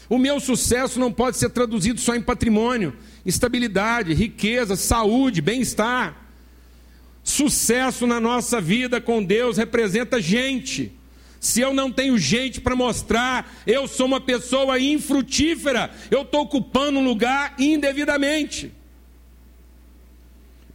O 0.09 0.17
meu 0.17 0.41
sucesso 0.41 0.99
não 0.99 1.11
pode 1.11 1.37
ser 1.37 1.49
traduzido 1.51 2.01
só 2.01 2.15
em 2.15 2.21
patrimônio, 2.21 2.93
estabilidade, 3.25 4.13
riqueza, 4.13 4.75
saúde, 4.75 5.41
bem-estar. 5.41 6.27
Sucesso 7.23 8.05
na 8.05 8.19
nossa 8.19 8.59
vida 8.59 8.99
com 8.99 9.23
Deus 9.23 9.55
representa 9.55 10.19
gente. 10.19 10.91
Se 11.41 11.59
eu 11.59 11.73
não 11.73 11.91
tenho 11.91 12.17
gente 12.17 12.61
para 12.61 12.75
mostrar, 12.75 13.53
eu 13.67 13.87
sou 13.87 14.05
uma 14.05 14.21
pessoa 14.21 14.79
infrutífera, 14.79 15.91
eu 16.09 16.21
estou 16.21 16.43
ocupando 16.43 16.99
um 16.99 17.03
lugar 17.03 17.55
indevidamente 17.59 18.71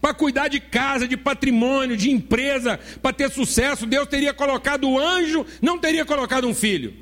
para 0.07 0.15
cuidar 0.15 0.47
de 0.47 0.61
casa, 0.61 1.09
de 1.09 1.17
patrimônio, 1.17 1.97
de 1.97 2.13
empresa, 2.13 2.79
para 3.03 3.13
ter 3.13 3.29
sucesso, 3.29 3.87
Deus 3.87 4.07
teria 4.07 4.33
colocado 4.33 4.89
o 4.89 4.99
anjo, 5.01 5.45
não 5.61 5.79
teria 5.81 6.05
colocado 6.05 6.47
um 6.47 6.55
filho. 6.55 6.95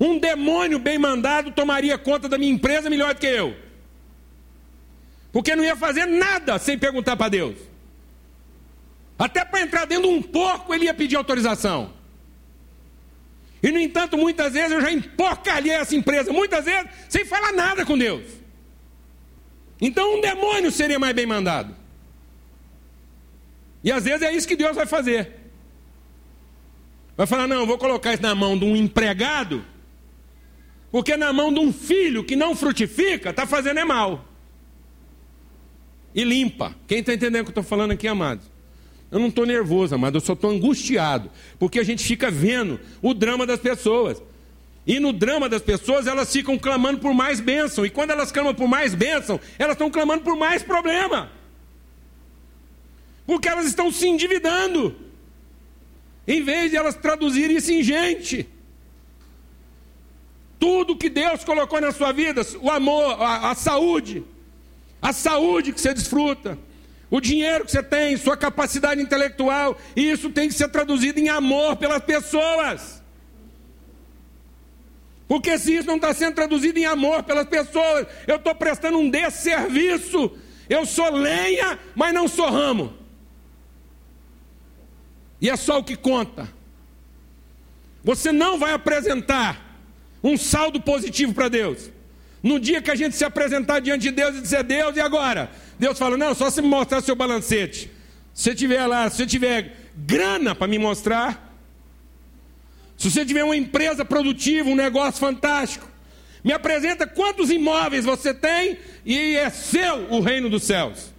Um 0.00 0.18
demônio 0.18 0.80
bem 0.80 0.98
mandado 0.98 1.52
tomaria 1.52 1.96
conta 1.96 2.28
da 2.28 2.36
minha 2.36 2.52
empresa 2.52 2.90
melhor 2.90 3.14
do 3.14 3.20
que 3.20 3.26
eu. 3.26 3.54
Porque 5.30 5.54
não 5.54 5.62
ia 5.62 5.76
fazer 5.76 6.06
nada 6.06 6.58
sem 6.58 6.76
perguntar 6.76 7.16
para 7.16 7.28
Deus. 7.28 7.69
Até 9.20 9.44
para 9.44 9.60
entrar 9.60 9.84
dentro 9.84 10.08
de 10.08 10.14
um 10.14 10.22
porco 10.22 10.72
ele 10.72 10.86
ia 10.86 10.94
pedir 10.94 11.14
autorização. 11.14 11.92
E 13.62 13.70
no 13.70 13.78
entanto, 13.78 14.16
muitas 14.16 14.54
vezes 14.54 14.72
eu 14.72 14.80
já 14.80 14.90
emporcalhei 14.90 15.72
essa 15.72 15.94
empresa, 15.94 16.32
muitas 16.32 16.64
vezes 16.64 16.90
sem 17.06 17.26
falar 17.26 17.52
nada 17.52 17.84
com 17.84 17.98
Deus. 17.98 18.24
Então 19.78 20.16
um 20.16 20.22
demônio 20.22 20.72
seria 20.72 20.98
mais 20.98 21.14
bem 21.14 21.26
mandado. 21.26 21.76
E 23.84 23.92
às 23.92 24.04
vezes 24.04 24.22
é 24.22 24.34
isso 24.34 24.48
que 24.48 24.56
Deus 24.56 24.74
vai 24.74 24.86
fazer. 24.86 25.36
Vai 27.14 27.26
falar: 27.26 27.46
não, 27.46 27.66
vou 27.66 27.76
colocar 27.76 28.14
isso 28.14 28.22
na 28.22 28.34
mão 28.34 28.58
de 28.58 28.64
um 28.64 28.74
empregado, 28.74 29.62
porque 30.90 31.14
na 31.14 31.30
mão 31.30 31.52
de 31.52 31.60
um 31.60 31.70
filho 31.74 32.24
que 32.24 32.36
não 32.36 32.56
frutifica, 32.56 33.28
está 33.28 33.46
fazendo 33.46 33.80
é 33.80 33.84
mal. 33.84 34.24
E 36.14 36.24
limpa. 36.24 36.74
Quem 36.86 37.00
está 37.00 37.12
entendendo 37.12 37.42
o 37.42 37.44
que 37.44 37.50
eu 37.50 37.60
estou 37.60 37.64
falando 37.64 37.90
aqui, 37.90 38.08
amado? 38.08 38.49
Eu 39.10 39.18
não 39.18 39.28
estou 39.28 39.44
nervoso, 39.44 39.94
amado, 39.94 40.16
eu 40.16 40.20
só 40.20 40.34
estou 40.34 40.50
angustiado, 40.50 41.30
porque 41.58 41.80
a 41.80 41.82
gente 41.84 42.04
fica 42.04 42.30
vendo 42.30 42.78
o 43.02 43.12
drama 43.12 43.44
das 43.44 43.58
pessoas. 43.58 44.22
E 44.86 44.98
no 44.98 45.12
drama 45.12 45.48
das 45.48 45.62
pessoas, 45.62 46.06
elas 46.06 46.32
ficam 46.32 46.58
clamando 46.58 47.00
por 47.00 47.12
mais 47.12 47.40
bênção. 47.40 47.84
E 47.84 47.90
quando 47.90 48.10
elas 48.10 48.32
clamam 48.32 48.54
por 48.54 48.68
mais 48.68 48.94
bênção, 48.94 49.38
elas 49.58 49.74
estão 49.74 49.90
clamando 49.90 50.22
por 50.22 50.36
mais 50.36 50.62
problema. 50.62 51.30
Porque 53.26 53.48
elas 53.48 53.66
estão 53.66 53.92
se 53.92 54.08
endividando. 54.08 54.96
Em 56.26 56.42
vez 56.42 56.70
de 56.70 56.76
elas 56.76 56.94
traduzirem 56.94 57.56
isso 57.56 57.72
em 57.72 57.82
gente. 57.82 58.48
tudo 60.60 60.94
que 60.94 61.08
Deus 61.08 61.42
colocou 61.42 61.80
na 61.80 61.90
sua 61.90 62.12
vida, 62.12 62.42
o 62.60 62.70
amor, 62.70 63.20
a, 63.22 63.50
a 63.50 63.54
saúde, 63.54 64.22
a 65.00 65.10
saúde 65.12 65.72
que 65.72 65.80
você 65.80 65.94
desfruta, 65.94 66.58
o 67.10 67.20
dinheiro 67.20 67.64
que 67.64 67.72
você 67.72 67.82
tem, 67.82 68.16
sua 68.16 68.36
capacidade 68.36 69.02
intelectual, 69.02 69.76
e 69.96 70.10
isso 70.10 70.30
tem 70.30 70.48
que 70.48 70.54
ser 70.54 70.68
traduzido 70.68 71.18
em 71.18 71.28
amor 71.28 71.76
pelas 71.76 72.02
pessoas. 72.02 73.02
Porque 75.26 75.58
se 75.58 75.76
isso 75.76 75.86
não 75.86 75.96
está 75.96 76.12
sendo 76.14 76.34
traduzido 76.34 76.78
em 76.78 76.86
amor 76.86 77.22
pelas 77.22 77.46
pessoas, 77.46 78.06
eu 78.26 78.36
estou 78.36 78.54
prestando 78.54 78.98
um 78.98 79.10
desserviço. 79.10 80.32
Eu 80.68 80.86
sou 80.86 81.10
lenha, 81.10 81.78
mas 81.94 82.14
não 82.14 82.26
sou 82.26 82.50
ramo. 82.50 82.94
E 85.40 85.48
é 85.48 85.56
só 85.56 85.78
o 85.78 85.84
que 85.84 85.96
conta. 85.96 86.48
Você 88.02 88.32
não 88.32 88.58
vai 88.58 88.72
apresentar 88.72 89.78
um 90.22 90.36
saldo 90.36 90.80
positivo 90.80 91.32
para 91.32 91.48
Deus. 91.48 91.90
No 92.42 92.58
dia 92.58 92.80
que 92.80 92.90
a 92.90 92.94
gente 92.94 93.16
se 93.16 93.24
apresentar 93.24 93.80
diante 93.80 94.02
de 94.02 94.10
Deus 94.10 94.36
e 94.36 94.40
dizer, 94.40 94.62
Deus, 94.62 94.96
e 94.96 95.00
agora? 95.00 95.50
Deus 95.78 95.98
fala, 95.98 96.16
não, 96.16 96.34
só 96.34 96.50
se 96.50 96.62
me 96.62 96.68
mostrar 96.68 97.02
seu 97.02 97.14
balancete. 97.14 97.90
Se 98.32 98.44
você 98.44 98.54
tiver 98.54 98.86
lá, 98.86 99.10
se 99.10 99.18
você 99.18 99.26
tiver 99.26 99.76
grana 99.94 100.54
para 100.54 100.66
me 100.66 100.78
mostrar, 100.78 101.54
se 102.96 103.10
você 103.10 103.24
tiver 103.24 103.44
uma 103.44 103.56
empresa 103.56 104.04
produtiva, 104.04 104.68
um 104.68 104.76
negócio 104.76 105.20
fantástico, 105.20 105.88
me 106.42 106.52
apresenta 106.52 107.06
quantos 107.06 107.50
imóveis 107.50 108.04
você 108.04 108.32
tem 108.32 108.78
e 109.04 109.36
é 109.36 109.50
seu 109.50 110.06
o 110.10 110.20
reino 110.20 110.48
dos 110.48 110.62
céus. 110.62 111.12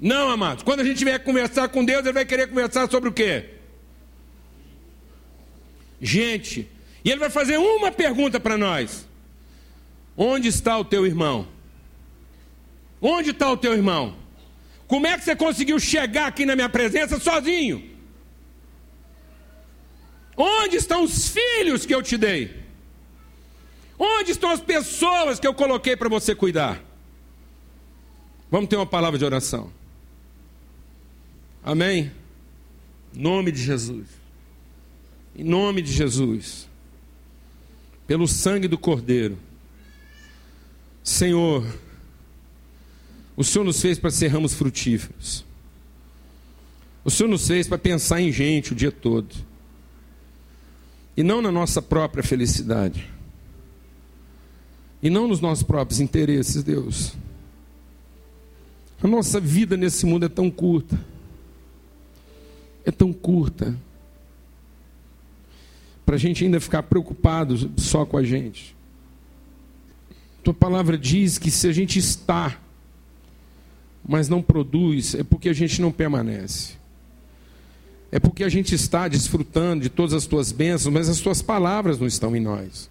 Não, 0.00 0.30
amados. 0.30 0.62
Quando 0.62 0.80
a 0.80 0.84
gente 0.84 1.04
vier 1.04 1.18
conversar 1.22 1.68
com 1.68 1.84
Deus, 1.84 2.04
Ele 2.04 2.12
vai 2.12 2.24
querer 2.24 2.48
conversar 2.48 2.88
sobre 2.90 3.08
o 3.08 3.12
quê? 3.12 3.50
Gente. 6.00 6.68
E 7.04 7.10
Ele 7.10 7.20
vai 7.20 7.30
fazer 7.30 7.58
uma 7.58 7.92
pergunta 7.92 8.40
para 8.40 8.56
nós: 8.56 9.06
Onde 10.16 10.48
está 10.48 10.78
o 10.78 10.84
teu 10.84 11.06
irmão? 11.06 11.46
Onde 13.00 13.30
está 13.30 13.50
o 13.50 13.56
teu 13.56 13.74
irmão? 13.74 14.16
Como 14.86 15.06
é 15.06 15.18
que 15.18 15.24
você 15.24 15.36
conseguiu 15.36 15.78
chegar 15.78 16.26
aqui 16.26 16.46
na 16.46 16.54
minha 16.54 16.68
presença 16.68 17.18
sozinho? 17.18 17.90
Onde 20.36 20.76
estão 20.76 21.04
os 21.04 21.28
filhos 21.28 21.84
que 21.84 21.94
eu 21.94 22.02
te 22.02 22.16
dei? 22.16 22.64
Onde 23.98 24.32
estão 24.32 24.50
as 24.50 24.60
pessoas 24.60 25.38
que 25.38 25.46
eu 25.46 25.54
coloquei 25.54 25.96
para 25.96 26.08
você 26.08 26.34
cuidar? 26.34 26.82
Vamos 28.50 28.68
ter 28.68 28.76
uma 28.76 28.86
palavra 28.86 29.18
de 29.18 29.24
oração. 29.24 29.72
Amém? 31.62 32.12
Em 33.14 33.20
nome 33.20 33.52
de 33.52 33.62
Jesus. 33.62 34.06
Em 35.36 35.44
nome 35.44 35.82
de 35.82 35.92
Jesus. 35.92 36.63
Pelo 38.06 38.28
sangue 38.28 38.68
do 38.68 38.78
Cordeiro. 38.78 39.38
Senhor, 41.02 41.66
o 43.36 43.44
Senhor 43.44 43.64
nos 43.64 43.80
fez 43.80 43.98
para 43.98 44.10
ser 44.10 44.28
ramos 44.28 44.54
frutíferos. 44.54 45.44
O 47.04 47.10
Senhor 47.10 47.28
nos 47.28 47.46
fez 47.46 47.66
para 47.66 47.78
pensar 47.78 48.20
em 48.20 48.32
gente 48.32 48.72
o 48.72 48.76
dia 48.76 48.92
todo 48.92 49.34
e 51.16 51.22
não 51.22 51.40
na 51.40 51.52
nossa 51.52 51.80
própria 51.80 52.22
felicidade, 52.22 53.10
e 55.02 55.08
não 55.10 55.28
nos 55.28 55.40
nossos 55.40 55.62
próprios 55.62 56.00
interesses, 56.00 56.62
Deus. 56.62 57.14
A 59.02 59.06
nossa 59.06 59.38
vida 59.38 59.76
nesse 59.76 60.06
mundo 60.06 60.24
é 60.24 60.28
tão 60.28 60.50
curta, 60.50 60.98
é 62.84 62.90
tão 62.90 63.12
curta, 63.12 63.76
para 66.04 66.16
a 66.16 66.18
gente 66.18 66.44
ainda 66.44 66.60
ficar 66.60 66.82
preocupado 66.82 67.70
só 67.76 68.04
com 68.04 68.16
a 68.16 68.22
gente. 68.22 68.74
Tua 70.42 70.54
palavra 70.54 70.98
diz 70.98 71.38
que 71.38 71.50
se 71.50 71.66
a 71.66 71.72
gente 71.72 71.98
está, 71.98 72.58
mas 74.06 74.28
não 74.28 74.42
produz, 74.42 75.14
é 75.14 75.22
porque 75.22 75.48
a 75.48 75.54
gente 75.54 75.80
não 75.80 75.90
permanece 75.90 76.84
é 78.14 78.20
porque 78.20 78.44
a 78.44 78.48
gente 78.48 78.76
está 78.76 79.08
desfrutando 79.08 79.82
de 79.82 79.88
todas 79.88 80.12
as 80.12 80.24
tuas 80.24 80.52
bênçãos, 80.52 80.94
mas 80.94 81.08
as 81.08 81.18
tuas 81.18 81.42
palavras 81.42 81.98
não 81.98 82.06
estão 82.06 82.36
em 82.36 82.38
nós. 82.38 82.88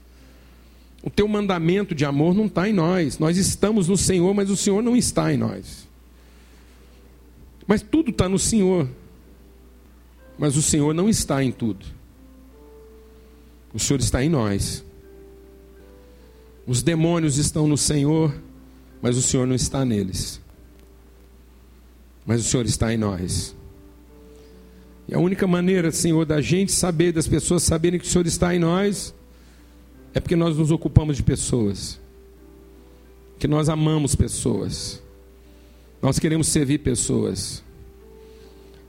O 1.01 1.09
teu 1.09 1.25
mandamento 1.29 1.95
de 1.95 2.03
amor 2.03 2.35
não 2.35 2.47
está 2.47 2.67
em 2.67 2.73
nós. 2.73 3.17
Nós 3.19 3.37
estamos 3.37 3.87
no 3.87 3.95
Senhor, 3.95 4.33
mas 4.33 4.49
o 4.49 4.57
Senhor 4.57 4.83
não 4.83 4.97
está 4.97 5.33
em 5.33 5.37
nós. 5.37 5.87
Mas 7.65 7.81
tudo 7.81 8.09
está 8.09 8.27
no 8.27 8.37
Senhor. 8.37 8.85
Mas 10.37 10.57
o 10.57 10.61
Senhor 10.61 10.93
não 10.93 11.07
está 11.07 11.41
em 11.41 11.53
tudo. 11.53 11.85
O 13.73 13.79
Senhor 13.79 13.99
está 13.99 14.23
em 14.23 14.29
nós. 14.29 14.83
Os 16.65 16.81
demônios 16.81 17.37
estão 17.37 17.67
no 17.67 17.77
Senhor, 17.77 18.33
mas 19.01 19.17
o 19.17 19.21
Senhor 19.21 19.45
não 19.45 19.55
está 19.55 19.83
neles. 19.83 20.39
Mas 22.25 22.39
o 22.39 22.43
Senhor 22.43 22.65
está 22.65 22.93
em 22.93 22.97
nós. 22.97 23.55
E 25.07 25.13
a 25.13 25.19
única 25.19 25.45
maneira, 25.45 25.91
Senhor, 25.91 26.25
da 26.25 26.39
gente 26.39 26.71
saber, 26.71 27.11
das 27.11 27.27
pessoas 27.27 27.63
saberem 27.63 27.99
que 27.99 28.05
o 28.05 28.09
Senhor 28.09 28.25
está 28.25 28.55
em 28.55 28.59
nós, 28.59 29.13
é 30.13 30.19
porque 30.21 30.35
nós 30.35 30.57
nos 30.57 30.71
ocupamos 30.71 31.17
de 31.17 31.23
pessoas. 31.23 31.99
Que 33.37 33.47
nós 33.47 33.67
amamos 33.67 34.15
pessoas. 34.15 35.03
Nós 36.01 36.17
queremos 36.17 36.47
servir 36.47 36.77
pessoas. 36.77 37.61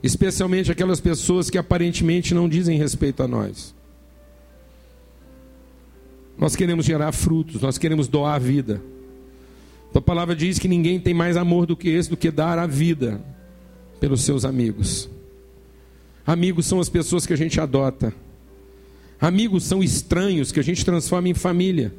Especialmente 0.01 0.71
aquelas 0.71 1.01
pessoas 1.01 1.49
que 1.49 1.57
aparentemente 1.57 2.33
não 2.33 2.47
dizem 2.47 2.77
respeito 2.77 3.21
a 3.21 3.27
nós. 3.27 3.74
Nós 6.37 6.55
queremos 6.55 6.85
gerar 6.85 7.11
frutos, 7.11 7.61
nós 7.61 7.77
queremos 7.77 8.07
doar 8.07 8.35
a 8.35 8.39
vida. 8.39 8.81
A 9.93 10.01
palavra 10.01 10.35
diz 10.35 10.59
que 10.59 10.67
ninguém 10.67 10.99
tem 10.99 11.13
mais 11.13 11.37
amor 11.37 11.65
do 11.65 11.75
que 11.75 11.87
esse, 11.87 12.09
do 12.09 12.17
que 12.17 12.29
dar 12.29 12.59
a 12.59 12.67
vida 12.67 13.23
pelos 13.99 14.21
seus 14.21 14.43
amigos. 14.43 15.09
Amigos 16.27 16.65
são 16.65 16.81
as 16.81 16.89
pessoas 16.89 17.25
que 17.25 17.31
a 17.31 17.37
gente 17.37 17.61
adota. 17.61 18.13
Amigos 19.21 19.63
são 19.63 19.81
estranhos 19.81 20.51
que 20.51 20.59
a 20.59 20.63
gente 20.63 20.83
transforma 20.83 21.29
em 21.29 21.33
família. 21.33 21.93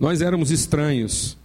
Nós 0.00 0.20
éramos 0.20 0.50
estranhos. 0.50 1.38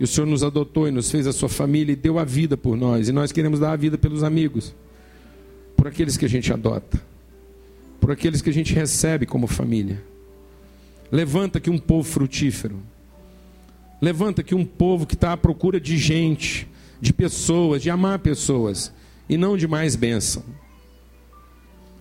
E 0.00 0.04
o 0.04 0.06
Senhor 0.06 0.26
nos 0.26 0.42
adotou 0.42 0.88
e 0.88 0.90
nos 0.90 1.10
fez 1.10 1.26
a 1.26 1.32
sua 1.32 1.48
família 1.48 1.92
e 1.92 1.96
deu 1.96 2.18
a 2.18 2.24
vida 2.24 2.56
por 2.56 2.76
nós. 2.76 3.08
E 3.08 3.12
nós 3.12 3.32
queremos 3.32 3.60
dar 3.60 3.72
a 3.72 3.76
vida 3.76 3.98
pelos 3.98 4.22
amigos. 4.22 4.74
Por 5.76 5.86
aqueles 5.86 6.16
que 6.16 6.24
a 6.24 6.28
gente 6.28 6.50
adota. 6.50 7.07
Por 8.00 8.10
aqueles 8.10 8.40
que 8.40 8.50
a 8.50 8.52
gente 8.52 8.74
recebe 8.74 9.26
como 9.26 9.46
família. 9.46 10.02
Levanta 11.10 11.58
aqui 11.58 11.70
um 11.70 11.78
povo 11.78 12.08
frutífero. 12.08 12.80
Levanta 14.00 14.42
aqui 14.42 14.54
um 14.54 14.64
povo 14.64 15.06
que 15.06 15.14
está 15.14 15.32
à 15.32 15.36
procura 15.36 15.80
de 15.80 15.96
gente, 15.96 16.68
de 17.00 17.12
pessoas, 17.12 17.82
de 17.82 17.90
amar 17.90 18.18
pessoas 18.20 18.92
e 19.28 19.36
não 19.36 19.56
de 19.56 19.66
mais 19.66 19.96
bênção. 19.96 20.44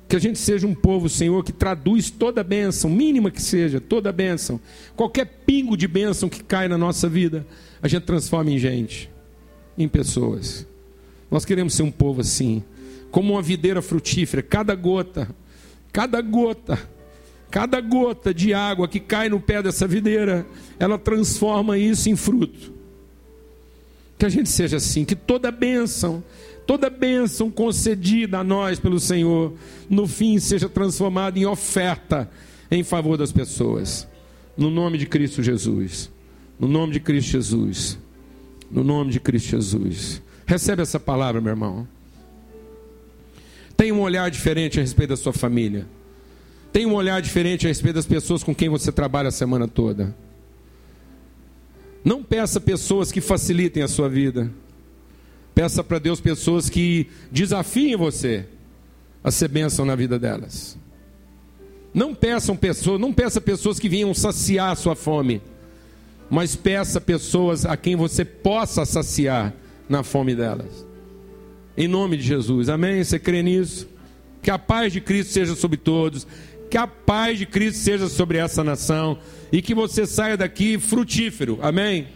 Que 0.07 0.15
a 0.15 0.19
gente 0.19 0.39
seja 0.39 0.65
um 0.65 0.75
povo, 0.75 1.09
Senhor, 1.09 1.43
que 1.43 1.51
traduz 1.51 2.09
toda 2.09 2.43
bênção, 2.43 2.89
mínima 2.89 3.29
que 3.29 3.41
seja, 3.41 3.81
toda 3.81 4.11
bênção, 4.11 4.59
qualquer 4.95 5.25
pingo 5.45 5.75
de 5.75 5.87
bênção 5.87 6.29
que 6.29 6.43
cai 6.43 6.67
na 6.67 6.77
nossa 6.77 7.09
vida, 7.09 7.45
a 7.81 7.87
gente 7.87 8.03
transforma 8.03 8.51
em 8.51 8.57
gente, 8.57 9.09
em 9.77 9.87
pessoas. 9.87 10.65
Nós 11.29 11.43
queremos 11.43 11.73
ser 11.73 11.83
um 11.83 11.91
povo 11.91 12.21
assim, 12.21 12.63
como 13.11 13.33
uma 13.33 13.41
videira 13.41 13.81
frutífera, 13.81 14.41
cada 14.41 14.73
gota, 14.75 15.27
cada 15.97 16.21
gota, 16.21 16.77
cada 17.49 17.81
gota 17.81 18.31
de 18.31 18.53
água 18.53 18.87
que 18.87 18.99
cai 18.99 19.29
no 19.29 19.39
pé 19.39 19.63
dessa 19.63 19.87
videira, 19.87 20.45
ela 20.77 20.95
transforma 20.95 21.75
isso 21.75 22.07
em 22.07 22.15
fruto. 22.15 22.71
Que 24.15 24.27
a 24.27 24.29
gente 24.29 24.47
seja 24.47 24.77
assim, 24.77 25.03
que 25.03 25.15
toda 25.15 25.49
bênção 25.49 26.23
toda 26.67 26.87
bênção 26.87 27.49
concedida 27.49 28.37
a 28.37 28.43
nós 28.43 28.77
pelo 28.77 28.99
Senhor, 28.99 29.55
no 29.89 30.05
fim 30.05 30.37
seja 30.37 30.69
transformada 30.69 31.39
em 31.39 31.47
oferta 31.47 32.29
em 32.69 32.83
favor 32.83 33.17
das 33.17 33.31
pessoas. 33.31 34.07
No 34.55 34.69
nome 34.69 34.99
de 34.99 35.07
Cristo 35.07 35.41
Jesus. 35.41 36.11
No 36.59 36.67
nome 36.67 36.93
de 36.93 36.99
Cristo 36.99 37.31
Jesus. 37.31 37.97
No 38.69 38.83
nome 38.83 39.11
de 39.11 39.19
Cristo 39.19 39.49
Jesus. 39.49 40.21
Recebe 40.45 40.83
essa 40.83 40.99
palavra, 40.99 41.41
meu 41.41 41.53
irmão. 41.53 41.87
Tem 43.77 43.91
um 43.91 44.01
olhar 44.01 44.31
diferente 44.31 44.79
a 44.79 44.81
respeito 44.81 45.11
da 45.11 45.15
sua 45.15 45.31
família. 45.31 45.85
Tem 46.73 46.87
um 46.87 46.95
olhar 46.95 47.21
diferente 47.21 47.67
a 47.67 47.69
respeito 47.69 47.95
das 47.95 48.07
pessoas 48.07 48.43
com 48.43 48.53
quem 48.53 48.69
você 48.69 48.91
trabalha 48.91 49.29
a 49.29 49.31
semana 49.31 49.67
toda. 49.67 50.15
Não 52.03 52.23
peça 52.23 52.59
pessoas 52.59 53.11
que 53.11 53.21
facilitem 53.21 53.83
a 53.83 53.87
sua 53.87 54.09
vida. 54.09 54.51
Peça 55.53 55.83
para 55.83 55.99
Deus 55.99 56.19
pessoas 56.19 56.69
que 56.69 57.07
desafiem 57.31 57.95
você 57.95 58.45
a 59.23 59.29
ser 59.29 59.47
bênção 59.47 59.85
na 59.85 59.95
vida 59.95 60.17
delas. 60.17 60.77
Não 61.93 62.15
peçam 62.15 62.55
pessoas, 62.55 62.99
não 62.99 63.13
peça 63.13 63.39
pessoas 63.41 63.79
que 63.79 63.89
venham 63.89 64.13
saciar 64.13 64.71
a 64.71 64.75
sua 64.75 64.95
fome, 64.95 65.41
mas 66.29 66.55
peça 66.55 67.01
pessoas 67.01 67.65
a 67.65 67.75
quem 67.77 67.95
você 67.95 68.23
possa 68.25 68.85
saciar 68.85 69.53
na 69.89 70.03
fome 70.03 70.35
delas. 70.35 70.86
Em 71.77 71.87
nome 71.87 72.17
de 72.17 72.23
Jesus. 72.23 72.69
Amém? 72.69 73.03
Você 73.03 73.19
crê 73.19 73.43
nisso? 73.43 73.87
Que 74.41 74.49
a 74.49 74.57
paz 74.57 74.91
de 74.91 74.99
Cristo 74.99 75.31
seja 75.31 75.55
sobre 75.55 75.77
todos. 75.77 76.25
Que 76.71 76.77
a 76.77 76.87
paz 76.87 77.37
de 77.37 77.45
Cristo 77.45 77.79
seja 77.79 78.09
sobre 78.09 78.39
essa 78.39 78.63
nação. 78.63 79.19
E 79.51 79.61
que 79.61 79.75
você 79.75 80.07
saia 80.07 80.35
daqui 80.35 80.79
frutífero. 80.79 81.59
Amém? 81.61 82.07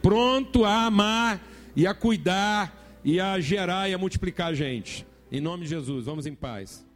Pronto 0.00 0.64
a 0.64 0.86
amar 0.86 1.46
e 1.76 1.86
a 1.86 1.92
cuidar 1.92 2.98
e 3.04 3.20
a 3.20 3.38
gerar 3.38 3.88
e 3.90 3.94
a 3.94 3.98
multiplicar 3.98 4.48
a 4.48 4.54
gente. 4.54 5.06
Em 5.30 5.40
nome 5.40 5.64
de 5.64 5.70
Jesus, 5.70 6.06
vamos 6.06 6.26
em 6.26 6.34
paz. 6.34 6.89